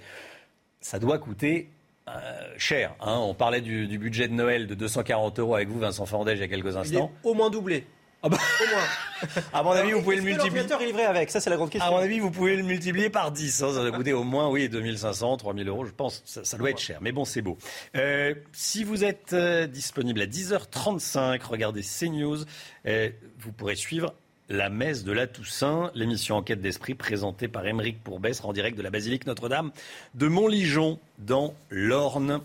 [0.83, 1.71] Ça doit coûter
[2.17, 2.95] euh, cher.
[3.01, 3.19] hein.
[3.21, 6.43] On parlait du, du budget de Noël de 240 euros avec vous, Vincent Fandège, il
[6.43, 7.13] y a quelques Il est instants.
[7.25, 7.87] au moins doublé.
[8.23, 9.33] Ah bah, Au moins.
[9.55, 10.63] à mon avis, vous pouvez le multiplier.
[10.71, 11.89] Est livré avec, ça c'est la grande question.
[11.89, 13.63] À mon avis, vous pouvez le multiplier par 10.
[13.63, 13.73] hein.
[13.73, 16.23] Ça doit coûter au moins, oui, 2500, 3000 euros, je pense.
[16.27, 16.99] Ça, ça doit être cher.
[17.01, 17.57] Mais bon, c'est beau.
[17.97, 22.45] Euh, si vous êtes euh, disponible à 10h35, regardez CNews.
[22.87, 23.09] euh,
[23.39, 24.13] vous pourrez suivre
[24.51, 28.77] la messe de la Toussaint, l'émission Enquête d'esprit présentée par Émeric Pourbet, sera en direct
[28.77, 29.71] de la basilique Notre-Dame
[30.15, 32.41] de Montligeon dans l'Orne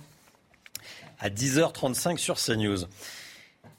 [1.20, 2.86] à 10h35 sur CNews.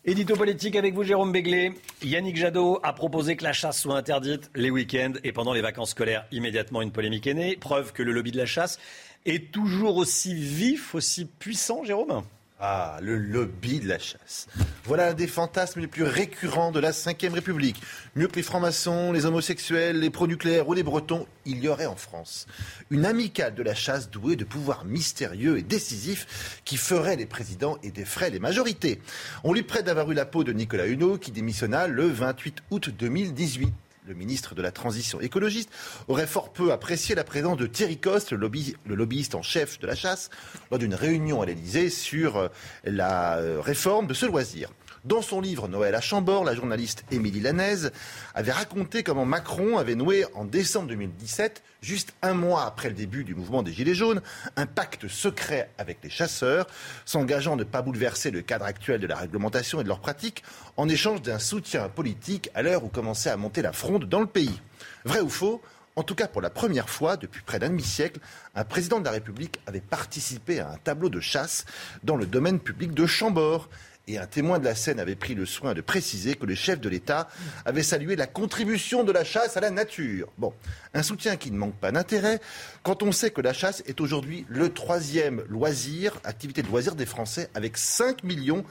[0.05, 1.73] Édito politique avec vous, Jérôme Béglé.
[2.03, 5.91] Yannick Jadot a proposé que la chasse soit interdite les week-ends et pendant les vacances
[5.91, 6.27] scolaires.
[6.33, 7.57] Immédiatement, une polémique est née.
[7.57, 8.79] Preuve que le lobby de la chasse
[9.25, 12.23] est toujours aussi vif, aussi puissant, Jérôme?
[12.59, 14.47] Ah, le lobby de la chasse.
[14.85, 17.83] Voilà un des fantasmes les plus récurrents de la Ve République.
[18.15, 21.97] Mieux que les francs-maçons, les homosexuels, les pro-nucléaires ou les bretons, il y aurait en
[21.97, 22.47] France
[22.89, 27.77] une amicale de la chasse douée de pouvoirs mystérieux et décisifs qui ferait les présidents
[27.83, 29.03] et défraient les majorités.
[29.45, 32.89] On lui prête d'avoir eu la peau de Nicolas Hulot qui démissionna le 28 août
[32.89, 33.71] 2018
[34.07, 35.71] le ministre de la Transition écologiste,
[36.09, 39.79] aurait fort peu apprécié la présence de Thierry Coste, le, lobby- le lobbyiste en chef
[39.79, 40.31] de la chasse,
[40.71, 42.49] lors d'une réunion à l'Élysée sur euh,
[42.85, 44.71] la euh, réforme de ce loisir.
[45.07, 47.93] Dans son livre Noël à Chambord, la journaliste Émilie Lanaise
[48.35, 53.23] avait raconté comment Macron avait noué en décembre 2017, juste un mois après le début
[53.23, 54.21] du mouvement des Gilets jaunes,
[54.57, 56.67] un pacte secret avec les chasseurs,
[57.05, 60.43] s'engageant à ne pas bouleverser le cadre actuel de la réglementation et de leurs pratiques,
[60.77, 64.27] en échange d'un soutien politique à l'heure où commençait à monter la fronde dans le
[64.27, 64.61] pays.
[65.05, 65.63] Vrai ou faux
[65.99, 68.21] en tout cas, pour la première fois depuis près d'un demi-siècle,
[68.55, 71.65] un président de la République avait participé à un tableau de chasse
[72.05, 73.71] dans le domaine public de Chambord.
[74.09, 76.81] Et un témoin de la scène avait pris le soin de préciser que le chef
[76.81, 77.27] de l'État
[77.65, 80.29] avait salué la contribution de la chasse à la nature.
[80.39, 80.55] Bon,
[80.95, 82.41] un soutien qui ne manque pas d'intérêt
[82.85, 87.05] quand on sait que la chasse est aujourd'hui le troisième loisir, activité de loisir des
[87.05, 88.65] Français, avec 5 millions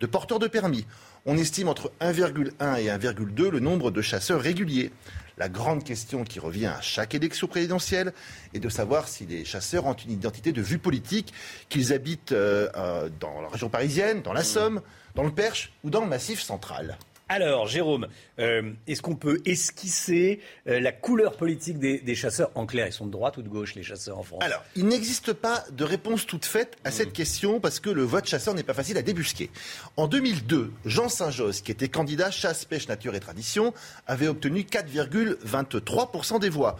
[0.00, 0.84] de porteurs de permis.
[1.24, 4.92] On estime entre 1,1 et 1,2 le nombre de chasseurs réguliers.
[5.38, 8.12] La grande question qui revient à chaque élection présidentielle
[8.54, 11.32] est de savoir si les chasseurs ont une identité de vue politique,
[11.68, 14.82] qu'ils habitent euh, euh, dans la région parisienne, dans la Somme,
[15.14, 16.98] dans le Perche ou dans le Massif central.
[17.32, 18.08] Alors, Jérôme,
[18.40, 22.92] euh, est-ce qu'on peut esquisser euh, la couleur politique des, des chasseurs En clair, ils
[22.92, 24.42] sont de droite ou de gauche, les chasseurs en France?
[24.42, 28.26] Alors, il n'existe pas de réponse toute faite à cette question parce que le vote
[28.26, 29.48] chasseur n'est pas facile à débusquer.
[29.96, 33.72] En 2002, Jean Saint-Josse, qui était candidat chasse, pêche, nature et tradition,
[34.06, 36.76] avait obtenu 4,23% des voix.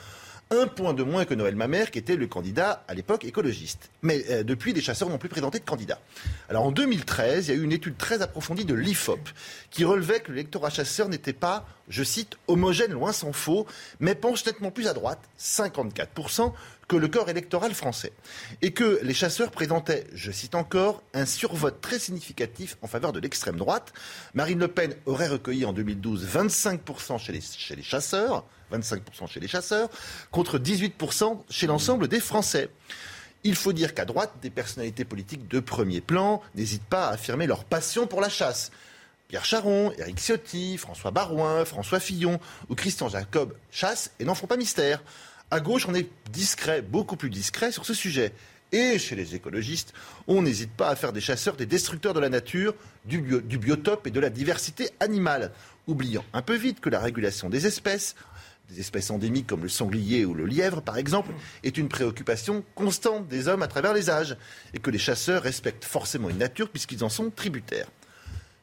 [0.55, 3.91] Un point de moins que Noël Mamère, qui était le candidat à l'époque écologiste.
[4.03, 5.99] Mais euh, depuis, les chasseurs n'ont plus présenté de candidat.
[6.51, 9.31] Alors en 2013, il y a eu une étude très approfondie de l'IFOP
[9.71, 13.67] qui relevait que l'électorat chasseur n'était pas, je cite, homogène, loin s'en faut,
[13.99, 16.53] mais penche nettement plus à droite, 54%,
[16.93, 18.13] que le corps électoral français.
[18.61, 23.19] Et que les chasseurs présentaient, je cite encore, un survote très significatif en faveur de
[23.19, 23.95] l'extrême droite.
[24.35, 29.89] Marine Le Pen aurait recueilli en 2012 25% chez les, chasseurs, 25% chez les chasseurs,
[30.31, 32.69] contre 18% chez l'ensemble des Français.
[33.43, 37.47] Il faut dire qu'à droite, des personnalités politiques de premier plan n'hésitent pas à affirmer
[37.47, 38.71] leur passion pour la chasse.
[39.29, 42.39] Pierre Charon, Éric Ciotti, François Barouin, François Fillon
[42.69, 45.03] ou Christian Jacob chassent et n'en font pas mystère.
[45.53, 48.33] À gauche, on est discret, beaucoup plus discret sur ce sujet.
[48.73, 49.93] Et chez les écologistes,
[50.27, 52.75] on n'hésite pas à faire des chasseurs des destructeurs de la nature,
[53.05, 55.53] du, du biotope et de la diversité animale,
[55.87, 58.15] oubliant un peu vite que la régulation des espèces
[58.71, 61.35] des espèces endémiques comme le sanglier ou le lièvre, par exemple,
[61.65, 64.39] est une préoccupation constante des hommes à travers les âges,
[64.73, 67.89] et que les chasseurs respectent forcément une nature puisqu'ils en sont tributaires.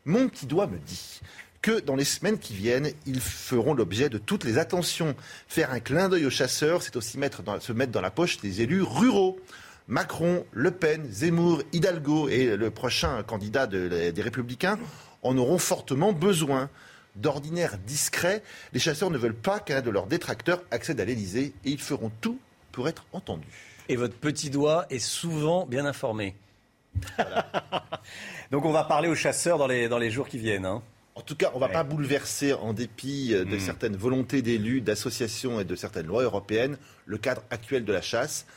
[0.05, 1.19] Mon petit doigt me dit
[1.61, 5.15] que dans les semaines qui viennent, ils feront l'objet de toutes les attentions.
[5.47, 8.37] Faire un clin d'œil aux chasseurs, c'est aussi mettre dans- se mettre dans la poche
[8.39, 9.39] des élus ruraux.
[9.87, 14.77] Macron, Le Pen, Zemmour, Hidalgo et le prochain candidat de- des Républicains
[15.23, 16.69] en auront fortement besoin.
[17.15, 21.71] D'ordinaire discret, les chasseurs ne veulent pas qu'un de leurs détracteurs accède à l'Élysée et
[21.71, 22.39] ils feront tout
[22.71, 23.47] pour être entendus.
[23.89, 26.35] Et votre petit doigt est souvent bien informé.
[28.51, 30.65] Donc on va parler aux chasseurs dans les, dans les jours qui viennent.
[30.65, 30.81] hein.
[31.29, 33.59] En tout cas, on ne va pas bouleverser, en dépit euh, de Mm.
[33.59, 36.75] certaines volontés d'élus, d'associations et de certaines lois européennes,
[37.05, 38.47] le cadre actuel de la chasse,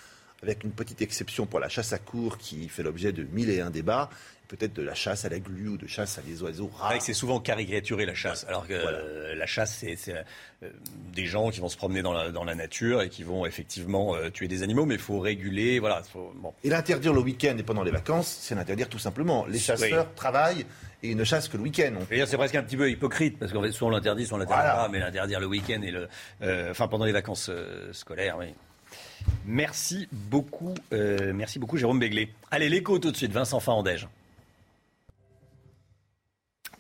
[0.43, 3.61] avec une petite exception pour la chasse à cours qui fait l'objet de mille et
[3.61, 4.09] un débats,
[4.49, 7.01] peut-être de la chasse à la glu ou de chasse à des oiseaux rares.
[7.03, 10.15] c'est souvent caricaturé la chasse, alors que euh, la chasse, c'est c'est,
[10.63, 10.71] euh,
[11.15, 14.17] des gens qui vont se promener dans la, dans la nature et qui vont effectivement
[14.17, 15.79] euh, tuer des animaux, mais il faut réguler.
[15.79, 16.55] Voilà, faut- bon.
[16.65, 19.45] Et l'interdire le week-end et pendant les vacances, c'est l'interdire tout simplement.
[19.45, 20.13] Les chasseurs Oui.
[20.17, 20.65] travaillent
[21.03, 21.93] et ils ne chassent que le week-end.
[22.11, 24.63] C'est presque un petit peu hypocrite parce qu'en fait, soit on l'interdit, soit on l'interdit
[24.63, 24.77] Voilà.
[24.85, 26.09] pas, mais l'interdire le week-end et le,
[26.43, 28.47] euh, enfin pendant les vacances euh, scolaires, oui.
[29.47, 32.33] Merci beaucoup, euh, merci beaucoup, Jérôme Béglé.
[32.51, 34.09] Allez, l'écho tout de suite, Vincent Farandège.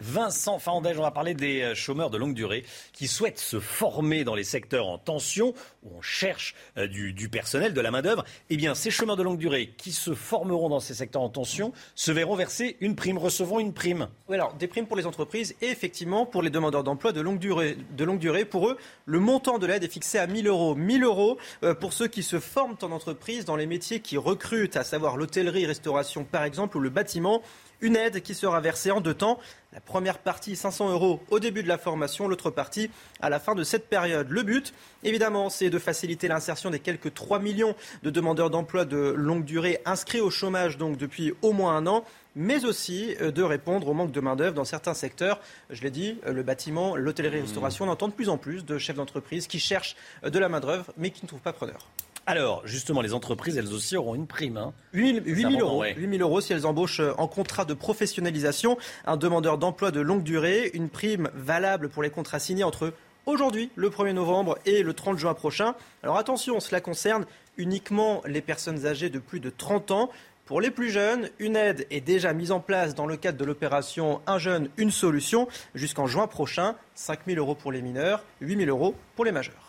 [0.03, 4.25] Vincent Farandège, on va parler des euh, chômeurs de longue durée qui souhaitent se former
[4.25, 5.55] dans les secteurs en tension
[5.85, 8.25] où on cherche euh, du, personnel, de la main-d'œuvre.
[8.51, 11.73] Eh bien, ces chômeurs de longue durée qui se formeront dans ces secteurs en tension
[11.95, 14.09] se verront verser une prime, recevront une prime.
[14.29, 17.79] Alors des primes pour les entreprises et effectivement pour les demandeurs d'emploi de longue durée.
[17.97, 20.75] De longue durée, pour eux, le montant de l'aide est fixé à 1000 euros.
[20.75, 24.77] 1000 euros euh, pour ceux qui se forment en entreprise dans les métiers qui recrutent,
[24.77, 27.41] à savoir l'hôtellerie, restauration par exemple, ou le bâtiment.
[27.83, 29.39] Une aide qui sera versée en deux temps.
[29.73, 32.91] La première partie, 500 euros au début de la formation, l'autre partie
[33.21, 34.31] à la fin de cette période.
[34.31, 34.73] Le but,
[35.03, 39.81] évidemment, c'est de faciliter l'insertion des quelques 3 millions de demandeurs d'emploi de longue durée
[39.85, 42.05] inscrits au chômage donc depuis au moins un an
[42.35, 45.41] mais aussi euh, de répondre au manque de main-d'œuvre dans certains secteurs.
[45.71, 48.97] Je l'ai dit, euh, le bâtiment, l'hôtellerie-restauration, on entend de plus en plus de chefs
[48.97, 51.89] d'entreprise qui cherchent euh, de la main-d'œuvre, mais qui ne trouvent pas preneur.
[52.27, 54.57] Alors, justement, les entreprises, elles aussi auront une prime.
[54.57, 54.73] Hein.
[54.93, 55.95] 8 000, C'est 8 000 important, euros, ouais.
[55.97, 60.01] 8 000 euros si elles embauchent euh, en contrat de professionnalisation un demandeur d'emploi de
[60.01, 62.93] longue durée, une prime valable pour les contrats signés entre
[63.27, 65.75] aujourd'hui, le 1er novembre, et le 30 juin prochain.
[66.03, 67.27] Alors attention, cela concerne
[67.57, 70.11] uniquement les personnes âgées de plus de 30 ans.
[70.45, 73.45] Pour les plus jeunes, une aide est déjà mise en place dans le cadre de
[73.45, 76.77] l'opération Un jeune, une solution jusqu'en juin prochain.
[76.95, 79.62] 5 000 euros pour les mineurs, 8 000 euros pour les majeurs.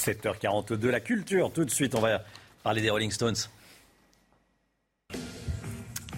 [0.00, 1.52] 7h42, la culture.
[1.52, 2.22] Tout de suite, on va
[2.62, 3.36] parler des Rolling Stones.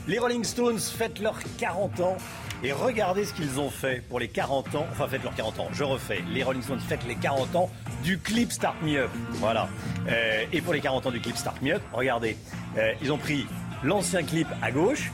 [0.06, 2.16] Les Rolling Stones fêtent leurs 40 ans.
[2.64, 4.86] Et regardez ce qu'ils ont fait pour les 40 ans.
[4.92, 5.68] Enfin, fêtent leurs 40 ans.
[5.72, 6.22] Je refais.
[6.32, 7.70] Les Rolling Stones fêtent les 40 ans
[8.04, 9.10] du clip Start Me Up.
[9.32, 9.68] Voilà.
[10.08, 12.36] Euh, et pour les 40 ans du clip Start Me Up, regardez.
[12.78, 13.46] Euh, ils ont pris
[13.82, 15.10] l'ancien clip à gauche.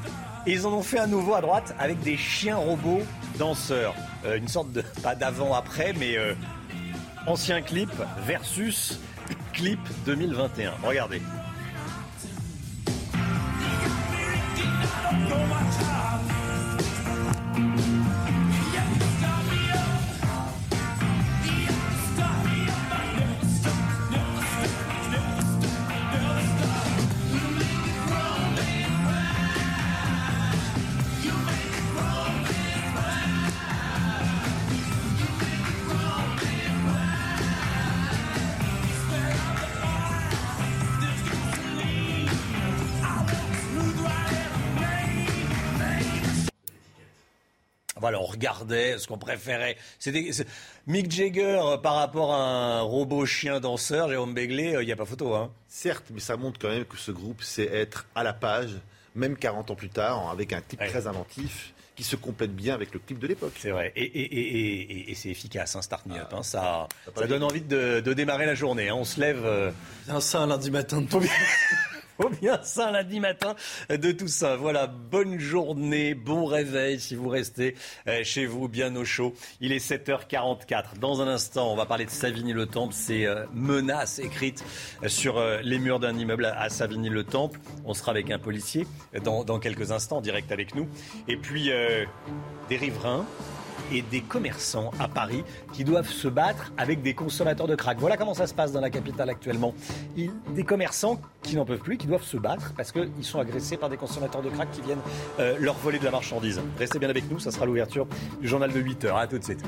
[0.46, 3.02] Et ils en ont fait un nouveau à droite avec des chiens robots
[3.38, 3.94] danseurs.
[4.26, 4.82] Euh, une sorte de.
[5.02, 6.18] Pas d'avant-après, mais.
[7.28, 7.90] Ancien clip
[8.26, 8.98] versus
[9.52, 10.72] clip 2021.
[10.82, 11.20] Regardez.
[48.08, 49.76] Voilà, on regardait ce qu'on préférait.
[49.98, 50.30] C'était
[50.86, 54.96] Mick Jagger euh, par rapport à un robot chien danseur, Jérôme Béglé, il n'y a
[54.96, 55.34] pas photo.
[55.34, 55.50] Hein.
[55.68, 58.70] Certes, mais ça montre quand même que ce groupe sait être à la page,
[59.14, 62.94] même 40 ans plus tard, avec un clip très inventif qui se complète bien avec
[62.94, 63.52] le clip de l'époque.
[63.58, 63.92] C'est vrai.
[63.94, 66.28] Et, et- et- et- et- et c'est efficace, hein, Start Me Up.
[66.32, 66.42] hein.
[66.42, 68.88] Ça, pas ça la donne envie de, de démarrer la journée.
[68.88, 68.94] hein.
[68.94, 69.44] On se lève.
[69.44, 69.70] euh,
[70.08, 71.28] Un ça un lundi matin de tout bien.
[72.20, 73.54] Faut bien ça lundi matin
[73.88, 74.56] de tout ça.
[74.56, 77.76] Voilà, bonne journée, bon réveil si vous restez
[78.08, 79.34] euh, chez vous bien au chaud.
[79.60, 80.98] Il est 7h44.
[81.00, 82.92] Dans un instant, on va parler de Savigny-le-Temple.
[82.92, 84.64] Ces euh, menaces écrites
[85.04, 87.60] euh, sur les murs d'un immeuble à Savigny-le-Temple.
[87.84, 88.86] On sera avec un policier
[89.22, 90.88] dans, quelques instants, direct avec nous.
[91.28, 91.70] Et puis,
[92.68, 93.26] des riverains
[93.92, 97.98] et des commerçants à Paris qui doivent se battre avec des consommateurs de crack.
[97.98, 99.74] Voilà comment ça se passe dans la capitale actuellement.
[100.16, 103.88] des commerçants qui n'en peuvent plus, qui doivent se battre parce qu'ils sont agressés par
[103.88, 104.98] des consommateurs de crack qui viennent
[105.38, 106.60] euh, leur voler de la marchandise.
[106.78, 108.06] Restez bien avec nous, ça sera l'ouverture
[108.40, 109.18] du journal de 8h.
[109.18, 109.64] À tout de suite.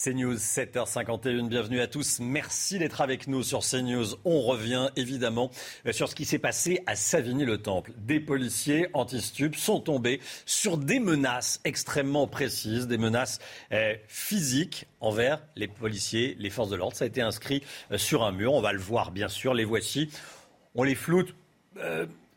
[0.00, 2.20] CNews 7h51, bienvenue à tous.
[2.20, 4.14] Merci d'être avec nous sur CNews.
[4.24, 5.50] On revient évidemment
[5.86, 7.90] euh, sur ce qui s'est passé à Savigny-le-Temple.
[7.96, 13.40] Des policiers anti-stupes sont tombés sur des menaces extrêmement précises, des menaces
[13.72, 16.94] euh, physiques envers les policiers, les forces de l'ordre.
[16.94, 19.64] Ça a été inscrit euh, sur un mur, on va le voir bien sûr, les
[19.64, 20.10] voici.
[20.76, 21.34] On les floute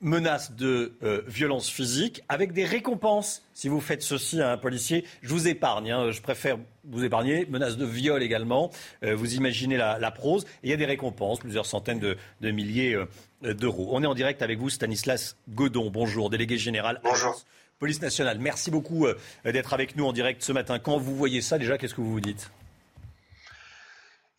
[0.01, 3.43] menace de euh, violence physique avec des récompenses.
[3.53, 7.45] Si vous faites ceci à un policier, je vous épargne, hein, je préfère vous épargner.
[7.45, 8.71] Menace de viol également.
[9.03, 10.45] Euh, vous imaginez la, prose.
[10.63, 13.89] il y a des récompenses, plusieurs centaines de, milliers euh, d'euros.
[13.91, 15.89] On est en direct avec vous, Stanislas Godon.
[15.91, 16.99] Bonjour, délégué général.
[17.03, 17.39] Bonjour.
[17.79, 18.37] Police nationale.
[18.39, 19.07] Merci beaucoup
[19.43, 20.77] d'être avec nous en direct ce matin.
[20.77, 22.51] Quand vous voyez ça, déjà, qu'est-ce que vous vous dites?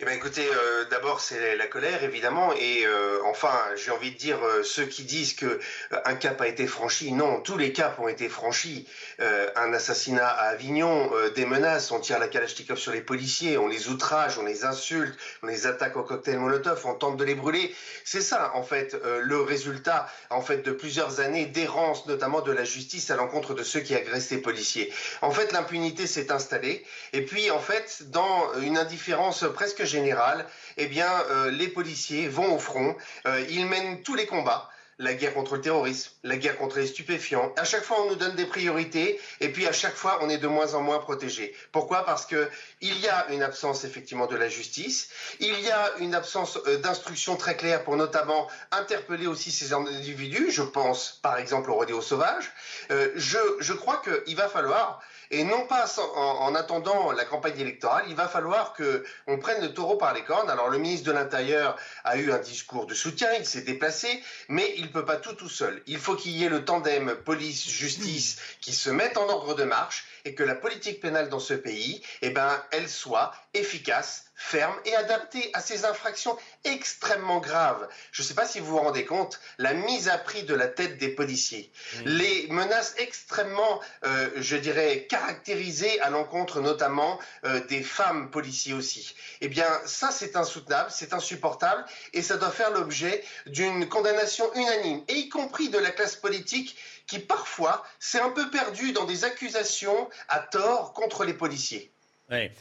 [0.03, 4.16] Eh bien, écoutez, euh, d'abord c'est la colère évidemment, et euh, enfin j'ai envie de
[4.16, 5.61] dire euh, ceux qui disent que
[6.05, 8.89] un cap a été franchi, non, tous les caps ont été franchis.
[9.20, 13.89] un assassinat à Avignon, des menaces, on tire la Kalachnikov sur les policiers, on les
[13.89, 17.73] outrage, on les insulte, on les attaque au cocktail Molotov, on tente de les brûler.
[18.05, 22.65] C'est ça en fait le résultat en fait de plusieurs années d'errance, notamment de la
[22.65, 24.93] justice à l'encontre de ceux qui agressent les policiers.
[25.20, 30.47] En fait, l'impunité s'est installée, et puis en fait dans une indifférence presque général,
[30.77, 32.97] eh bien, euh, les policiers vont au front,
[33.27, 36.86] euh, ils mènent tous les combats la guerre contre le terrorisme, la guerre contre les
[36.86, 37.52] stupéfiants.
[37.56, 40.39] À chaque fois, on nous donne des priorités et puis à chaque fois, on est
[40.39, 41.56] de moins en moins protégé.
[41.73, 42.05] Pourquoi?
[42.05, 42.48] Parce que
[42.81, 45.09] il y a une absence effectivement de la justice,
[45.40, 50.52] il y a une absence euh, d'instruction très claire pour notamment interpeller aussi ces individus.
[50.52, 52.52] Je pense par exemple au rodéo sauvage.
[52.90, 55.02] je, je crois qu'il va falloir
[55.33, 59.97] et non pas en, attendant la campagne électorale, il va falloir qu'on prenne le taureau
[59.97, 60.51] par les cornes.
[60.51, 64.75] Alors le ministre de l'Intérieur a eu un discours de soutien, il s'est déplacé, mais
[64.77, 65.83] il ne peut pas tout tout seul.
[65.87, 70.05] Il faut qu'il y ait le tandem police-justice qui se mette en ordre de marche
[70.27, 74.94] et que la politique pénale dans ce pays, eh ben, elle soit efficace, ferme et
[74.97, 77.89] adaptée à ces infractions extrêmement graves.
[78.10, 80.66] Je ne sais pas si vous vous rendez compte, la mise à prix de la
[80.66, 81.73] tête des policiers,
[82.05, 89.14] les menaces extrêmement, euh, je dirais, caractérisées à l'encontre notamment euh, des femmes policiers aussi.
[89.40, 95.05] Eh bien, ça, c'est insoutenable, c'est insupportable et ça doit faire l'objet d'une condamnation unanime,
[95.09, 99.24] et y compris de la classe politique qui parfois s'est un peu perdu dans des
[99.24, 101.91] accusations à tort contre les policiers.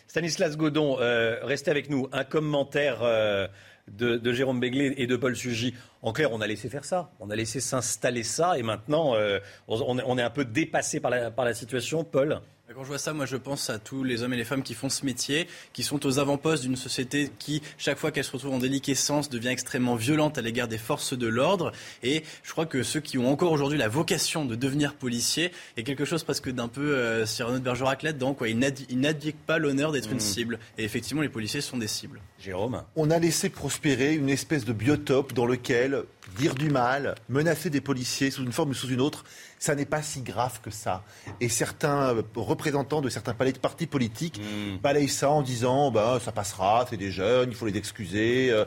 [0.08, 2.08] Stanislas Godon, euh, restez avec nous.
[2.12, 3.48] Un commentaire euh,
[3.88, 5.74] de, Jérôme Béglé et de Paul Sugy.
[6.02, 7.12] En clair, on a laissé faire ça.
[7.20, 11.54] On a laissé s'installer ça et maintenant, euh, on, est un peu dépassé par la
[11.54, 12.04] situation.
[12.04, 12.42] Paul?
[12.76, 14.74] Quand je vois ça, moi je pense à tous les hommes et les femmes qui
[14.74, 18.54] font ce métier, qui sont aux avant-postes d'une société qui, chaque fois qu'elle se retrouve
[18.54, 21.72] en déliquescence, devient extrêmement violente à l'égard des forces de l'ordre.
[22.04, 25.84] Et je crois que ceux qui ont encore aujourd'hui la vocation de devenir policiers est
[25.84, 28.34] quelque chose presque d'un peu euh, Cyrano de Bergerac là-dedans.
[28.34, 28.50] Quoi.
[28.50, 30.22] Ils n'adviquent pas l'honneur d'être une mmh.
[30.22, 30.60] cible.
[30.78, 32.22] Et effectivement, les policiers sont des cibles.
[32.40, 32.84] Jérôme?
[32.96, 36.04] On a laissé prospérer une espèce de biotope dans lequel
[36.38, 39.26] dire du mal, menacer des policiers sous une forme ou sous une autre,
[39.62, 41.04] ça n'est pas si grave que ça.
[41.40, 44.78] Et certains euh, représentants de certains palais de partis politiques hmm.
[44.78, 48.66] balayent ça en disant bah, ça passera, c'est des jeunes, il faut les excuser, euh,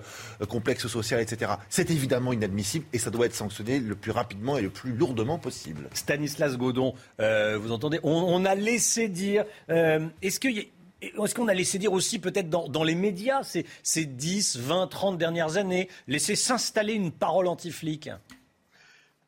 [0.49, 1.55] complexe social, etc.
[1.69, 5.37] C'est évidemment inadmissible et ça doit être sanctionné le plus rapidement et le plus lourdement
[5.37, 5.91] possible.
[5.95, 9.45] Stanislas Godon, euh, vous entendez on, a laissé dire.
[9.69, 10.69] Est-ce qu'il
[11.03, 15.19] est-ce qu'on a laissé dire aussi peut-être dans, les médias ces, ces 10, 20, 30
[15.19, 18.11] dernières années, laisser s'installer une parole anti-flic?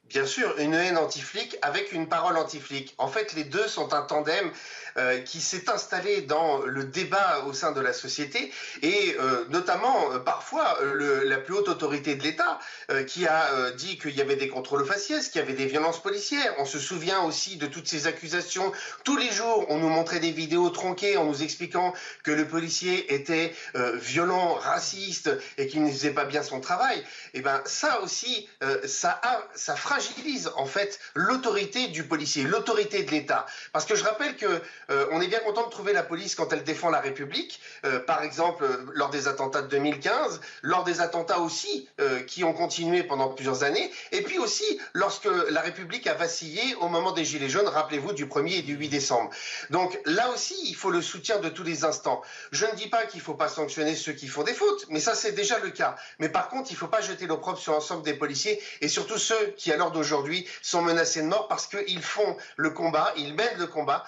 [0.09, 2.95] Bien sûr, une haine anti-flic avec une parole anti-flic.
[2.99, 4.53] En fait, les deux sont un tandem
[4.99, 8.51] euh, qui s'est installé dans le débat au sein de la société
[8.81, 10.79] et euh, notamment euh, parfois
[11.25, 12.59] la plus haute autorité de l'État
[13.07, 16.55] qui a dit qu'il y avait des contrôles faciès, qu'il y avait des violences policières.
[16.59, 18.73] On se souvient aussi de toutes ces accusations.
[19.05, 21.93] Tous les jours, on nous montrait des vidéos tronquées en nous expliquant
[22.23, 23.55] que le policier était
[23.95, 26.99] violent, raciste et qu'il ne faisait pas bien son travail.
[26.99, 28.49] Et eh ben ça aussi,
[28.85, 29.21] ça,
[29.55, 33.47] ça fragilise en fait l'autorité du policier, l'autorité de l'État.
[33.73, 34.61] Parce que je rappelle que
[34.91, 37.99] euh, on est bien content de trouver la police quand elle défend la République, euh,
[38.01, 41.89] par exemple euh, lors des attentats de 2015, lors des attentats aussi
[42.27, 46.89] qui ont continué pendant plusieurs années, et puis aussi lorsque la République a vacillé au
[46.89, 49.31] moment des Gilets jaunes, rappelez-vous, du 1er et du 8 décembre.
[49.71, 52.23] Donc là aussi, il faut le soutien de tous les instants.
[52.53, 55.01] Je ne dis pas qu'il ne faut pas sanctionner ceux qui font des fautes, mais
[55.01, 55.97] ça c'est déjà le cas.
[56.19, 59.19] Mais par contre, il ne faut pas jeter l'opprobre sur l'ensemble des policiers, et surtout
[59.19, 63.35] ceux qui, à l'heure d'aujourd'hui sont menacés de mort parce qu'ils font le combat, ils
[63.35, 64.05] mènent le combat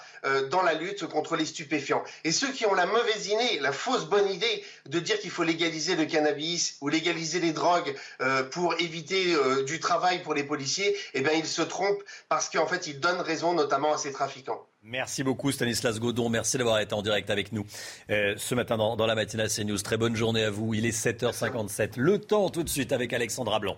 [0.49, 2.03] dans la lutte contre les stupéfiants.
[2.23, 5.43] Et ceux qui ont la mauvaise idée, la fausse bonne idée de dire qu'il faut
[5.43, 10.43] légaliser le cannabis ou légaliser les drogues euh, pour éviter euh, du travail pour les
[10.43, 14.11] policiers, eh bien ils se trompent parce qu'en fait ils donnent raison notamment à ces
[14.11, 14.65] trafiquants.
[14.81, 17.65] Merci beaucoup Stanislas Godon, merci d'avoir été en direct avec nous
[18.07, 19.77] ce matin dans, dans la matinale CNews.
[19.79, 21.93] Très bonne journée à vous, il est 7h57.
[21.97, 23.77] Le temps tout de suite avec Alexandra Blanc.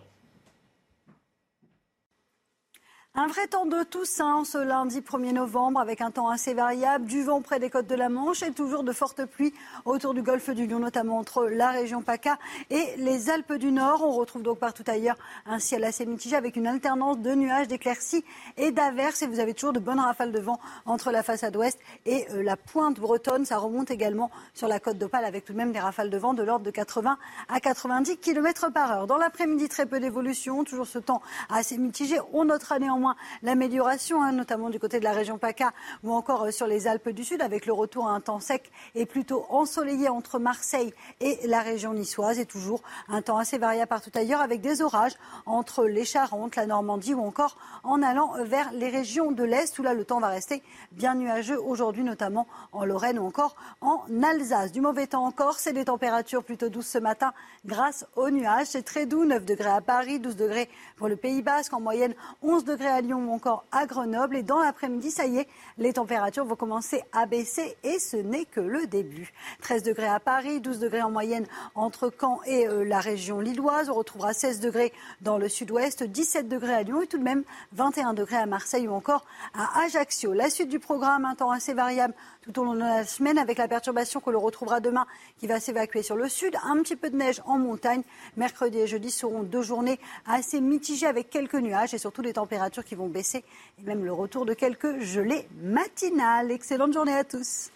[3.13, 7.23] Un vrai temps de Toussaint ce lundi 1er novembre avec un temps assez variable, du
[7.23, 10.49] vent près des côtes de la Manche et toujours de fortes pluies autour du golfe
[10.51, 12.39] du Lion, notamment entre la région PACA
[12.69, 14.01] et les Alpes du Nord.
[14.01, 18.23] On retrouve donc partout ailleurs un ciel assez mitigé avec une alternance de nuages, d'éclaircies
[18.55, 19.23] et d'averses.
[19.23, 22.43] Et vous avez toujours de bonnes rafales de vent entre la façade ouest et euh,
[22.43, 23.43] la pointe bretonne.
[23.43, 26.33] Ça remonte également sur la côte d'Opale avec tout de même des rafales de vent
[26.33, 27.17] de l'ordre de 80
[27.49, 29.05] à 90 km par heure.
[29.05, 32.17] Dans l'après-midi, très peu d'évolution, toujours ce temps assez mitigé.
[32.31, 33.00] On notera néanmoins
[33.41, 35.71] l'amélioration, hein, notamment du côté de la région PACA
[36.03, 38.71] ou encore euh, sur les Alpes du Sud, avec le retour à un temps sec
[38.95, 42.39] et plutôt ensoleillé entre Marseille et la région niçoise.
[42.39, 45.13] Et toujours un temps assez variable partout ailleurs, avec des orages
[45.45, 49.83] entre les Charentes, la Normandie ou encore en allant vers les régions de l'Est, où
[49.83, 54.71] là le temps va rester bien nuageux aujourd'hui, notamment en Lorraine ou encore en Alsace.
[54.71, 57.33] Du mauvais temps encore, c'est des températures plutôt douces ce matin
[57.65, 58.67] grâce aux nuages.
[58.67, 62.13] C'est très doux, 9 degrés à Paris, 12 degrés pour le Pays Basque, en moyenne
[62.41, 64.37] 11 degrés à Lyon ou encore à Grenoble.
[64.37, 65.47] Et dans l'après-midi, ça y est,
[65.77, 69.33] les températures vont commencer à baisser et ce n'est que le début.
[69.61, 71.45] 13 degrés à Paris, 12 degrés en moyenne
[71.75, 73.89] entre Caen et euh, la région lilloise.
[73.89, 77.43] On retrouvera 16 degrés dans le sud-ouest, 17 degrés à Lyon et tout de même
[77.73, 80.33] 21 degrés à Marseille ou encore à Ajaccio.
[80.33, 83.57] La suite du programme, un temps assez variable tout au long de la semaine avec
[83.57, 85.05] la perturbation que l'on retrouvera demain
[85.39, 86.55] qui va s'évacuer sur le sud.
[86.63, 88.01] Un petit peu de neige en montagne.
[88.35, 92.80] Mercredi et jeudi seront deux journées assez mitigées avec quelques nuages et surtout des températures
[92.83, 93.43] qui vont baisser
[93.79, 96.51] et même le retour de quelques gelées matinales.
[96.51, 97.71] Excellente journée à tous.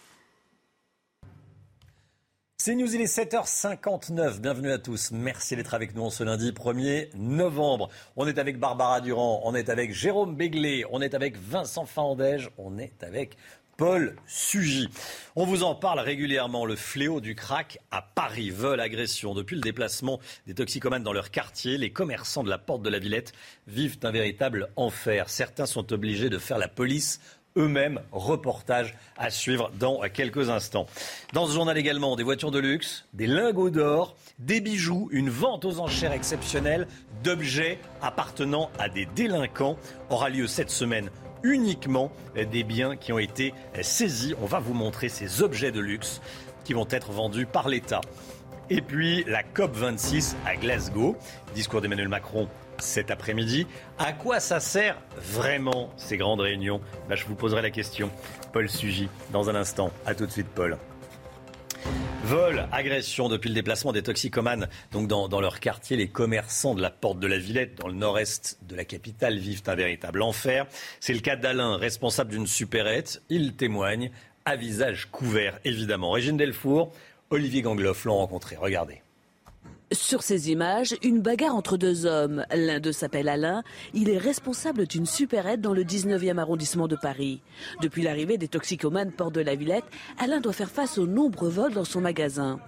[2.58, 4.40] C'est News, il est 7h59.
[4.40, 5.12] Bienvenue à tous.
[5.12, 7.90] Merci d'être avec nous ce lundi 1er novembre.
[8.16, 12.50] On est avec Barbara Durand, on est avec Jérôme Béglé, on est avec Vincent Fandège,
[12.58, 13.36] on est avec
[13.76, 14.88] Paul Sugy.
[15.34, 16.64] On vous en parle régulièrement.
[16.64, 18.50] Le fléau du crack à Paris.
[18.50, 19.34] Vol, agression.
[19.34, 22.98] Depuis le déplacement des toxicomanes dans leur quartier, les commerçants de la porte de la
[22.98, 23.32] Villette
[23.66, 25.28] vivent un véritable enfer.
[25.28, 27.20] Certains sont obligés de faire la police
[27.56, 28.00] eux-mêmes.
[28.12, 30.86] Reportage à suivre dans quelques instants.
[31.34, 35.64] Dans ce journal également, des voitures de luxe, des lingots d'or, des bijoux, une vente
[35.64, 36.86] aux enchères exceptionnelle
[37.22, 39.76] d'objets appartenant à des délinquants
[40.10, 41.10] aura lieu cette semaine
[41.46, 44.34] uniquement des biens qui ont été saisis.
[44.42, 46.20] On va vous montrer ces objets de luxe
[46.64, 48.00] qui vont être vendus par l'État.
[48.68, 51.16] Et puis la COP26 à Glasgow,
[51.54, 52.48] discours d'Emmanuel Macron
[52.78, 53.66] cet après-midi.
[53.98, 56.80] À quoi ça sert vraiment ces grandes réunions?
[57.08, 58.10] Bah, Je vous poserai la question.
[58.52, 59.90] Paul Sugy, dans un instant.
[60.04, 60.76] A tout de suite, Paul.
[62.24, 64.68] Vol, agression depuis le déplacement des toxicomanes.
[64.90, 68.58] Donc dans, leur quartier, les commerçants de la Porte de la Villette, dans le nord-est
[68.66, 70.66] de la capitale, vivent un véritable enfer.
[70.98, 73.22] C'est le cas d'Alain, responsable d'une supérette.
[73.28, 74.10] Il témoigne
[74.44, 76.10] à visage couvert, évidemment.
[76.10, 76.92] Régine Delfour,
[77.30, 78.56] Olivier Gangloff l'ont rencontré.
[78.56, 79.02] Regardez.
[79.92, 82.44] Sur ces images, une bagarre entre deux hommes.
[82.52, 83.62] L'un d'eux s'appelle Alain.
[83.94, 87.40] Il est responsable d'une supérette dans le 19e arrondissement de Paris.
[87.82, 89.84] Depuis l'arrivée des toxicomanes Port de la Villette,
[90.18, 92.58] Alain doit faire face aux nombreux vols dans son magasin.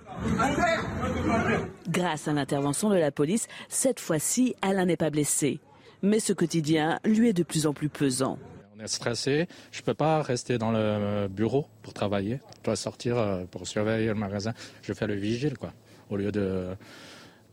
[1.89, 5.59] Grâce à l'intervention de la police, cette fois-ci, Alain n'est pas blessé.
[6.03, 8.39] Mais ce quotidien lui est de plus en plus pesant.
[8.77, 9.49] On est stressé.
[9.73, 12.39] Je ne peux pas rester dans le bureau pour travailler.
[12.59, 14.55] Je dois sortir euh, pour surveiller le magasin.
[14.82, 15.73] Je fais le vigile, quoi,
[16.10, 16.76] au lieu de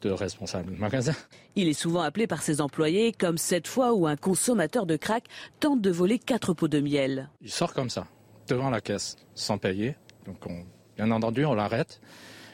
[0.04, 1.16] responsable magasin.
[1.56, 5.24] Il est souvent appelé par ses employés comme cette fois où un consommateur de crack
[5.60, 7.30] tente de voler quatre pots de miel.
[7.42, 8.06] Il sort comme ça,
[8.48, 9.96] devant la caisse, sans payer.
[10.28, 10.64] Donc on,
[10.96, 12.02] bien entendu, on l'arrête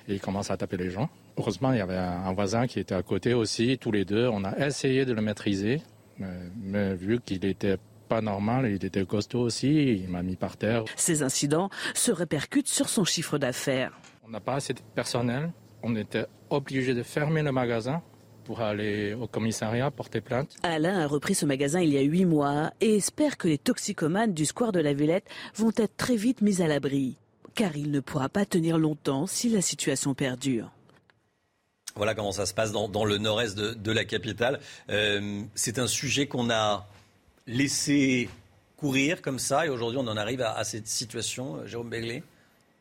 [0.08, 1.10] et il commence à taper les gens.
[1.38, 4.28] Heureusement, il y avait un voisin qui était à côté aussi, tous les deux.
[4.28, 5.82] On a essayé de le maîtriser,
[6.18, 10.84] mais, vu qu'il était pas normal, il était costaud aussi, il m'a mis par terre.
[10.96, 13.98] Ces incidents se répercutent sur son chiffre d'affaires.
[14.24, 15.52] On n'a pas assez de personnel,
[15.84, 18.02] on était obligé de fermer le magasin
[18.44, 20.56] pour aller au commissariat porter plainte.
[20.64, 24.34] Alain a repris ce magasin il y a huit mois et espère que les toxicomanes
[24.34, 27.18] du square de la Villette vont être très vite mis à l'abri.
[27.54, 30.72] Car il ne pourra pas tenir longtemps si la situation perdure.
[31.96, 34.60] Voilà comment ça se passe dans, le nord-est de, la capitale.
[34.90, 36.88] Euh, c'est un sujet qu'on a
[37.48, 38.30] laissé
[38.78, 42.24] courir comme ça et aujourd'hui on en arrive à, à cette situation, Jérôme Begley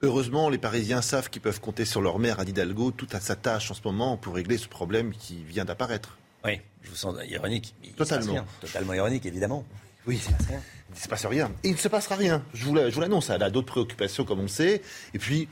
[0.03, 3.37] Heureusement, les Parisiens savent qu'ils peuvent compter sur leur maire Anne Hidalgo tout à sa
[3.37, 6.17] tâche en ce moment pour régler ce problème qui vient d'apparaître.
[6.45, 7.75] Oui, je vous sens ironique.
[7.97, 8.47] Totalement.
[8.63, 9.65] Totalement ironique, évidemment.
[10.07, 11.53] Oui, il ne se passe rien.
[11.63, 12.43] Et il ne se passera rien.
[12.55, 13.29] Je vous l'annonce.
[13.29, 14.81] Elle a d'autres préoccupations, comme on sait.
[15.13, 15.49] Et puis,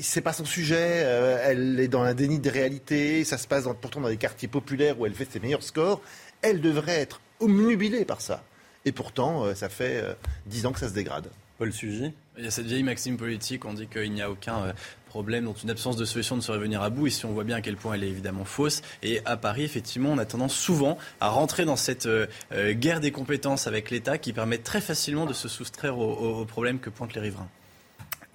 [0.00, 1.02] c'est pas son sujet.
[1.04, 3.22] Euh, elle est dans un déni de réalité.
[3.24, 6.00] Ça se passe pourtant dans des quartiers populaires où elle fait ses meilleurs scores.
[6.40, 8.42] Elle devrait être omnubilée par ça.
[8.86, 10.14] Et pourtant, euh, ça fait euh,
[10.46, 11.28] dix ans que ça se dégrade.
[11.58, 14.72] Paul Il y a cette vieille maxime politique, on dit qu'il n'y a aucun
[15.08, 17.08] problème dont une absence de solution ne saurait venir à bout.
[17.08, 18.80] Ici, on voit bien à quel point elle est évidemment fausse.
[19.02, 22.08] Et à Paris, effectivement, on a tendance souvent à rentrer dans cette
[22.52, 26.90] guerre des compétences avec l'État qui permet très facilement de se soustraire aux problèmes que
[26.90, 27.48] pointent les riverains.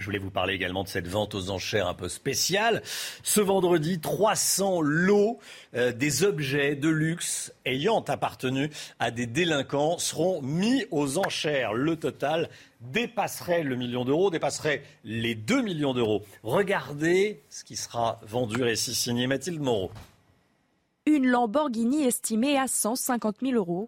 [0.03, 2.83] Je voulais vous parler également de cette vente aux enchères un peu spéciale.
[3.23, 5.39] Ce vendredi, 300 lots
[5.75, 8.69] euh, des objets de luxe ayant appartenu
[8.99, 11.71] à des délinquants seront mis aux enchères.
[11.71, 12.49] Le total
[12.81, 16.25] dépasserait le million d'euros, dépasserait les 2 millions d'euros.
[16.43, 19.89] Regardez ce qui sera vendu, récit signé Mathilde Moreau.
[21.05, 23.87] Une Lamborghini estimée à 150 000 euros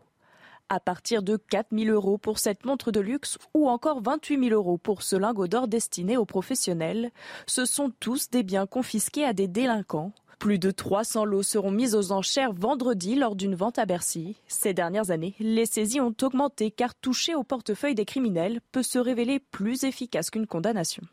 [0.69, 4.55] à partir de 4 000 euros pour cette montre de luxe ou encore 28 000
[4.55, 7.11] euros pour ce lingot d'or destiné aux professionnels.
[7.47, 10.11] Ce sont tous des biens confisqués à des délinquants.
[10.39, 14.35] Plus de 300 lots seront mis aux enchères vendredi lors d'une vente à Bercy.
[14.47, 18.99] Ces dernières années, les saisies ont augmenté car toucher au portefeuille des criminels peut se
[18.99, 21.03] révéler plus efficace qu'une condamnation.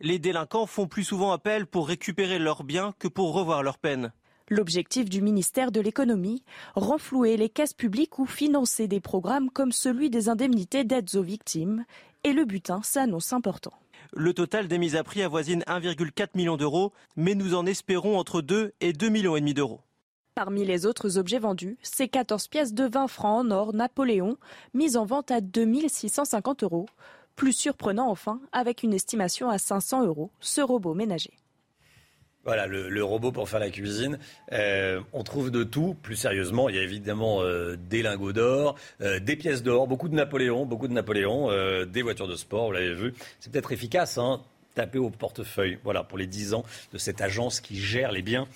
[0.00, 4.12] Les délinquants font plus souvent appel pour récupérer leurs biens que pour revoir leur peine.
[4.48, 6.44] L'objectif du ministère de l'économie,
[6.76, 11.84] renflouer les caisses publiques ou financer des programmes comme celui des indemnités d'aides aux victimes.
[12.22, 13.72] Et le butin s'annonce important.
[14.12, 18.40] Le total des mises à prix avoisine 1,4 million d'euros, mais nous en espérons entre
[18.40, 19.80] 2 et 2 millions et demi d'euros.
[20.36, 24.36] Parmi les autres objets vendus, ces 14 pièces de 20 francs en or Napoléon,
[24.74, 26.86] mises en vente à 2650 euros.
[27.34, 31.32] Plus surprenant enfin, avec une estimation à 500 euros, ce robot ménager.
[32.46, 34.20] Voilà, le, robot pour faire la cuisine.
[34.52, 35.96] Euh, on trouve de tout.
[36.00, 40.08] Plus sérieusement, il y a évidemment euh, des lingots d'or, euh, des pièces d'or, beaucoup
[40.08, 41.48] de Napoléon, beaucoup de Napoléon,
[41.86, 43.14] des voitures de sport, vous l'avez vu.
[43.40, 44.40] C'est peut-être efficace, hein
[44.76, 45.78] taper au portefeuille.
[45.84, 46.62] Voilà, pour les 10 ans
[46.92, 48.46] de cette agence qui gère les biens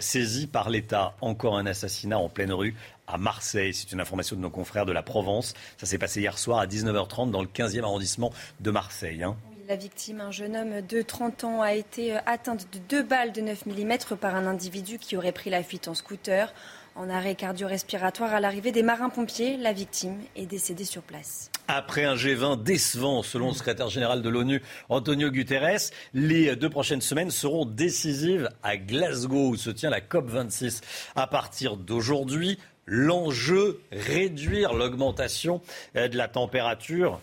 [0.00, 1.14] saisis par l'État.
[1.20, 2.74] Encore un assassinat en pleine rue
[3.06, 3.74] à Marseille.
[3.74, 5.52] C'est une information de nos confrères de la Provence.
[5.76, 9.22] Ça s'est passé hier soir à 19h30 dans le 15e arrondissement de Marseille.
[9.22, 9.36] Hein.
[9.68, 13.32] La victime, un jeune homme de 30 ans, a été euh, atteinte de deux balles
[13.32, 16.54] de 9 mm par un individu qui aurait pris la fuite en scooter.
[16.96, 21.50] En arrêt cardio-respiratoire à l'arrivée des marins-pompiers, la victime est décédée sur place.
[21.68, 27.02] Après un G20 décevant, selon le secrétaire général de l'ONU, Antonio Guterres, les deux prochaines
[27.02, 30.80] semaines seront décisives à Glasgow, où se tient la COP26.
[31.14, 35.60] À partir d'aujourd'hui, l'enjeu, réduire l'augmentation
[35.94, 37.20] euh, de la température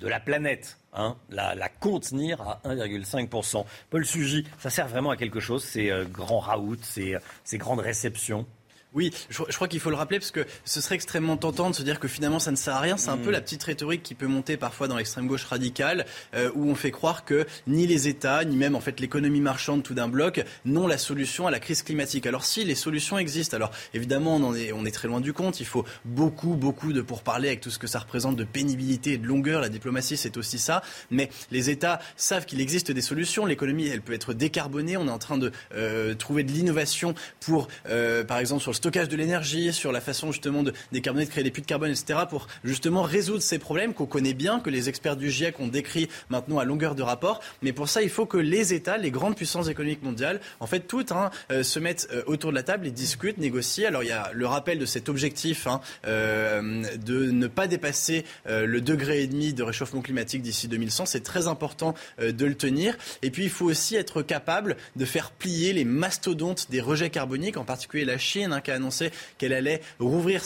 [0.00, 0.78] de la planète.
[0.92, 3.64] Hein, la, contenir à 1,5%.
[3.90, 7.78] Paul Sugy, ça sert vraiment à quelque chose, ces euh, grands raouts, ces, ces grandes
[7.78, 8.44] réceptions
[8.92, 11.82] oui, je, crois qu'il faut le rappeler parce que ce serait extrêmement tentant de se
[11.82, 12.96] dire que finalement ça ne sert à rien.
[12.96, 13.32] C'est un peu mm.
[13.32, 16.90] la petite rhétorique qui peut monter parfois dans l'extrême gauche radicale euh, où on fait
[16.90, 20.88] croire que ni les États, ni même en fait l'économie marchande tout d'un bloc n'ont
[20.88, 22.26] la solution à la crise climatique.
[22.26, 25.60] Alors si les solutions existent, alors évidemment on, est, on est très loin du compte.
[25.60, 29.18] Il faut beaucoup, beaucoup de pourparler avec tout ce que ça représente de pénibilité et
[29.18, 29.60] de longueur.
[29.60, 30.82] La diplomatie c'est aussi ça.
[31.12, 33.46] Mais les États savent qu'il existe des solutions.
[33.46, 34.96] L'économie elle peut être décarbonée.
[34.96, 38.79] On est en train de euh, trouver de l'innovation pour, euh, par exemple sur le
[38.80, 41.90] stockage de l'énergie, sur la façon justement de décarboner, de créer des puits de carbone,
[41.90, 45.68] etc., pour justement résoudre ces problèmes qu'on connaît bien, que les experts du GIEC ont
[45.68, 47.40] décrit maintenant à longueur de rapport.
[47.60, 50.80] Mais pour ça, il faut que les États, les grandes puissances économiques mondiales, en fait,
[50.80, 53.88] toutes hein, euh, se mettent euh, autour de la table et discutent, négocient.
[53.88, 58.24] Alors il y a le rappel de cet objectif hein, euh, de ne pas dépasser
[58.46, 61.04] le degré et demi de réchauffement climatique d'ici 2100.
[61.04, 62.96] C'est très important de le tenir.
[63.22, 67.56] Et puis il faut aussi être capable de faire plier les mastodontes des rejets carboniques,
[67.56, 70.42] en particulier la Chine, hein, qui a annoncé qu'elle allait rouvrir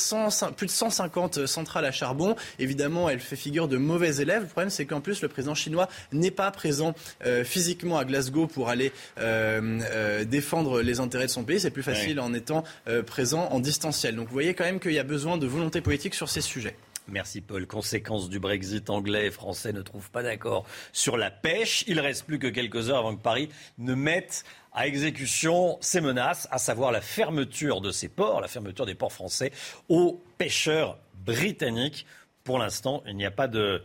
[0.56, 2.36] plus de 150 centrales à charbon.
[2.58, 4.42] Évidemment, elle fait figure de mauvais élève.
[4.42, 6.94] Le problème, c'est qu'en plus, le président chinois n'est pas présent
[7.26, 11.60] euh, physiquement à Glasgow pour aller euh, euh, défendre les intérêts de son pays.
[11.60, 12.64] C'est plus facile en étant
[13.06, 14.16] présent en distanciel.
[14.16, 16.76] Donc vous voyez quand même qu'il y a besoin de volonté politique sur ces sujets.
[17.06, 17.66] Merci Paul.
[17.66, 21.84] Conséquence du Brexit, anglais et français ne trouvent pas d'accord sur la pêche.
[21.86, 24.44] Il reste plus que quelques heures avant que Paris ne mette
[24.74, 29.12] à exécution ces menaces, à savoir la fermeture de ces ports, la fermeture des ports
[29.12, 29.52] français
[29.88, 32.06] aux pêcheurs britanniques.
[32.42, 33.82] Pour l'instant, il n'y a pas de,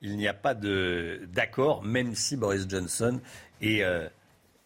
[0.00, 3.20] il n'y a pas d'accord, même si Boris Johnson
[3.60, 4.08] et euh,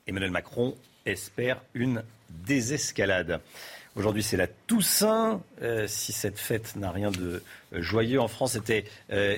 [0.07, 3.41] Emmanuel Macron espèrent une désescalade.
[3.97, 5.43] Aujourd'hui, c'est la Toussaint.
[5.63, 8.85] Euh, si cette fête n'a rien de euh, joyeux en France, c'était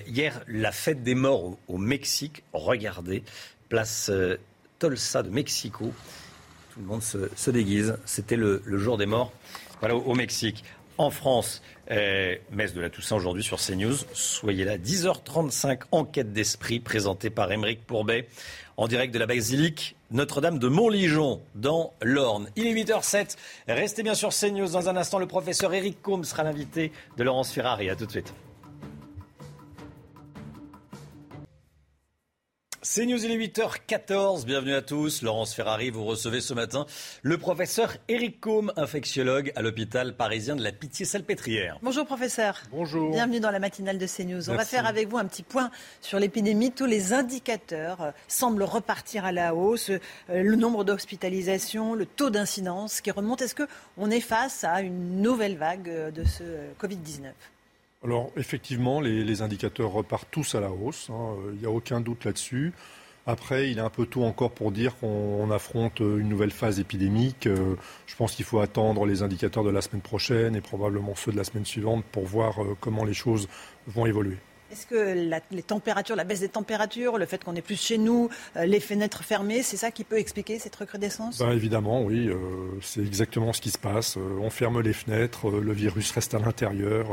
[0.07, 2.43] hier la fête des morts au, au Mexique.
[2.53, 3.23] Regardez,
[3.69, 4.11] place
[4.79, 5.93] Tolsa de Mexico
[6.79, 7.97] tout le monde se, déguise.
[8.05, 9.33] C'était le, jour des morts
[9.81, 10.65] voilà, au, Mexique.
[10.97, 13.97] En France, eh, messe de la Toussaint aujourd'hui sur CNews.
[14.13, 18.29] Soyez là, 10h35, enquête d'esprit présentée par Émeric Pourbet
[18.77, 22.49] en direct de la basilique Notre-Dame de Montligeon dans l'Orne.
[22.57, 23.37] Il est 8h07.
[23.69, 24.71] Restez bien sur CNews.
[24.71, 27.91] Dans un instant, le professeur Eric Combe sera l'invité de Laurence Ferrari.
[27.91, 28.33] A tout de suite.
[32.91, 34.47] C'est News, il est 8h14.
[34.47, 35.21] Bienvenue à tous.
[35.21, 36.87] Laurence Ferrari, vous recevez ce matin
[37.21, 41.79] le professeur Éric Combe, infectiologue à l'hôpital parisien de la Pitié-Salpêtrière.
[41.83, 42.63] Bonjour professeur.
[42.71, 43.11] Bonjour.
[43.11, 44.49] Bienvenue dans la matinale de CNews.
[44.49, 45.71] On va faire avec vous un petit point
[46.01, 46.73] sur l'épidémie.
[46.73, 49.91] Tous les indicateurs euh, semblent repartir à la hausse.
[49.91, 50.01] Euh,
[50.31, 53.43] le nombre d'hospitalisations, le taux d'incidence qui remonte.
[53.43, 56.43] Est-ce qu'on est face à une nouvelle vague euh, de ce
[56.81, 57.33] Covid-19
[58.05, 61.35] alors effectivement, les, indicateurs repartent tous à la hausse, hein.
[61.53, 62.73] il n'y a aucun doute là-dessus.
[63.29, 67.47] Après, il est un peu tôt encore pour dire qu'on affronte une nouvelle phase épidémique.
[67.47, 67.77] Euh,
[68.07, 71.37] je pense qu'il faut attendre les indicateurs de la semaine prochaine et probablement ceux de
[71.37, 73.47] la semaine suivante pour voir euh, comment les choses
[73.87, 74.39] vont évoluer.
[74.71, 78.29] Est-ce que les températures, la baisse des températures, le fait qu'on est plus chez nous,
[78.57, 81.39] euh, les fenêtres fermées, c'est ça qui peut expliquer cette recrudescence?
[81.39, 82.29] Ben Évidemment, oui.
[82.29, 82.37] Euh,
[82.83, 84.19] c'est exactement ce qui se passe.
[84.19, 87.07] Euh, on ferme les fenêtres, le virus reste à l'intérieur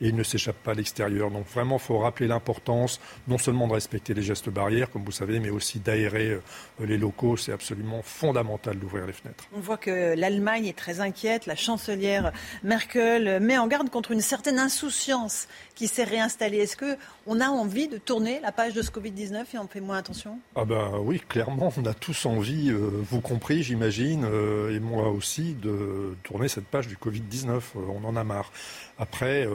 [0.00, 1.30] et il ne s'échappe pas à l'extérieur.
[1.30, 2.98] Donc vraiment, il faut rappeler l'importance
[3.28, 6.38] non seulement de respecter les gestes barrières, comme vous savez, mais aussi d'aérer
[6.80, 7.36] les locaux.
[7.36, 9.44] C'est absolument fondamental d'ouvrir les fenêtres.
[9.54, 11.46] On voit que l'Allemagne est très inquiète.
[11.46, 12.32] La chancelière
[12.62, 15.46] Merkel met en garde contre une certaine insouciance
[15.76, 16.56] qui s'est réinstallée.
[16.56, 19.98] Est-ce qu'on a envie de tourner la page de ce Covid-19 et on fait moins
[19.98, 20.40] attention?
[20.56, 25.10] Ah ben oui, clairement, on a tous envie, euh, vous compris j'imagine, euh, et moi
[25.10, 27.50] aussi, de tourner cette page du Covid-19.
[27.50, 27.60] Euh,
[27.94, 28.50] on en a marre.
[28.98, 29.46] Après,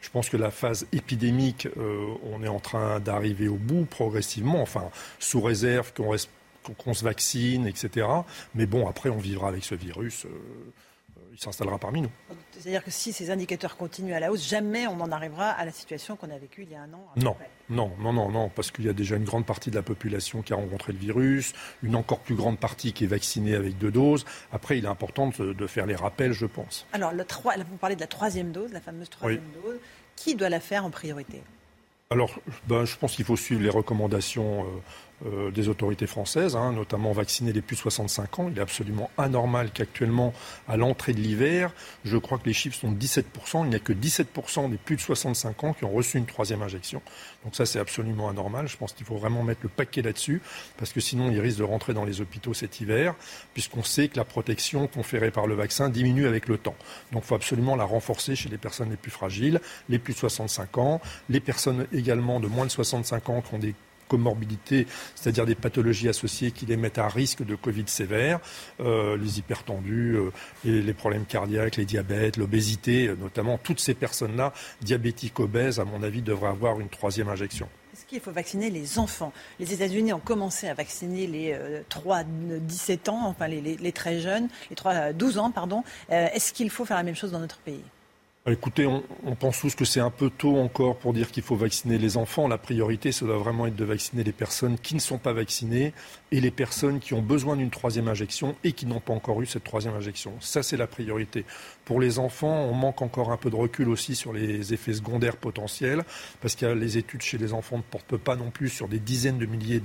[0.00, 4.90] je pense que la phase épidémique, on est en train d'arriver au bout progressivement, enfin,
[5.20, 8.08] sous réserve qu'on se vaccine, etc.
[8.56, 10.26] Mais bon, après, on vivra avec ce virus
[11.32, 12.10] il s'installera parmi nous.
[12.52, 15.72] C'est-à-dire que si ces indicateurs continuent à la hausse, jamais on en arrivera à la
[15.72, 17.36] situation qu'on a vécue il y a un an Non,
[17.68, 20.42] non, non, non, non, parce qu'il y a déjà une grande partie de la population
[20.42, 21.52] qui a rencontré le virus,
[21.82, 24.24] une encore plus grande partie qui est vaccinée avec deux doses.
[24.52, 26.86] Après, il est important de, faire les rappels, je pense.
[26.92, 29.78] Alors, le 3, vous parlez de la troisième dose, la fameuse troisième dose.
[30.16, 31.42] Qui doit la faire en priorité?
[32.10, 34.66] Alors, ben, je pense qu'il faut suivre les recommandations euh,
[35.26, 38.48] euh, des autorités françaises, hein, notamment vacciner les plus de 65 ans.
[38.50, 40.32] Il est absolument anormal qu'actuellement,
[40.68, 41.72] à l'entrée de l'hiver,
[42.04, 43.64] je crois que les chiffres sont de 17%.
[43.64, 46.62] Il n'y a que 17% des plus de 65 ans qui ont reçu une troisième
[46.62, 47.02] injection.
[47.44, 48.68] Donc ça, c'est absolument anormal.
[48.68, 50.40] Je pense qu'il faut vraiment mettre le paquet là-dessus,
[50.76, 53.14] parce que sinon, ils risquent de rentrer dans les hôpitaux cet hiver,
[53.52, 56.76] puisqu'on sait que la protection conférée par le vaccin diminue avec le temps.
[57.12, 60.18] Donc il faut absolument la renforcer chez les personnes les plus fragiles, les plus de
[60.18, 63.74] 65 ans, les personnes également de moins de 65 ans qui ont des
[64.10, 68.40] comorbidités, c'est-à-dire des pathologies associées qui les mettent à risque de Covid sévère,
[68.80, 70.30] euh, les hypertendus, euh,
[70.64, 76.02] les, problèmes cardiaques, les diabètes, l'obésité, euh, notamment toutes ces personnes-là, diabétiques obèses, à mon
[76.02, 77.68] avis, devraient avoir une troisième injection.
[77.92, 79.32] Est-ce qu'il faut vacciner les enfants?
[79.60, 81.56] Les États-Unis ont commencé à vacciner les
[81.90, 85.84] 3-17 ans, enfin les, très jeunes, les 3-12 ans, pardon.
[86.08, 87.82] Est-ce qu'il faut faire la même chose dans notre pays?
[88.46, 91.98] Écoutez, on, pense tous que c'est un peu tôt encore pour dire qu'il faut vacciner
[91.98, 92.48] les enfants.
[92.48, 95.92] La priorité, ça doit vraiment être de vacciner les personnes qui ne sont pas vaccinées
[96.32, 99.46] et les personnes qui ont besoin d'une troisième injection et qui n'ont pas encore eu
[99.46, 100.32] cette troisième injection.
[100.40, 101.44] Ça, c'est la priorité.
[101.90, 105.36] Pour les enfants, on manque encore un peu de recul aussi sur les effets secondaires
[105.36, 106.04] potentiels,
[106.40, 109.38] parce que les études chez les enfants ne portent pas non plus sur des dizaines
[109.38, 109.82] de milliers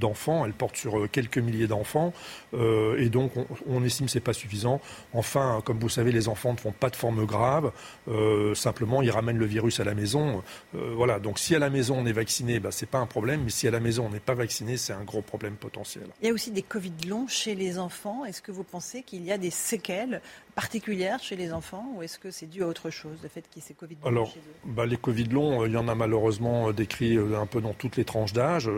[0.00, 2.12] d'enfants, elles portent sur euh, quelques milliers d'enfants,
[2.54, 3.30] euh, et donc
[3.68, 4.80] on, estime que ce n'est pas suffisant.
[5.12, 7.70] Enfin, comme vous savez, les enfants ne font pas de forme grave,
[8.08, 10.42] euh, simplement ils ramènent le virus à la maison.
[10.72, 13.42] voilà, donc si à la maison on est vacciné, bah, ce n'est pas un problème,
[13.44, 16.08] mais si à la maison on n'est pas vacciné, c'est un gros problème potentiel.
[16.20, 18.24] Il y a aussi des Covid longs chez les enfants.
[18.24, 20.20] Est-ce que vous pensez qu'il y a des séquelles
[20.54, 23.62] particulière chez les enfants ou est-ce que c'est dû à autre chose, le fait qu'il
[23.62, 24.54] y ait ces Covid longs Alors, chez eux?
[24.64, 27.60] bah, les Covid longs, euh, il y en a malheureusement euh, décrits euh, un peu
[27.60, 28.70] dans toutes les tranches d'âge,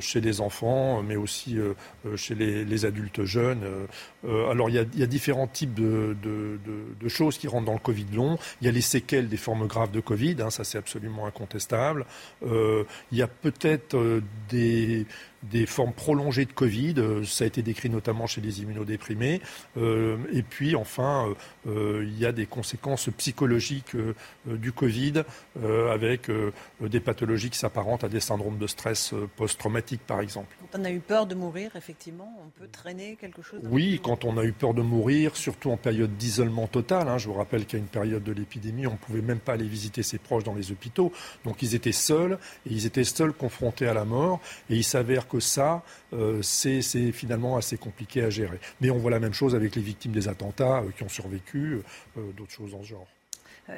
[0.00, 1.58] chez les enfants, mais aussi
[2.16, 3.64] chez les, adultes jeunes.
[4.24, 6.16] alors, il y, a, différents types de,
[7.08, 8.38] choses qui rentrent dans le Covid long.
[8.60, 12.06] Il y a les séquelles des formes graves de Covid, hein, ça c'est absolument incontestable.
[12.42, 15.06] il y a peut-être des
[15.42, 16.94] des formes prolongées de Covid.
[17.24, 19.40] Ça a été décrit notamment chez les immunodéprimés.
[19.76, 21.34] et puis enfin, euh,
[21.66, 24.14] euh, il y a des conséquences psychologiques euh,
[24.46, 25.22] du Covid
[25.90, 26.30] avec
[26.80, 30.54] des pathologies qui s'apparentent à des syndromes de stress post-traumatique, par exemple.
[30.70, 33.60] Quand on a eu peur de mourir, effectivement, on peut traîner quelque chose.
[33.64, 37.08] Oui, quand on a eu peur de mourir, surtout en période d'isolement total.
[37.08, 37.18] Hein.
[37.18, 40.02] je vous rappelle qu'à une période de l'épidémie, on ne pouvait même pas aller visiter
[40.02, 41.12] ses proches dans les hôpitaux.
[41.44, 44.40] Donc ils étaient seuls, et ils étaient seuls confrontés à la mort.
[44.68, 45.82] Et il s'avère que ça,
[46.12, 46.82] euh, c'est
[47.12, 48.60] finalement assez compliqué à gérer.
[48.80, 51.80] Mais on voit la même chose avec les victimes des attentats euh, qui ont survécu,
[52.18, 53.06] euh, d'autres choses dans ce genre.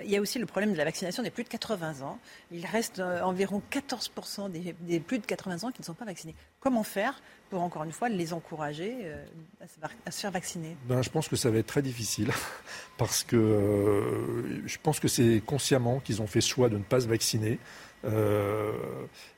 [0.04, 2.18] Il y a aussi le problème de la vaccination des plus de 80 ans.
[2.50, 6.34] Il reste environ 14% des, plus de 80 ans qui ne sont pas vaccinés.
[6.60, 7.20] Comment faire
[7.50, 9.12] pour, encore une fois, les encourager
[9.60, 10.78] à se faire vacciner?
[10.88, 12.30] Ben, Je pense que ça va être très difficile
[12.96, 17.06] parce que je pense que c'est consciemment qu'ils ont fait choix de ne pas se
[17.06, 17.58] vacciner.
[18.04, 18.72] Euh,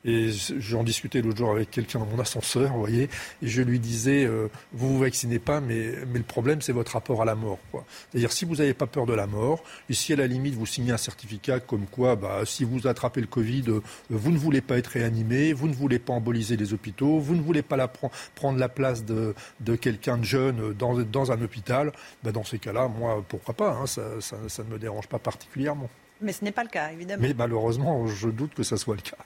[0.05, 3.09] et j'en discutais l'autre jour avec quelqu'un dans mon ascenseur, vous voyez,
[3.43, 6.93] et je lui disais, euh, vous vous vaccinez pas, mais, mais le problème, c'est votre
[6.93, 7.59] rapport à la mort.
[8.11, 10.67] C'est-à-dire, si vous n'avez pas peur de la mort, et si à la limite, vous
[10.67, 13.81] signez un certificat comme quoi, bah, si vous attrapez le Covid, euh,
[14.11, 17.43] vous ne voulez pas être réanimé, vous ne voulez pas emboliser les hôpitaux, vous ne
[17.43, 17.89] voulez pas
[18.35, 21.93] prendre la place de, de quelqu'un de jeune dans, dans un hôpital,
[22.23, 25.89] bah, dans ces cas-là, moi, pourquoi pas, hein, ça, ça ne me dérange pas particulièrement.
[26.21, 27.23] Mais ce n'est pas le cas, évidemment.
[27.23, 29.17] Mais malheureusement, je doute que ça soit le cas.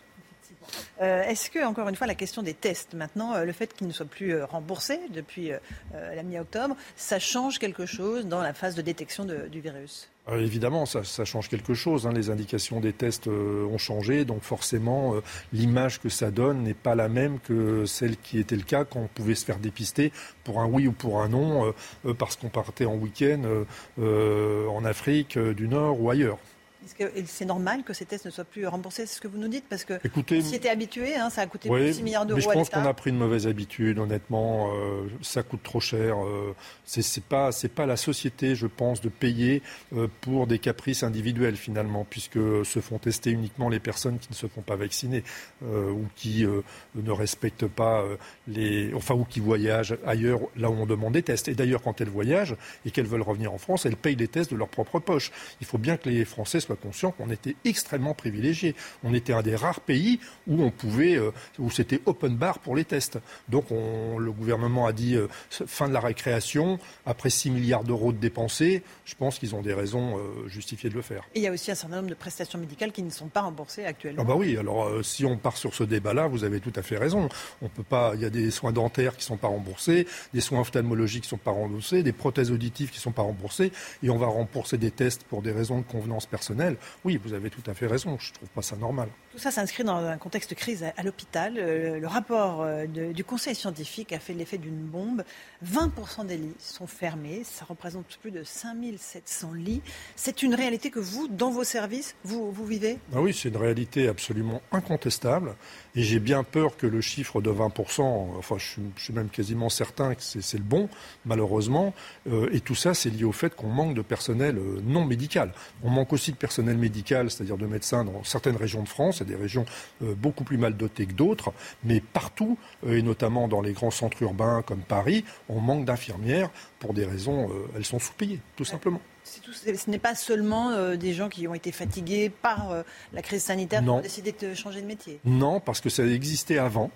[1.00, 3.86] Euh, est-ce que, encore une fois, la question des tests, maintenant, euh, le fait qu'ils
[3.86, 5.50] ne soient plus euh, remboursés depuis
[5.92, 10.10] la mi-octobre, ça change quelque chose dans la phase de détection du virus?
[10.30, 12.06] Évidemment, ça, change quelque chose.
[12.06, 12.12] Hein.
[12.12, 15.14] Les indications des tests ont changé, donc forcément,
[15.52, 19.00] l'image que ça donne n'est pas la même que celle qui était le cas quand
[19.00, 20.12] on pouvait se faire dépister
[20.44, 21.72] pour un oui ou pour un non,
[22.18, 23.64] parce qu'on partait en week-end
[23.98, 26.38] en Afrique du Nord ou ailleurs.
[26.84, 29.38] Est-ce que c'est normal que ces tests ne soient plus remboursés C'est ce que vous
[29.38, 32.02] nous dites Parce que Écoutez, si était habitué, hein, ça a coûté plus de 6
[32.02, 32.38] milliards d'euros.
[32.38, 34.70] Mais je pense qu'on a pris une mauvaise habitude, honnêtement.
[34.72, 36.24] Euh, ça coûte trop cher.
[36.24, 41.02] Euh, Ce c'est pas, pas la société, je pense, de payer euh, pour des caprices
[41.02, 45.24] individuels, finalement, puisque se font tester uniquement les personnes qui ne se font pas vacciner
[45.62, 46.46] ou qui
[46.94, 48.04] ne respectent pas
[48.46, 48.94] les.
[48.94, 51.48] Enfin, ou qui voyagent ailleurs, là où on demande des tests.
[51.48, 52.54] Et d'ailleurs, quand elles voyagent
[52.86, 55.32] et qu'elles veulent revenir en France, elles payent les tests de leur propre poche.
[55.60, 58.74] Il faut bien que les Français soient conscient qu'on était extrêmement privilégié.
[59.02, 62.76] On était un des rares pays où on pouvait, euh, où c'était open bar pour
[62.76, 63.18] les tests.
[63.48, 68.18] Donc le gouvernement a dit euh, fin de la récréation, après 6 milliards d'euros de
[68.18, 71.22] dépensés, je pense qu'ils ont des raisons euh, justifiées de le faire.
[71.34, 73.40] Et il y a aussi un certain nombre de prestations médicales qui ne sont pas
[73.40, 74.22] remboursées actuellement.
[74.22, 76.98] Ah bah oui, alors si on part sur ce débat-là, vous avez tout à fait
[76.98, 77.28] raison.
[77.62, 80.40] On peut pas, il y a des soins dentaires qui ne sont pas remboursés, des
[80.40, 83.72] soins ophtalmologiques qui ne sont pas remboursés, des prothèses auditives qui ne sont pas remboursées,
[84.02, 86.57] et on va rembourser des tests pour des raisons de convenance personnelle
[87.04, 88.16] oui, vous avez tout à fait raison.
[88.18, 89.08] Je ne trouve pas ça normal.
[89.38, 91.58] Tout ça s'inscrit dans un contexte de crise à, l'hôpital.
[91.58, 95.22] Euh, le, rapport euh, du conseil scientifique a fait l'effet d'une bombe.
[95.64, 97.42] 20% des lits sont fermés.
[97.44, 99.80] Ça représente plus de 5700 lits.
[100.16, 102.98] C'est une réalité que vous, dans vos services, vous, vivez?
[103.14, 105.54] Ah Oui, c'est une réalité absolument incontestable.
[105.94, 108.02] Et j'ai bien peur que le chiffre de 20%,
[108.38, 108.66] enfin je
[108.96, 110.88] suis, même quasiment certain que c'est le bon,
[111.24, 111.94] malheureusement.
[112.28, 115.52] Euh, et tout ça, c'est lié au fait qu'on manque de personnel non médical.
[115.84, 119.36] On manque aussi de personnel médical, c'est-à-dire de médecins dans certaines régions de France des
[119.36, 119.64] régions
[120.02, 121.52] euh, beaucoup plus mal dotées que d'autres,
[121.84, 126.50] mais partout, euh, et notamment dans les grands centres urbains comme Paris, on manque d'infirmières
[126.80, 129.00] pour des raisons, euh, elles sont sous-payées, tout simplement.
[129.24, 132.74] ce n'est pas seulement des gens qui ont été fatigués par
[133.12, 135.20] la crise sanitaire qui ont décidé de changer de métier.
[135.24, 136.90] Non, parce que ça existait avant.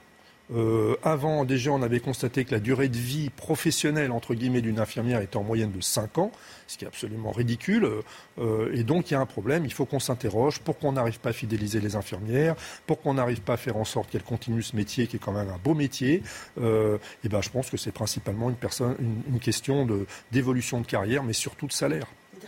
[0.54, 4.78] Euh, avant, déjà, on avait constaté que la durée de vie professionnelle, entre guillemets, d'une
[4.78, 6.32] infirmière était en moyenne de 5 ans,
[6.66, 7.88] ce qui est absolument ridicule.
[8.38, 9.64] Euh, et donc, il y a un problème.
[9.64, 10.60] Il faut qu'on s'interroge.
[10.60, 12.54] Pourquoi on n'arrive pas à fidéliser les infirmières
[12.86, 15.32] Pourquoi on n'arrive pas à faire en sorte qu'elles continuent ce métier, qui est quand
[15.32, 16.22] même un beau métier
[16.60, 19.88] euh, Et ben, je pense que c'est principalement une, question
[20.30, 22.06] d'évolution de carrière, mais surtout de salaire.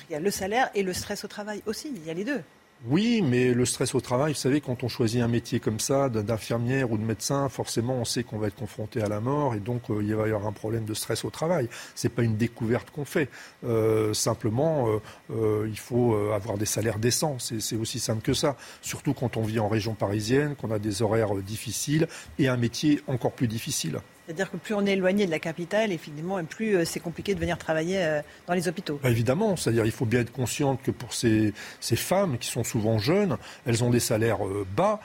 [0.09, 1.91] Il y a le salaire et le stress au travail aussi.
[1.95, 2.43] Il y a les deux.
[2.86, 6.11] Oui, mais le stress au travail, vous savez, quand on choisit un métier comme ça,
[6.11, 9.61] d'infirmière ou de médecin, forcément, on sait qu'on va être confronté à la mort et
[9.61, 11.70] donc euh, il va y avoir un problème de stress au travail.
[11.94, 13.31] Ce n'est pas une découverte qu'on fait.
[13.65, 15.01] Euh, simplement,
[15.31, 17.39] euh, il faut avoir des salaires décents.
[17.39, 18.55] C'est aussi simple que ça.
[18.82, 22.06] Surtout quand on vit en région parisienne, qu'on a des horaires difficiles
[22.39, 24.01] et un métier encore plus difficile.
[24.27, 27.41] C'est-à-dire que plus on est éloigné de la capitale, effectivement, plus euh, c'est compliqué de
[27.41, 28.99] venir travailler euh, dans les hôpitaux.
[29.03, 32.99] Bah, évidemment, c'est-à-dire il faut bien être consciente que pour ces, femmes qui sont souvent
[32.99, 33.37] jeunes,
[33.67, 35.01] elles ont des salaires euh, bas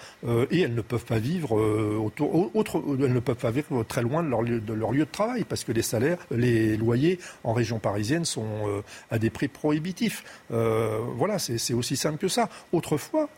[0.51, 1.51] et elles ne peuvent pas vivre
[1.99, 5.63] autour, autre, elles ne peuvent pas vivre très loin de leur, lieu, de travail parce
[5.63, 10.23] que les salaires, les loyers en région parisienne sont à des prix prohibitifs.
[10.49, 12.49] voilà, c'est aussi simple que ça.
[12.71, 13.29] Autrefois,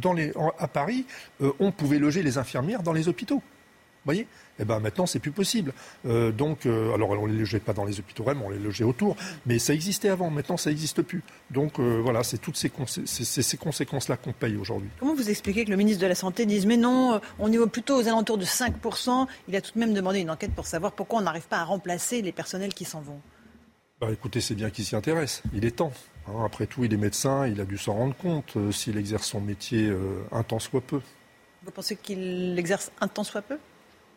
[0.00, 1.06] dans les, à Paris,
[1.58, 3.42] on pouvait loger les infirmières dans les hôpitaux.
[4.04, 4.26] voyez?
[4.58, 5.72] Eh ben maintenant c'est plus possible.
[6.06, 8.84] Euh, donc, euh, alors on les logeait pas dans les hôpitaux même, on les logeait
[8.84, 9.16] autour,
[9.46, 10.30] mais ça existait avant.
[10.30, 11.22] Maintenant, ça n'existe plus.
[11.50, 12.70] Donc euh, voilà, c'est toutes ces,
[13.06, 14.90] ces conséquences-là qu'on paye aujourd'hui.
[14.98, 17.96] Comment vous expliquez que le ministre de la Santé dise mais non, on est plutôt
[17.96, 19.26] aux alentours de 5%.
[19.48, 21.64] Il a tout de même demandé une enquête pour savoir pourquoi on n'arrive pas à
[21.64, 23.20] remplacer les personnels qui s'en vont.
[24.00, 25.42] Bah, écoutez, c'est bien qu'il s'y intéresse.
[25.54, 25.92] Il est temps.
[26.28, 26.44] Hein.
[26.44, 29.90] après tout, il est médecin, il a dû s'en rendre compte s'il exerce son métier
[30.30, 31.00] un temps soit peu.
[31.64, 33.58] Vous pensez qu'il l'exerce un temps soit peu?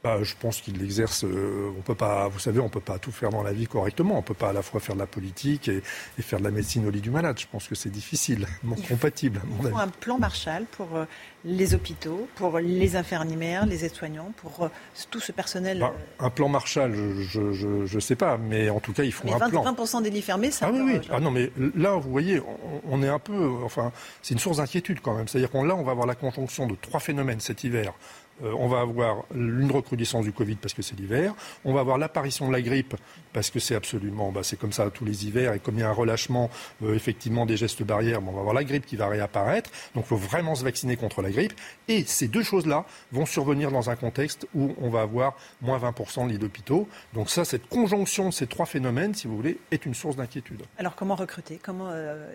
[0.03, 1.23] Bah, je pense qu'il l'exerce.
[1.23, 4.17] Euh, on peut pas, vous savez, on peut pas tout faire dans la vie correctement.
[4.17, 5.83] On peut pas à la fois faire de la politique et,
[6.19, 7.37] faire de la médecine au lit du malade.
[7.39, 9.41] Je pense que c'est difficile, non compatible.
[9.61, 11.05] il faut un plan Marshall pour euh,
[11.45, 14.69] les hôpitaux, pour les infirmières, les aides-soignants, pour euh,
[15.11, 15.79] tout ce personnel.
[15.79, 19.37] Bah, un plan Marshall, je ne sais pas, mais en tout cas, il faut un
[19.37, 19.73] 20, plan.
[19.73, 20.65] 20% des lits fermés, ça.
[20.67, 21.01] Ah oui, oui.
[21.11, 22.41] Ah non, mais là, vous voyez,
[22.89, 23.91] on, est un peu, enfin,
[24.23, 25.27] c'est une source d'inquiétude quand même.
[25.27, 27.93] C'est-à-dire qu'on là, on va avoir la conjonction de trois phénomènes cet hiver.
[28.43, 31.33] Euh, on va avoir une recrudescence du Covid parce que c'est l'hiver.
[31.65, 32.95] On va avoir l'apparition de la grippe
[33.33, 35.83] parce que c'est absolument, bah, c'est comme ça tous les hivers et comme il y
[35.83, 36.49] a un relâchement
[36.83, 39.69] euh, effectivement des gestes barrières, on va avoir la grippe qui va réapparaître.
[39.95, 41.53] Donc il faut vraiment se vacciner contre la grippe.
[41.87, 46.25] Et ces deux choses-là vont survenir dans un contexte où on va avoir moins 20%
[46.27, 46.87] de lits d'hôpitaux.
[47.13, 50.63] Donc ça, cette conjonction de ces trois phénomènes, si vous voulez, est une source d'inquiétude.
[50.77, 51.59] Alors comment recruter?
[51.61, 52.31] Comment euh,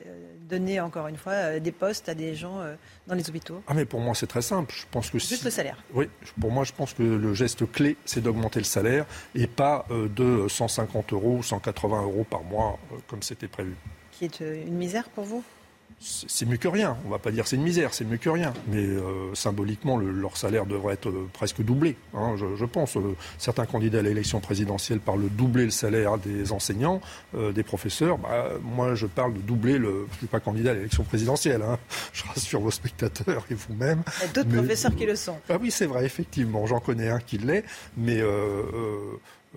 [0.48, 2.60] donner encore une fois des postes à des gens
[3.06, 3.62] dans les hôpitaux?
[3.66, 4.74] Ah mais pour moi c'est très simple.
[4.76, 5.82] Je pense que juste le salaire.
[5.96, 9.86] Oui, pour moi, je pense que le geste clé, c'est d'augmenter le salaire et pas
[9.90, 13.74] euh, de 150 euros ou 180 euros par mois euh, comme c'était prévu.
[14.12, 15.42] Qui est euh, une misère pour vous?
[15.98, 16.96] C'est mieux que rien.
[17.04, 18.52] On ne va pas dire c'est une misère, c'est mieux que rien.
[18.68, 21.96] Mais euh, symboliquement, leur salaire devrait être euh, presque doublé.
[22.14, 22.96] Hein, je, pense.
[22.96, 27.00] Euh, certains candidats à l'élection présidentielle parlent de doubler le salaire des enseignants,
[27.34, 28.18] des professeurs.
[28.18, 30.06] Bah, moi, je parle de doubler le.
[30.08, 31.62] Je ne suis pas candidat à l'élection présidentielle.
[31.62, 31.78] Hein.
[32.12, 34.02] Je rassure vos spectateurs et vous-même.
[34.18, 35.38] Il y a d'autres professeurs qui le sont.
[35.48, 36.66] Ah oui, c'est vrai, effectivement.
[36.66, 37.64] J'en connais un qui l'est.
[37.96, 38.20] Mais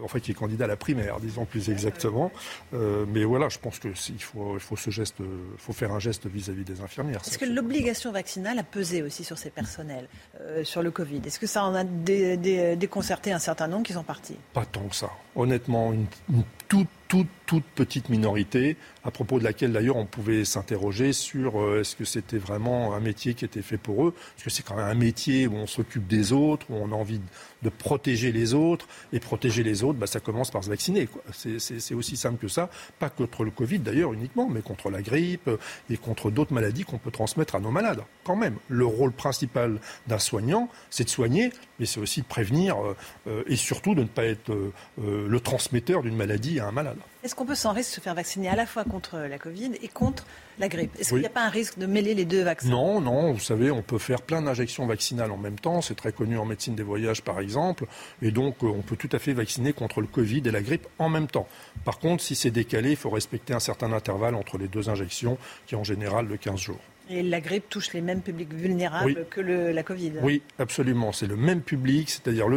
[0.03, 2.31] enfin qui est candidat à la primaire, disons plus exactement.
[2.73, 5.17] Euh, mais voilà, je pense qu'il faut, il faut ce geste,
[5.57, 7.21] faut faire un geste vis-à-vis des infirmières.
[7.25, 10.07] Est-ce que l'obligation vaccinale a pesé aussi sur ces personnels,
[10.41, 11.21] euh, sur le Covid?
[11.25, 14.37] Est-ce que ça en a déconcerté un certain nombre qui sont partis?
[14.53, 15.09] Pas tant que ça.
[15.35, 20.45] Honnêtement, une, une toute, toute, toute petite minorité, à propos de laquelle d'ailleurs on pouvait
[20.45, 24.11] s'interroger sur euh, est-ce que c'était vraiment un métier qui était fait pour eux?
[24.35, 26.95] Parce que c'est quand même un métier où on s'occupe des autres, où on a
[26.95, 27.19] envie
[27.63, 28.87] de, protéger les autres.
[29.13, 31.09] Et protéger les autres, bah, ça commence par se vacciner.
[31.31, 32.69] C'est aussi simple que ça.
[32.99, 35.49] Pas contre le Covid d'ailleurs uniquement, mais contre la grippe
[35.89, 38.03] et contre d'autres maladies qu'on peut transmettre à nos malades.
[38.25, 42.77] Quand même, le rôle principal d'un soignant, c'est de soigner, mais c'est aussi de prévenir
[42.77, 42.95] euh,
[43.27, 44.55] euh, et surtout de ne pas être
[44.99, 46.99] le transmetteur d'une maladie à un malade.
[47.21, 49.89] Est-ce qu'on peut sans risque se faire vacciner à la fois contre la Covid et
[49.89, 50.25] contre
[50.57, 50.97] la grippe?
[50.97, 52.69] Est-ce qu'il n'y a pas un risque de mêler les deux vaccins?
[52.69, 53.33] Non, non.
[53.33, 55.81] Vous savez, on peut faire plein d'injections vaccinales en même temps.
[55.81, 57.87] C'est très connu en médecine des voyages, par exemple.
[58.21, 60.87] Et donc, euh, on peut tout à fait vacciner contre le Covid et la grippe
[60.97, 61.49] en même temps.
[61.83, 65.37] Par contre, si c'est décalé, il faut respecter un certain intervalle entre les deux injections,
[65.67, 66.79] qui est en général de 15 jours.
[67.09, 70.13] Et la grippe touche les mêmes publics vulnérables que la Covid.
[70.21, 71.11] Oui, absolument.
[71.11, 72.47] C'est le même public, c'est-à-dire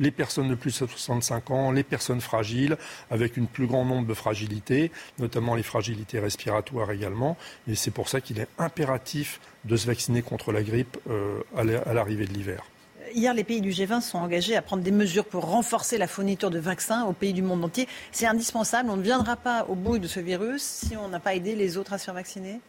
[0.00, 2.76] les personnes de plus de 65 ans, les personnes fragiles,
[3.10, 7.36] avec une plus grand nombre de fragilités, notamment les fragilités respiratoires également.
[7.66, 11.94] Et c'est pour ça qu'il est impératif de se vacciner contre la grippe euh, à
[11.94, 12.64] l'arrivée de l'hiver.
[13.14, 16.50] Hier, les pays du G20 sont engagés à prendre des mesures pour renforcer la fourniture
[16.50, 17.86] de vaccins aux pays du monde entier.
[18.10, 18.88] C'est indispensable.
[18.90, 21.76] On ne viendra pas au bout de ce virus si on n'a pas aidé les
[21.76, 22.60] autres à se faire vacciner?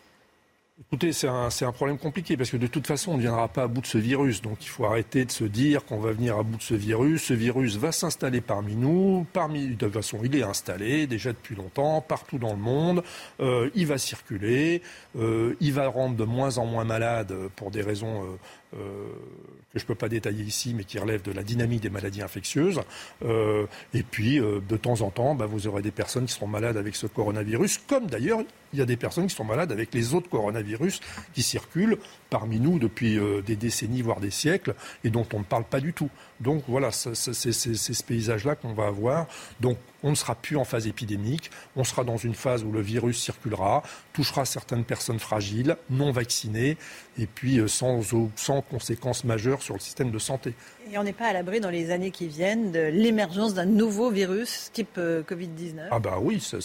[0.82, 3.68] Écoutez, c'est un, problème compliqué parce que de toute façon, on ne viendra pas à
[3.68, 4.42] bout de ce virus.
[4.42, 7.26] Donc il faut arrêter de se dire qu'on va venir à bout de ce virus.
[7.26, 9.28] Ce virus va s'installer parmi nous.
[9.34, 13.04] Parmi, de toute façon, il est installé déjà depuis longtemps, partout dans le monde.
[13.40, 14.82] Euh, il va circuler.
[15.16, 18.38] Euh, il va rendre de moins en moins malade pour des raisons euh,
[18.74, 22.22] que je ne peux pas détailler ici, mais qui relèvent de la dynamique des maladies
[22.22, 22.82] infectieuses.
[23.22, 26.96] et puis, de temps en temps, bah, vous aurez des personnes qui seront malades avec
[26.96, 28.40] ce coronavirus, comme d'ailleurs
[28.74, 31.00] il y a des personnes qui sont malades avec les autres coronavirus
[31.34, 31.98] qui circulent
[32.30, 34.74] parmi nous depuis euh, des décennies, voire des siècles,
[35.04, 36.10] et dont on ne parle pas du tout.
[36.44, 39.28] Donc voilà, c'est ce paysage-là qu'on va avoir.
[39.62, 42.82] Donc on ne sera plus en phase épidémique, on sera dans une phase où le
[42.82, 46.78] virus circulera, touchera certaines personnes fragiles, non vaccinées,
[47.18, 48.02] et puis euh, sans,
[48.36, 50.54] sans conséquences majeures sur le système de santé.
[50.92, 54.12] Et on n'est pas à l'abri dans les années qui viennent de l'émergence d'un nouveau
[54.12, 56.60] virus type euh, Covid-19 Ah bah oui, bah,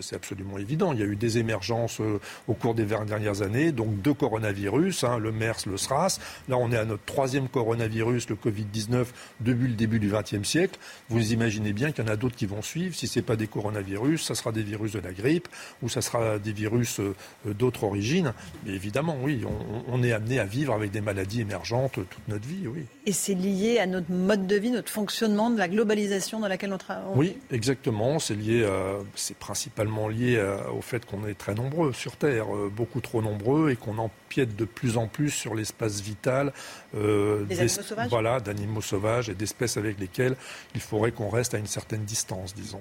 [0.00, 0.92] c'est absolument évident.
[0.92, 5.04] Il y a eu des émergences euh, au cours des dernières années, donc deux coronavirus,
[5.04, 6.20] hein, le MERS, le SRAS.
[6.48, 9.06] Là, on est à notre troisième coronavirus, le Covid-19,
[9.40, 10.78] depuis le début du XXe siècle.
[11.08, 12.94] Vous imaginez bien qu'il y en a d'autres qui vont suivre.
[12.94, 15.48] Si ce n'est pas des coronavirus, ça sera des virus de la grippe
[15.82, 17.14] ou ça sera des virus euh,
[17.44, 18.32] d'autres origines.
[18.64, 22.28] Mais évidemment, oui, on, on est amené à vivre avec des maladies maladies émergentes toute
[22.28, 22.84] notre vie, oui.
[23.06, 26.72] Et c'est lié à notre mode de vie, notre fonctionnement, de la globalisation dans laquelle
[26.72, 28.18] on travaille Oui, exactement.
[28.18, 28.68] C'est lié,
[29.14, 30.38] c'est principalement lié
[30.76, 34.64] au fait qu'on est très nombreux sur Terre, beaucoup trop nombreux, et qu'on empiète de
[34.64, 36.52] plus en plus sur l'espace vital
[36.94, 40.36] des sauvages voilà, d'animaux sauvages et d'espèces avec lesquelles
[40.74, 42.80] il faudrait qu'on reste à une certaine distance, disons.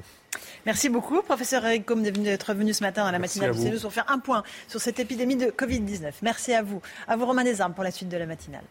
[0.66, 3.94] Merci beaucoup, professeur Eric Combe, d'être venu ce matin à la matinale de CNews pour
[3.94, 6.12] faire un point sur cette épidémie de Covid-19.
[6.22, 6.82] Merci à vous.
[7.08, 8.64] À vous, Romain Desarmes, pour la suite de la matinale.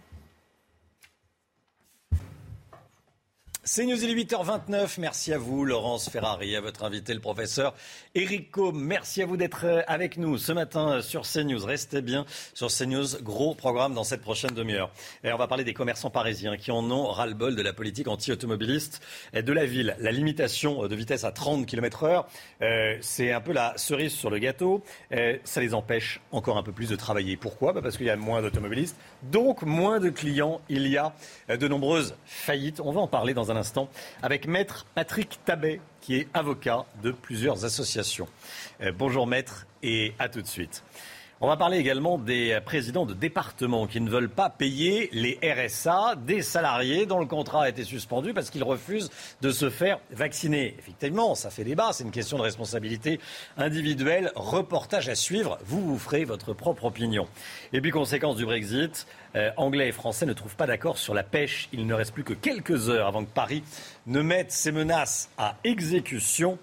[3.66, 5.00] C'est News, il est 8h29.
[5.00, 7.74] Merci à vous, Laurence Ferrari, à votre invité, le professeur
[8.14, 8.76] Eric Combe.
[8.76, 11.64] Merci à vous d'être euh, avec nous ce matin euh, sur CNews.
[11.64, 13.22] Restez bien sur CNews.
[13.22, 14.90] Gros programme dans cette prochaine demi-heure.
[15.24, 19.00] Et on va parler des commerçants parisiens qui en ont ras-le-bol de la politique anti-automobiliste
[19.32, 19.96] de la ville.
[19.98, 22.28] La limitation de vitesse à 30 km heure,
[22.60, 24.84] euh, c'est un peu la cerise sur le gâteau.
[25.44, 27.38] ça les empêche encore un peu plus de travailler.
[27.38, 27.72] Pourquoi?
[27.72, 30.60] Bah Parce qu'il y a moins d'automobilistes, donc moins de clients.
[30.68, 31.14] Il y a
[31.48, 32.80] de nombreuses faillites.
[32.80, 33.88] On va en parler dans un instant
[34.22, 38.28] avec Maître Patrick Tabet, qui est avocat de plusieurs associations.
[38.80, 40.82] Euh, bonjour Maître et à tout de suite.
[41.40, 46.14] On va parler également des présidents de départements qui ne veulent pas payer les RSA
[46.16, 49.10] des salariés dont le contrat a été suspendu parce qu'ils refusent
[49.42, 50.76] de se faire vacciner.
[50.78, 53.18] Effectivement, ça fait débat, c'est une question de responsabilité
[53.56, 54.30] individuelle.
[54.36, 57.26] Reportage à suivre, vous vous ferez votre propre opinion.
[57.72, 61.24] Et puis, conséquence du Brexit, euh, anglais et français ne trouvent pas d'accord sur la
[61.24, 61.68] pêche.
[61.72, 63.64] Il ne reste plus que quelques heures avant que Paris
[64.06, 66.58] ne mette ses menaces à exécution.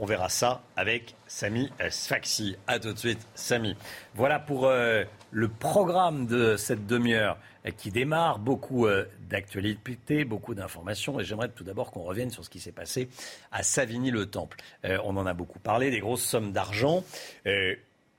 [0.00, 2.56] On verra ça avec Samy Sfaxi.
[2.66, 3.74] A tout de suite, Samy.
[4.14, 8.38] Voilà pour euh, le programme de cette demi-heure euh, qui démarre.
[8.38, 11.18] Beaucoup euh, d'actualités, beaucoup d'informations.
[11.18, 13.08] Et j'aimerais tout d'abord qu'on revienne sur ce qui s'est passé
[13.50, 14.58] à Savigny-le-Temple.
[14.84, 17.02] on en a beaucoup parlé, des grosses sommes d'argent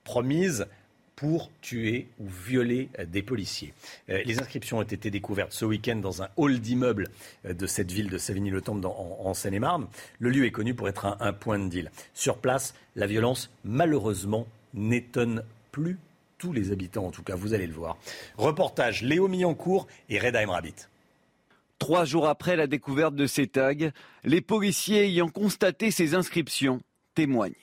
[0.04, 0.68] promises
[1.24, 3.72] pour tuer ou violer des policiers.
[4.10, 7.08] les inscriptions ont été découvertes ce week-end dans un hall d'immeuble
[7.46, 9.88] de cette ville de Savigny-le-Temple en, Seine-et-Marne.
[10.20, 11.92] Le lieu est connu pour être un, point de deal.
[12.14, 15.98] Sur place, la violence, malheureusement, n'étonne plus
[16.40, 17.96] tous les habitants, en tout cas, vous allez le voir.
[18.38, 20.76] Reportage Léo Millancourt et Reda Emrabit.
[21.80, 23.92] Trois jours après la découverte de ces tags,
[24.26, 26.82] les policiers ayant constaté ces inscriptions
[27.16, 27.54] témoignent.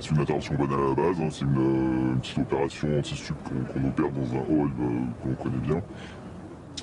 [0.00, 1.28] C'est une intervention banale à la base, hein.
[1.30, 5.80] c'est une, petite opération anti-stup qu'on opère dans un hall euh, que l'on connaît bien.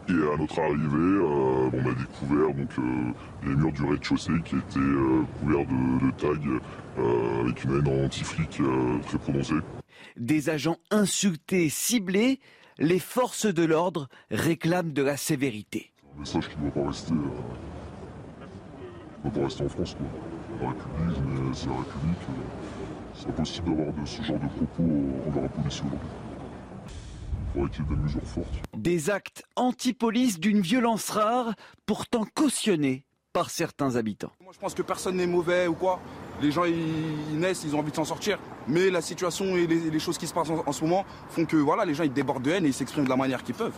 [0.07, 3.11] Et à notre arrivée, euh, on a découvert donc, euh,
[3.45, 4.79] les murs du rez-de-chaussée qui étaient
[5.41, 6.29] couverts de, tags
[7.41, 8.61] avec une haine anti-flic
[9.05, 9.55] très prononcée.
[10.15, 12.39] Des agents insultés, ciblés,
[12.77, 15.91] les forces de l'ordre réclament de la sévérité.
[16.15, 17.29] Un message qui ne doit pas rester, doit
[19.33, 19.95] pas rester en France.
[19.95, 20.07] Quoi.
[20.61, 21.17] La République,
[21.55, 22.19] c'est la République.
[23.21, 24.83] C'est impossible d'avoir de ce genre de propos
[25.27, 25.99] envers aujourd'hui.
[27.53, 28.61] Il faudrait qu'il y ait des mesures fortes.
[28.75, 31.53] Des actes anti-police d'une violence rare,
[31.85, 34.31] pourtant cautionnés par certains habitants.
[34.43, 35.99] Moi, je pense que personne n'est mauvais ou quoi.
[36.41, 38.39] Les gens, ils, naissent, ils ont envie de s'en sortir.
[38.67, 41.85] Mais la situation et les, choses qui se passent en, ce moment font que voilà,
[41.85, 43.77] les gens ils débordent de haine et ils s'expriment de la manière qu'ils peuvent.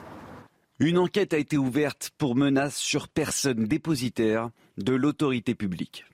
[0.80, 6.06] Une enquête a été ouverte pour menace sur personne dépositaire de l'autorité publique.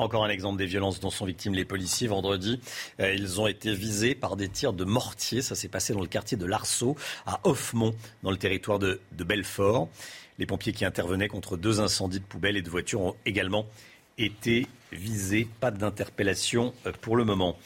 [0.00, 2.08] Encore un exemple des violences dont sont victimes les policiers.
[2.08, 2.58] Vendredi,
[3.00, 5.42] euh, ils ont été visés par des tirs de mortier.
[5.42, 6.96] Ça s'est passé dans le quartier de Larceau,
[7.26, 9.88] à Offmont, dans le territoire de, de Belfort.
[10.38, 13.66] Les pompiers qui intervenaient contre deux incendies de poubelles et de voitures ont également
[14.16, 15.48] été visés.
[15.60, 17.56] Pas d'interpellation euh, pour le moment.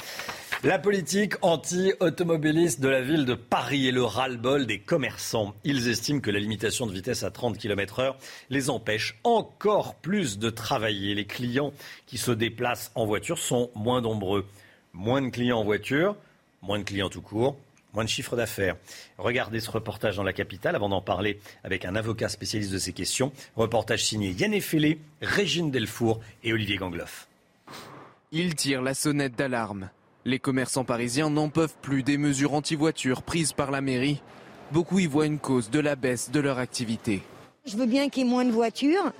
[0.63, 5.55] La politique anti-automobiliste de la ville de Paris est le ras-le-bol des commerçants.
[5.63, 8.17] Ils estiment que la limitation de vitesse à 30 km heure
[8.49, 11.15] les empêche encore plus de travailler.
[11.15, 11.73] Les clients
[12.07, 14.47] qui se déplacent en voiture sont moins nombreux.
[14.95, 16.17] Moins de clients en voiture,
[16.63, 17.59] moins de clients tout court,
[17.95, 18.77] moins de chiffre d'affaires.
[19.19, 22.93] Regardez ce reportage dans la capitale avant d'en parler avec un avocat spécialiste de ces
[22.93, 23.33] questions.
[23.57, 27.29] Reportage signé Yann Effelé, Régine Delfour et Olivier Gangloff.
[28.33, 29.91] Il tire la sonnette d'alarme.
[30.25, 34.23] Les commerçants parisiens n'en peuvent plus des mesures anti-voitures prises par la mairie.
[34.73, 37.23] Beaucoup y voient une cause de la baisse de leur activité.
[37.66, 39.12] Je veux bien qu'il y ait moins de voitures,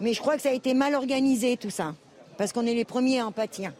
[0.00, 1.94] mais je crois que ça a été mal organisé tout ça.
[2.36, 3.72] Parce qu'on est les premiers à en pâtir.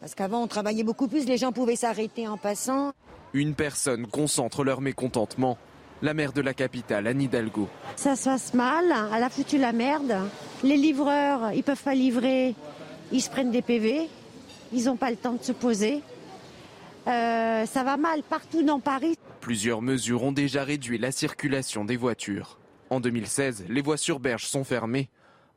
[0.00, 2.92] Parce qu'avant, on travaillait beaucoup plus, les gens pouvaient s'arrêter en passant.
[3.34, 5.58] Une personne concentre leur mécontentement.
[6.02, 7.68] La maire de la capitale, Anne Hidalgo.
[7.96, 8.84] Ça se passe mal,
[9.14, 10.14] elle a foutu la merde.
[10.62, 12.54] Les livreurs, ils peuvent pas livrer,
[13.12, 14.08] ils se prennent des PV.
[14.72, 16.02] Ils n'ont pas le temps de se poser.
[17.06, 19.16] Euh, ça va mal partout dans Paris.
[19.40, 22.58] Plusieurs mesures ont déjà réduit la circulation des voitures.
[22.90, 25.08] En 2016, les voies sur berge sont fermées.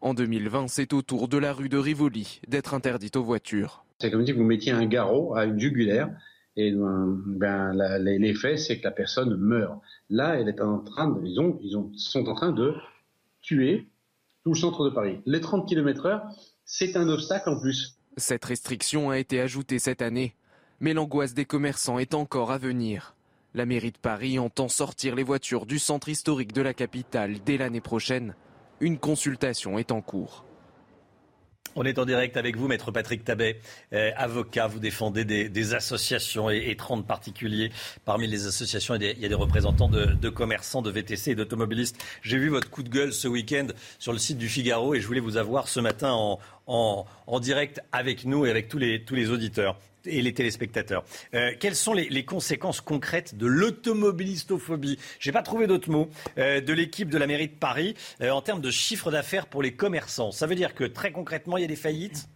[0.01, 3.83] En 2020, c'est au tour de la rue de Rivoli d'être interdite aux voitures.
[3.99, 6.09] C'est comme si vous mettiez un garrot à une jugulaire
[6.61, 7.71] Et ben,
[8.01, 9.79] l'effet, c'est que la personne meurt.
[10.09, 12.75] Là, elle est en train de, ils, ont, ils ont, sont en train de
[13.41, 13.87] tuer
[14.43, 15.21] tout le centre de Paris.
[15.25, 16.23] Les 30 km heure,
[16.65, 17.97] c'est un obstacle en plus.
[18.17, 20.35] Cette restriction a été ajoutée cette année,
[20.81, 23.15] mais l'angoisse des commerçants est encore à venir.
[23.53, 27.55] La mairie de Paris entend sortir les voitures du centre historique de la capitale dès
[27.55, 28.35] l'année prochaine.
[28.81, 30.43] Une consultation est en cours.
[31.81, 33.57] On est en direct avec vous, maître Patrick Tabet,
[33.93, 34.67] euh, avocat.
[34.67, 37.71] Vous défendez des, associations et, 30 particuliers.
[38.03, 41.95] Parmi les associations, il y a des, représentants de, commerçants, de VTC et d'automobilistes.
[42.21, 45.07] J'ai vu votre coup de gueule ce week-end sur le site du Figaro et je
[45.07, 46.37] voulais vous avoir ce matin
[46.67, 51.03] en, direct avec nous et avec tous les auditeurs et les téléspectateurs.
[51.33, 54.97] Euh, quelles sont les, conséquences concrètes de l'automobilistophobie?
[55.19, 58.29] Je n'ai pas trouvé d'autres mots euh, de l'équipe de la mairie de Paris euh,
[58.29, 60.31] en termes de chiffre d'affaires pour les commerçants.
[60.31, 62.27] Ça veut dire que très concrètement, il y a des faillites?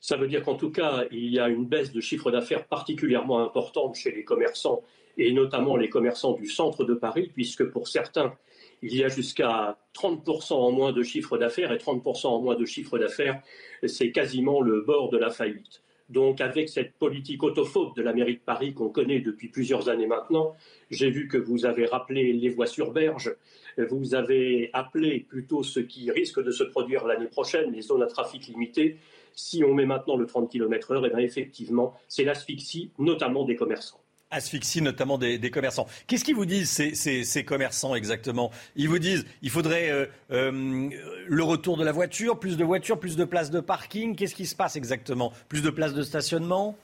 [0.00, 3.44] Ça veut dire qu'en tout cas, il y a une baisse de chiffre d'affaires particulièrement
[3.44, 4.82] importante chez les commerçants
[5.18, 8.34] et notamment les commerçants du centre de Paris, puisque pour certains,
[8.82, 12.64] il y a jusqu'à 30% en moins de chiffre d'affaires et 30% en moins de
[12.64, 13.40] chiffre d'affaires,
[13.86, 15.82] c'est quasiment le bord de la faillite.
[16.08, 20.06] Donc avec cette politique autophobe de la mairie de Paris qu'on connaît depuis plusieurs années
[20.06, 20.54] maintenant,
[20.90, 23.34] j'ai vu que vous avez rappelé les voies sur berge,
[23.76, 28.06] vous avez appelé plutôt ce qui risque de se produire l'année prochaine, les zones à
[28.06, 28.98] trafic limité.
[29.34, 33.56] Si on met maintenant le 30 km heure, et bien effectivement, c'est l'asphyxie, notamment des
[33.56, 34.00] commerçants
[34.30, 35.86] asphyxie notamment des, commerçants.
[36.06, 38.50] Qu'est-ce qu'ils vous disent ces, commerçants exactement?
[38.74, 40.90] Ils vous disent il faudrait euh, euh,
[41.26, 44.16] le retour de la voiture, plus de voitures, plus de places de parking.
[44.16, 45.32] Qu'est-ce qui se passe exactement?
[45.48, 46.76] Plus de places de stationnement?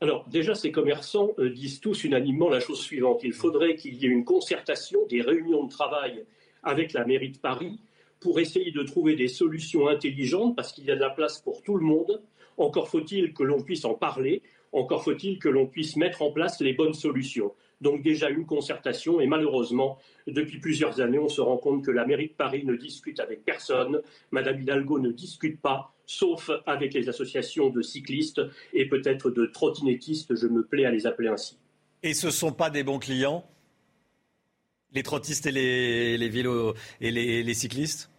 [0.00, 3.20] Alors déjà, ces commerçants euh, disent tous unanimement la chose suivante.
[3.22, 6.24] Il faudrait qu'il y ait une concertation, des réunions de travail
[6.62, 7.78] avec la mairie de Paris
[8.20, 11.62] pour essayer de trouver des solutions intelligentes parce qu'il y a de la place pour
[11.62, 12.22] tout le monde.
[12.56, 14.42] Encore faut-il que l'on puisse en parler.
[14.72, 17.52] Encore faut-il que l'on puisse mettre en place les bonnes solutions.
[17.80, 22.06] Donc déjà une concertation et malheureusement, depuis plusieurs années, on se rend compte que la
[22.06, 27.08] mairie de Paris ne discute avec personne, Madame Hidalgo ne discute pas, sauf avec les
[27.08, 28.42] associations de cyclistes
[28.72, 31.56] et peut-être de trottinettistes, je me plais à les appeler ainsi.
[32.02, 33.44] Et ce ne sont pas des bons clients
[34.92, 38.10] Les trottistes et les, vélos et les cyclistes?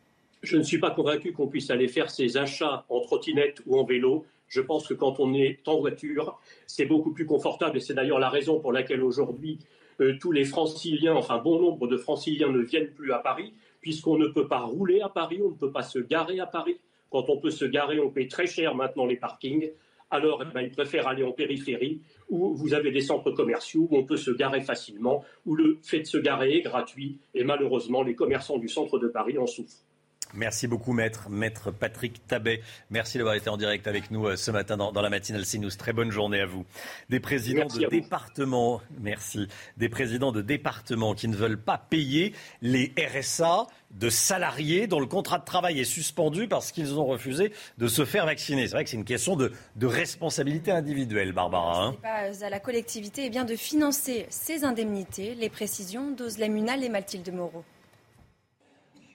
[0.44, 3.84] Je ne suis pas convaincu qu'on puisse aller faire ses achats en trottinette ou en
[3.84, 6.38] vélo je pense que quand on est en voiture,
[6.68, 7.78] c'est beaucoup plus confortable.
[7.78, 9.60] Et c'est d'ailleurs la raison pour laquelle aujourd'hui,
[10.02, 14.18] euh, tous les franciliens, enfin bon nombre de franciliens ne viennent plus à Paris, puisqu'on
[14.18, 16.78] ne peut pas rouler à Paris, on ne peut pas se garer à Paris.
[17.10, 19.72] Quand on peut se garer, on paye très cher maintenant les parkings.
[20.10, 23.98] Alors, eh ben, ils préfèrent aller en périphérie, où vous avez des centres commerciaux où
[23.98, 27.20] on peut se garer facilement, où le fait de se garer est gratuit.
[27.34, 29.86] Et malheureusement, les commerçants du centre de Paris en souffrent.
[30.34, 32.62] Merci beaucoup, maître, maître Patrick Tabet.
[32.90, 35.72] Merci d'avoir été en direct avec nous euh, ce matin dans, la matinale CNews.
[35.78, 36.66] Très bonne journée à vous.
[37.10, 39.48] Des présidents de départements, merci,
[39.78, 45.06] des présidents de départements qui ne veulent pas payer les RSA de salariés dont le
[45.06, 48.68] contrat de travail est suspendu parce qu'ils ont refusé de se faire vacciner.
[48.68, 49.52] C'est vrai que c'est une question de,
[49.82, 51.88] responsabilité individuelle, Barbara.
[51.88, 51.96] Hein.
[52.02, 55.36] pas à la collectivité eh bien, de financer ces indemnités.
[55.36, 56.16] Les précisions
[56.50, 57.64] Munal et Mathilde Moreau.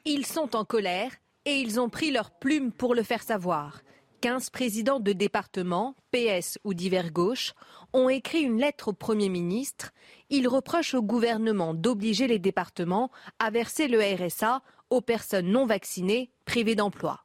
[0.09, 1.11] Ils sont en colère
[1.47, 3.81] et ils ont pris leur plume pour le faire savoir.
[4.21, 7.55] 15 présidents de départements, PS ou divers gauches,
[7.93, 9.91] ont écrit une lettre au Premier ministre.
[10.31, 13.11] Ils reprochent au gouvernement d'obliger les départements
[13.41, 17.25] à verser le RSA aux personnes non vaccinées privées d'emploi.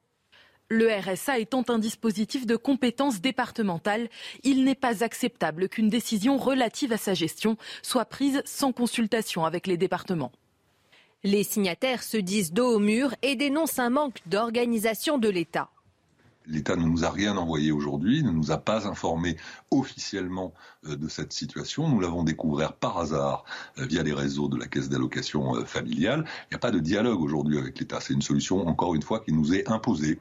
[0.68, 4.10] Le RSA étant un dispositif de compétence départementale,
[4.41, 9.68] il n'est pas acceptable qu'une décision relative à sa gestion soit prise sans consultation avec
[9.68, 10.32] les départements.
[11.23, 15.69] Les signataires se disent dos au mur et dénoncent un manque d'organisation de l'État.
[16.48, 19.38] L'État ne nous a rien envoyé aujourd'hui, ne nous a pas informé
[19.69, 20.52] officiellement
[20.88, 21.88] euh, de cette situation.
[21.88, 23.45] Nous l'avons découvert par hasard
[23.77, 26.26] euh, via les réseaux de la caisse d'allocation euh, familiale.
[26.49, 27.99] Il n'y a pas de dialogue aujourd'hui avec l'État.
[28.02, 30.18] C'est une solution, encore une fois, qui nous est imposée.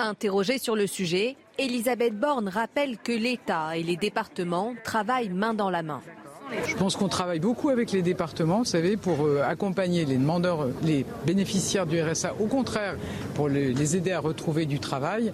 [0.00, 5.70] Interrogée sur le sujet, Elisabeth Borne rappelle que l'État et les départements travaillent main dans
[5.70, 6.02] la main.
[6.66, 10.68] Je pense qu'on travaille beaucoup avec les départements, vous savez, pour euh, accompagner les demandeurs,
[10.82, 12.96] les bénéficiaires du RSA, au contraire,
[13.34, 15.32] pour les aider à retrouver du travail.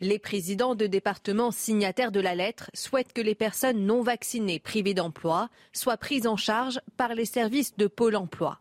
[0.00, 4.94] Les présidents de départements signataires de la lettre souhaitent que les personnes non vaccinées privées
[4.94, 8.60] d'emploi soient prises en charge par les services de Pôle emploi.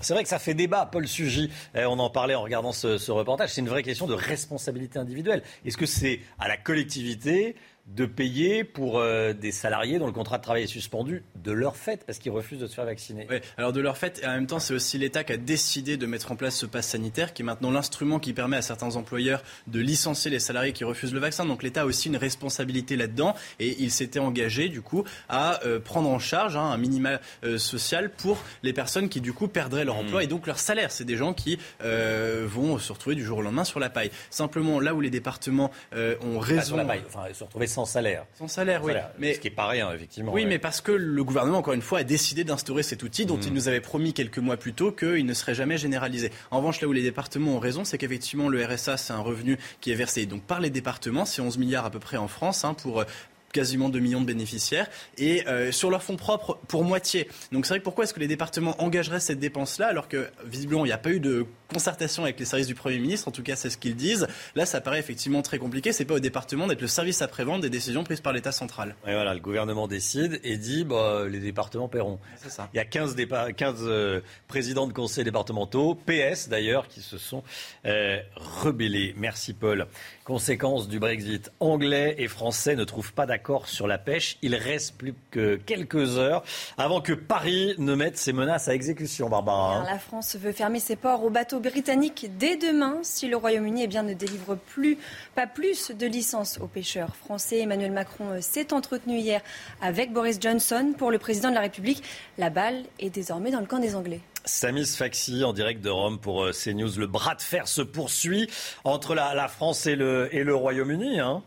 [0.00, 1.50] C'est vrai que ça fait débat, Paul Sugy.
[1.74, 3.50] Eh, on en parlait en regardant ce, ce reportage.
[3.50, 5.42] C'est une vraie question de responsabilité individuelle.
[5.66, 7.56] Est-ce que c'est à la collectivité
[7.96, 11.76] de payer pour euh, des salariés dont le contrat de travail est suspendu de leur
[11.76, 13.26] fait parce qu'ils refusent de se faire vacciner.
[13.28, 15.96] Oui, alors de leur fait, et en même temps, c'est aussi l'État qui a décidé
[15.96, 18.96] de mettre en place ce pass sanitaire, qui est maintenant l'instrument qui permet à certains
[18.96, 21.44] employeurs de licencier les salariés qui refusent le vaccin.
[21.44, 25.80] Donc l'État a aussi une responsabilité là-dedans, et il s'était engagé du coup à euh,
[25.80, 29.84] prendre en charge hein, un minima euh, social pour les personnes qui du coup perdraient
[29.84, 30.24] leur emploi mmh.
[30.24, 30.92] et donc leur salaire.
[30.92, 34.10] C'est des gens qui vont se retrouver du jour au lendemain sur la paille.
[34.30, 38.26] Simplement, là où les départements ont raison, sur la paille, enfin se retrouver sans salaire.
[38.38, 38.92] Sans salaire, oui.
[39.18, 40.32] Mais ce qui est pas rien, effectivement.
[40.32, 43.38] Oui, mais parce que le gouvernement, encore une fois, a décidé d'instaurer cet outil dont
[43.38, 43.54] il mmh.
[43.54, 46.30] nous avait promis quelques mois plus tôt qu'il ne serait jamais généralisé.
[46.50, 49.58] En revanche, là où les départements ont raison, c'est qu'effectivement, le RSA, c'est un revenu
[49.80, 51.24] qui est versé donc par les départements.
[51.24, 53.04] C'est 11 milliards à peu près en France hein, pour
[53.52, 57.28] quasiment 2 millions de bénéficiaires, et euh, sur leur fonds propres pour moitié.
[57.52, 60.84] Donc c'est vrai que pourquoi est-ce que les départements engageraient cette dépense-là alors que visiblement
[60.84, 63.42] il n'y a pas eu de concertation avec les services du Premier ministre, en tout
[63.42, 64.26] cas c'est ce qu'ils disent.
[64.54, 67.70] Là ça paraît effectivement très compliqué, c'est pas au département d'être le service après-vente des
[67.70, 68.96] décisions prises par l'État central.
[69.06, 72.18] Et voilà, le gouvernement décide et dit bah, les départements paieront.
[72.46, 72.68] Ça.
[72.72, 73.16] Il y a 15,
[73.56, 77.42] 15 euh, présidents de conseils départementaux, PS d'ailleurs, qui se sont
[77.86, 79.14] euh, rebellés.
[79.16, 79.86] Merci Paul.
[80.30, 84.38] Conséquence du Brexit, anglais et français ne trouvent pas d'accord sur la pêche.
[84.42, 86.44] Il reste plus que quelques heures
[86.78, 89.84] avant que Paris ne mette ses menaces à exécution, Barbara.
[89.84, 94.02] La France veut fermer ses ports aux bateaux britanniques dès demain si le Royaume-Uni eh
[94.02, 94.98] ne délivre plus,
[95.34, 97.58] pas plus de licences aux pêcheurs français.
[97.58, 99.40] Emmanuel Macron euh, s'est entretenu hier
[99.82, 100.94] avec Boris Johnson.
[100.96, 102.04] Pour le président de la République,
[102.38, 104.20] la balle est désormais dans le camp des Anglais.
[104.44, 106.98] Samis Faxi en direct de Rome pour euh, CNews.
[106.98, 108.48] Le bras de fer se poursuit
[108.84, 111.20] entre la, France et le, Royaume-Uni.
[111.20, 111.42] Hein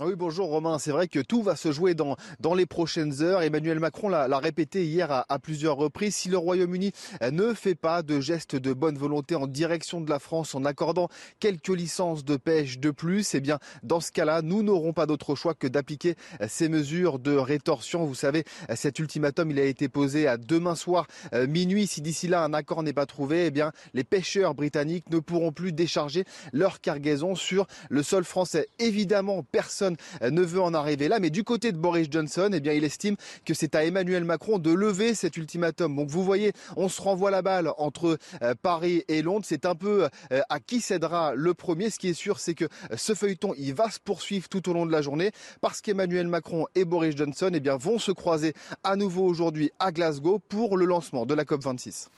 [0.00, 0.78] oui, bonjour Romain.
[0.78, 3.42] C'est vrai que tout va se jouer dans, dans les prochaines heures.
[3.42, 6.14] Emmanuel Macron l'a répété hier à, plusieurs reprises.
[6.14, 6.92] Si le Royaume-Uni
[7.32, 11.08] ne fait pas de gestes de bonne volonté en direction de la France en accordant
[11.40, 15.34] quelques licences de pêche de plus, eh bien, dans ce cas-là, nous n'aurons pas d'autre
[15.34, 16.14] choix que d'appliquer
[16.46, 18.04] ces mesures de rétorsion.
[18.04, 18.44] Vous savez,
[18.74, 21.86] cet ultimatum, il a été posé à demain soir euh, minuit.
[21.86, 25.52] Si d'ici là un accord n'est pas trouvé, eh bien, les pêcheurs britanniques ne pourront
[25.52, 28.68] plus décharger leur cargaison sur le sol français.
[28.78, 29.87] Évidemment, personne
[30.22, 31.18] euh, ne veut en arriver là.
[31.18, 34.58] Mais du côté de Boris Johnson, eh bien, il estime que c'est à Emmanuel Macron
[34.58, 35.96] de lever cet ultimatum.
[35.96, 39.44] Donc vous voyez, on se renvoie la balle entre euh, Paris et Londres.
[39.46, 41.90] C'est un peu euh, à qui cédera le premier.
[41.90, 42.66] Ce qui est sûr, c'est que
[42.96, 46.66] ce feuilleton, il va se poursuivre tout au long de la journée parce qu'Emmanuel Macron
[46.74, 51.26] et Boris Johnson eh vont se croiser à nouveau aujourd'hui à Glasgow pour le lancement
[51.26, 52.08] de la COP26.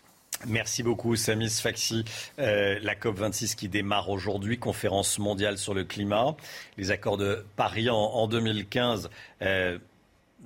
[0.47, 2.05] Merci beaucoup, Samis Faxi.
[2.39, 6.35] Euh, la COP26 qui démarre aujourd'hui, conférence mondiale sur le climat.
[6.79, 9.11] Les accords de Paris en, 2015
[9.43, 9.79] euh,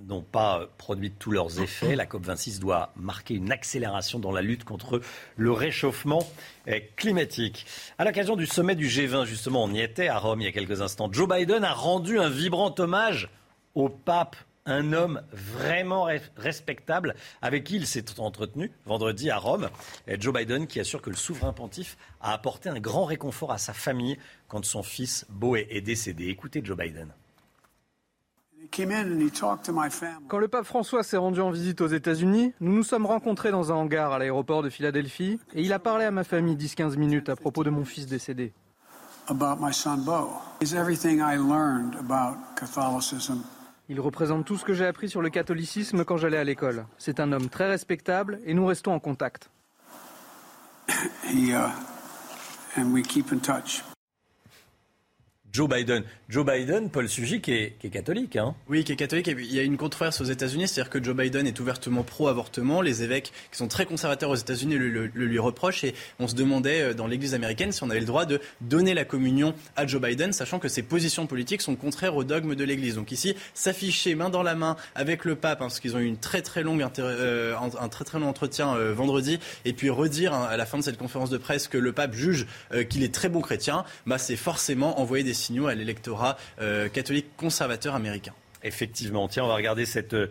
[0.08, 1.94] n'ont pas produit tous leurs effets.
[1.94, 5.00] La COP26 doit marquer une accélération dans la lutte contre
[5.36, 6.26] le réchauffement
[6.66, 7.64] euh, climatique.
[7.96, 10.52] À l'occasion du sommet du G20, justement, on y était à Rome il y a
[10.52, 11.08] quelques instants.
[11.12, 13.28] Joe Biden a rendu un vibrant hommage
[13.76, 14.34] au pape
[14.66, 19.68] un homme vraiment respectable avec qui il s'est entretenu vendredi à Rome.
[20.18, 23.72] Joe Biden qui assure que le souverain pontife a apporté un grand réconfort à sa
[23.72, 24.18] famille
[24.48, 26.28] quand son fils Beau est décédé.
[26.28, 27.08] Écoutez Joe Biden.
[30.26, 33.70] Quand le pape François s'est rendu en visite aux États-Unis, nous nous sommes rencontrés dans
[33.70, 37.28] un hangar à l'aéroport de Philadelphie et il a parlé à ma famille 10-15 minutes
[37.28, 38.52] à propos de mon fils décédé.
[43.88, 46.86] Il représente tout ce que j'ai appris sur le catholicisme quand j'allais à l'école.
[46.98, 49.50] C'est un homme très respectable et nous restons en contact.
[51.34, 51.70] Uh.
[55.54, 56.02] Joe Biden.
[56.28, 58.34] Joe Biden, Paul Sugy, qui est, catholique.
[58.34, 58.56] Hein.
[58.68, 59.28] Oui, qui est catholique.
[59.28, 62.82] il y a une controverse aux États-Unis, c'est-à-dire que Joe Biden est ouvertement pro-avortement.
[62.82, 65.84] Les évêques, qui sont très conservateurs aux États-Unis, le, lui reprochent.
[65.84, 68.94] Et on se demandait euh, dans l'Église américaine si on avait le droit de donner
[68.94, 72.64] la communion à Joe Biden, sachant que ses positions politiques sont contraires au dogme de
[72.64, 72.96] l'Église.
[72.96, 76.06] Donc ici, s'afficher main dans la main avec le pape, hein, parce qu'ils ont eu
[76.06, 80.34] une très très longue euh, un très très long entretien euh, vendredi, et puis redire
[80.34, 82.48] hein, à la fin de cette conférence de presse que le pape juge
[82.90, 87.36] qu'il est très bon chrétien, bah, c'est forcément envoyer des signaux à l'électorat euh, catholique
[87.36, 88.32] conservateur américain.
[88.62, 89.28] Effectivement.
[89.28, 90.30] Tiens, on va regarder cette euh,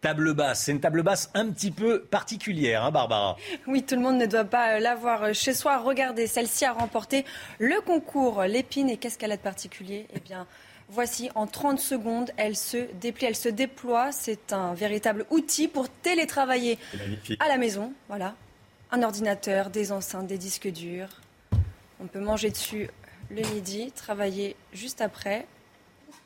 [0.00, 0.64] table basse.
[0.64, 3.36] C'est une table basse un petit peu particulière, hein, Barbara
[3.66, 5.78] Oui, tout le monde ne doit pas euh, l'avoir chez soi.
[5.78, 7.24] Regardez, celle-ci a remporté
[7.58, 8.88] le concours Lépine.
[8.88, 10.06] Et qu'est-ce qu'elle a de particulier?
[10.14, 10.46] Eh bien,
[10.88, 14.12] voici, en 30 secondes, elle se déplie, elle se déploie.
[14.12, 16.78] C'est un véritable outil pour télétravailler
[17.38, 17.92] à la maison.
[18.08, 18.34] Voilà.
[18.92, 21.20] Un ordinateur, des enceintes, des disques durs.
[22.00, 22.88] On peut manger dessus
[23.30, 25.46] le midi, travailler juste après.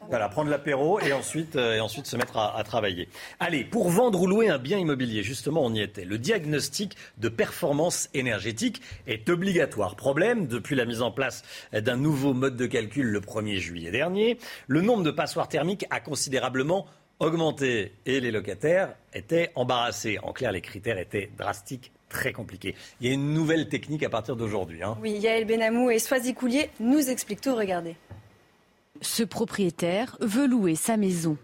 [0.08, 3.08] Voilà, prendre l'apéro et ensuite, euh, et ensuite se mettre à, travailler.
[3.40, 6.04] Allez, pour vendre ou louer un bien immobilier, justement, on y était.
[6.04, 9.96] Le diagnostic de performance énergétique est obligatoire.
[9.96, 11.42] Problème, depuis la mise en place
[11.72, 16.00] d'un nouveau mode de calcul le 1er juillet dernier, le nombre de passoires thermiques a
[16.00, 16.86] considérablement
[17.18, 20.18] augmenté et les locataires étaient embarrassés.
[20.22, 22.74] En clair, les critères étaient drastiques très compliqués.
[23.00, 24.82] Il y a une nouvelle technique à partir d'aujourd'hui.
[24.82, 24.96] Hein.
[25.00, 27.54] Oui, Yael Benamou et Soisy Coulier nous expliquent tout.
[27.54, 27.96] Regardez.
[29.00, 31.36] Ce propriétaire veut louer sa maison.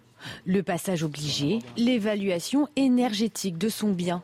[0.46, 4.22] Le passage obligé, l'évaluation énergétique de son bien.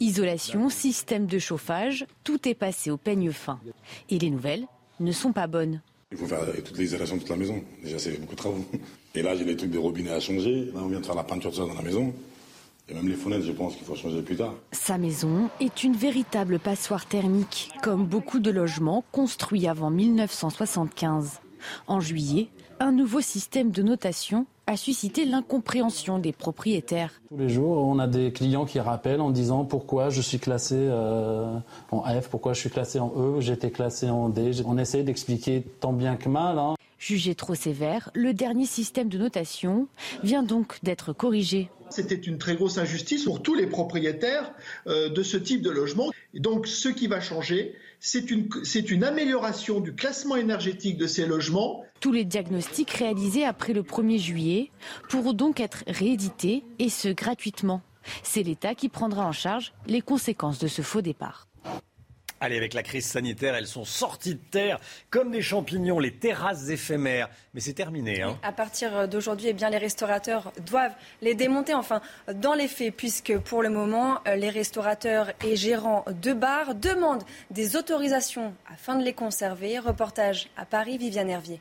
[0.00, 3.60] Isolation, système de chauffage, tout est passé au peigne fin.
[4.08, 4.66] Et les nouvelles
[5.00, 5.80] ne sont pas bonnes.
[6.10, 7.62] Il faut faire toutes les isolation de toute la maison.
[7.82, 8.64] Déjà, c'est beaucoup de travaux.
[9.14, 10.66] Et là, j'ai des trucs de robinet à changer.
[10.74, 12.14] Là, on vient de faire la peinture de ça dans la maison.
[12.88, 14.54] Et même les fenêtres, je pense qu'il faut changer plus tard.
[14.72, 21.40] Sa maison est une véritable passoire thermique, comme beaucoup de logements construits avant 1975.
[21.86, 22.48] En juillet,
[22.80, 27.12] un nouveau système de notation a suscité l'incompréhension des propriétaires.
[27.28, 30.76] Tous les jours, on a des clients qui rappellent en disant pourquoi je suis classé
[30.78, 31.58] euh,
[31.90, 34.50] en F, pourquoi je suis classé en E, j'étais classé en D.
[34.64, 36.58] On essaie d'expliquer tant bien que mal.
[36.58, 36.74] Hein.
[36.98, 39.88] Jugé trop sévère, le dernier système de notation
[40.22, 41.68] vient donc d'être corrigé.
[41.90, 44.52] C'était une très grosse injustice pour tous les propriétaires
[44.86, 46.10] euh, de ce type de logement.
[46.32, 47.74] Et donc ce qui va changer,
[48.04, 48.30] c'est
[48.90, 51.84] une, amélioration du classement énergétique de ces logements.
[52.00, 54.70] Tous les diagnostics réalisés après le 1er juillet
[55.08, 57.80] pourront donc être réédités et ce gratuitement.
[58.24, 61.46] C'est l'État qui prendra en charge les conséquences de ce faux départ.
[62.44, 66.70] Allez, avec la crise sanitaire, elles sont sorties de terre comme des champignons, les terrasses
[66.70, 67.28] éphémères.
[67.54, 68.20] Mais c'est terminé.
[68.20, 68.36] Hein.
[68.42, 72.00] À partir d'aujourd'hui, eh bien, les restaurateurs doivent les démonter, enfin,
[72.34, 77.76] dans les faits, puisque pour le moment, les restaurateurs et gérants de bars demandent des
[77.76, 79.78] autorisations afin de les conserver.
[79.78, 81.60] Reportage à Paris, Viviane Hervier.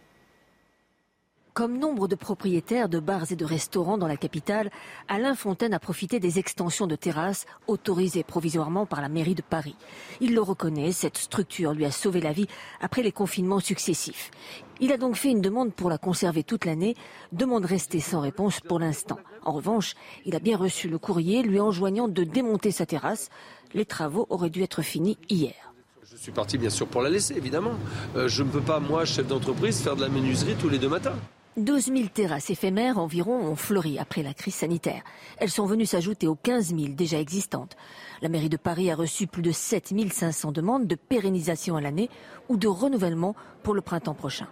[1.54, 4.72] Comme nombre de propriétaires de bars et de restaurants dans la capitale,
[5.10, 9.76] Alain Fontaine a profité des extensions de terrasses autorisées provisoirement par la mairie de Paris.
[10.22, 12.48] Il le reconnaît, cette structure lui a sauvé la vie
[12.80, 14.32] après les confinements successifs.
[14.80, 16.96] Il a donc fait une demande pour la conserver toute l'année,
[17.34, 19.20] demande restée sans réponse pour l'instant.
[19.44, 19.96] En revanche,
[20.26, 23.30] il a bien reçu le courrier lui enjoignant de démonter sa terrasse.
[23.74, 25.74] Les travaux auraient dû être finis hier.
[26.10, 27.74] Je suis parti bien sûr pour la laisser, évidemment.
[28.16, 30.90] Euh, je ne peux pas, moi, chef d'entreprise, faire de la menuiserie tous les deux
[30.90, 31.16] matins.
[31.58, 35.04] 12 000 terrasses éphémères environ ont fleuri après la crise sanitaire.
[35.38, 37.76] Elles sont venues s'ajouter aux 15 000 déjà existantes.
[38.22, 42.10] La mairie de Paris a reçu plus de 7 500 demandes de pérennisation à l'année
[42.48, 44.48] ou de renouvellement pour le printemps prochain.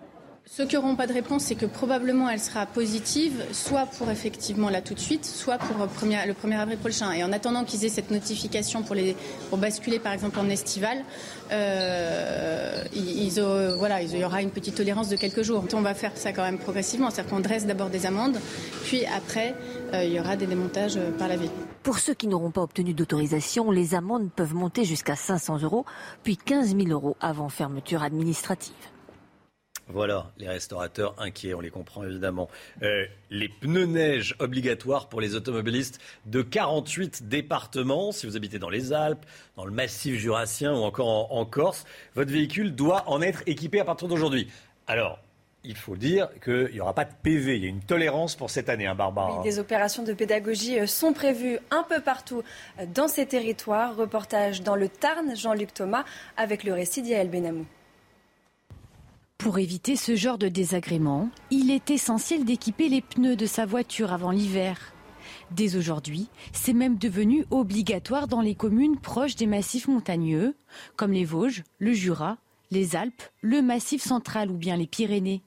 [0.51, 4.71] Ceux qui n'auront pas de réponse, c'est que probablement elle sera positive, soit pour effectivement
[4.71, 5.85] là tout de suite, soit pour le
[6.33, 7.11] 1er avril prochain.
[7.11, 9.15] Et en attendant qu'ils aient cette notification pour, les,
[9.57, 11.05] basculer par exemple en estival,
[11.51, 12.83] euh,
[13.77, 15.63] voilà, il y aura une petite tolérance de quelques jours.
[15.71, 18.39] On va faire ça quand même progressivement, c'est-à-dire qu'on dresse d'abord des amendes,
[18.85, 19.53] puis après
[19.93, 21.51] euh, il y aura des démontages euh, par la ville.
[21.83, 25.85] Pour ceux qui n'auront pas obtenu d'autorisation, les amendes peuvent monter jusqu'à 500 euros,
[26.23, 28.73] puis 15 000 euros avant fermeture administrative.
[29.91, 32.47] Voilà, les restaurateurs inquiets, on les comprend évidemment.
[32.83, 38.11] Euh, les pneus neige obligatoires pour les automobilistes de 48 départements.
[38.11, 39.25] Si vous habitez dans les Alpes,
[39.55, 43.85] dans le massif jurassien ou encore en, Corse, votre véhicule doit en être équipé à
[43.85, 44.47] partir d'aujourd'hui.
[44.85, 45.17] Alors,
[45.63, 47.57] il faut dire qu'il n'y aura pas de PV.
[47.57, 49.39] Il y a une tolérance pour cette année, hein, Barbara.
[49.39, 52.43] Oui, des opérations de pédagogie euh, sont prévues un peu partout
[52.79, 53.95] euh, dans ces territoires.
[53.95, 56.05] Reportage dans le Tarn, Jean-Luc Thomas,
[56.37, 57.65] avec le récit d'Yael Benamou.
[59.39, 64.11] Pour éviter ce genre de désagrément, il est essentiel d'équiper les pneus de sa voiture
[64.11, 64.91] avant l'hiver.
[65.51, 70.55] Dès aujourd'hui, c'est même devenu obligatoire dans les communes proches des massifs montagneux,
[70.97, 72.37] comme les Vosges, le Jura,
[72.69, 75.41] les Alpes, le Massif central ou bien les Pyrénées.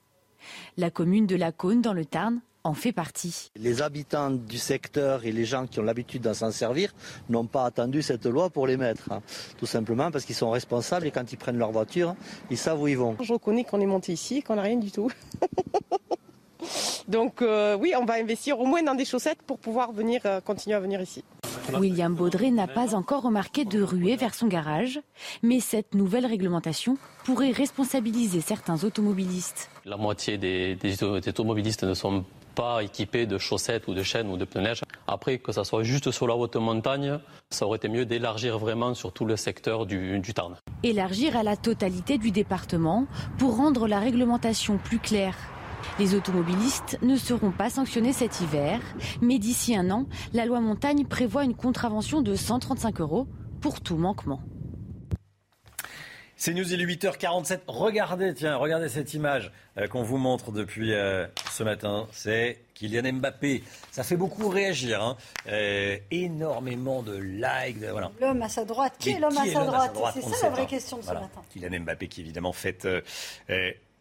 [0.79, 3.51] La commune de La Cône dans le Tarn en fait partie.
[3.57, 6.95] Les habitants du secteur et les gens qui ont l'habitude d'en s'en servir
[7.29, 9.11] n'ont pas attendu cette loi pour les mettre.
[9.13, 9.23] Hein.
[9.59, 12.15] Tout simplement parce qu'ils sont responsables et quand ils prennent leur voiture,
[12.51, 13.17] ils savent où ils vont.
[13.21, 15.11] Je reconnais qu'on est monté ici et qu'on n'a rien du tout.
[17.09, 20.41] Donc euh, oui, on va investir au moins dans des chaussettes pour pouvoir venir, euh,
[20.41, 21.25] continuer à venir ici.
[21.75, 25.01] William Baudré n'a pas encore remarqué de ruée vers son garage,
[25.43, 29.71] mais cette nouvelle réglementation pourrait responsabiliser certains automobilistes.
[29.85, 32.25] La moitié des, des automobilistes ne sont
[32.55, 34.83] pas équipé de chaussettes ou de chaînes ou de pneus neige.
[35.07, 37.19] Après, que ça soit juste sur la haute montagne,
[37.51, 40.57] ça aurait été mieux d'élargir vraiment sur tout le secteur du, du Tarn.
[40.83, 43.07] Élargir à la totalité du département
[43.39, 45.37] pour rendre la réglementation plus claire.
[45.99, 48.81] Les automobilistes ne seront pas sanctionnés cet hiver,
[49.21, 53.27] mais d'ici un an, la loi montagne prévoit une contravention de 135 euros
[53.61, 54.41] pour tout manquement.
[56.45, 57.61] C'est News, il est 8h47.
[57.69, 62.09] Regardez, tiens, regardez cette image euh, qu'on vous montre depuis euh, ce matin.
[62.11, 63.63] C'est Kylian Mbappé.
[63.93, 65.05] Ça fait beaucoup réagir.
[65.05, 65.17] Hein.
[65.47, 67.79] Euh, énormément de likes.
[67.89, 68.11] voilà.
[68.21, 68.95] L'homme à sa droite.
[68.99, 71.43] Qui est l'homme à, sa droite C'est ça la vraie question de ce matin.
[71.51, 72.89] Kylian Mbappé qui évidemment fête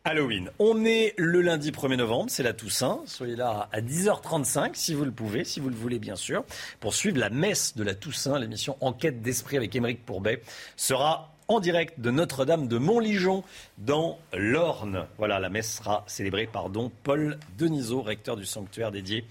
[0.04, 0.50] Halloween.
[0.58, 3.02] On est le lundi 1er novembre, c'est la Toussaint.
[3.06, 6.44] Soyez là à 10h35 si vous le pouvez, si vous le voulez bien sûr,
[6.80, 8.40] pour suivre la messe de la Toussaint.
[8.40, 10.42] L'émission Enquête d'esprit avec Émeric Pourbet
[10.76, 13.44] sera en direct de Notre-Dame de Montligeon
[13.78, 15.06] dans l'Orne.
[15.18, 19.26] Voilà, la messe sera célébrée par don Paul Denisot, recteur du sanctuaire dédié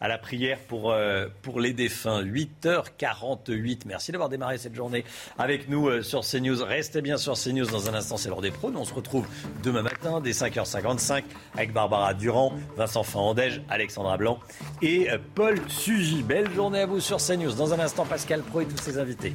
[0.00, 2.24] à la prière pour, euh, pour les défunts.
[2.24, 3.82] 8h48.
[3.86, 5.04] Merci d'avoir démarré cette journée
[5.38, 6.64] avec nous euh, sur CNews.
[6.64, 8.72] Restez bien sur CNews dans un instant, c'est l'heure des pros.
[8.74, 9.28] On se retrouve
[9.62, 11.22] demain matin dès 5h55
[11.54, 14.40] avec Barbara Durand, Vincent Fandège, Alexandra Blanc
[14.82, 16.24] et euh, Paul Sugy.
[16.24, 17.52] Belle journée à vous sur CNews.
[17.52, 19.34] Dans un instant, Pascal Pro et tous ses invités.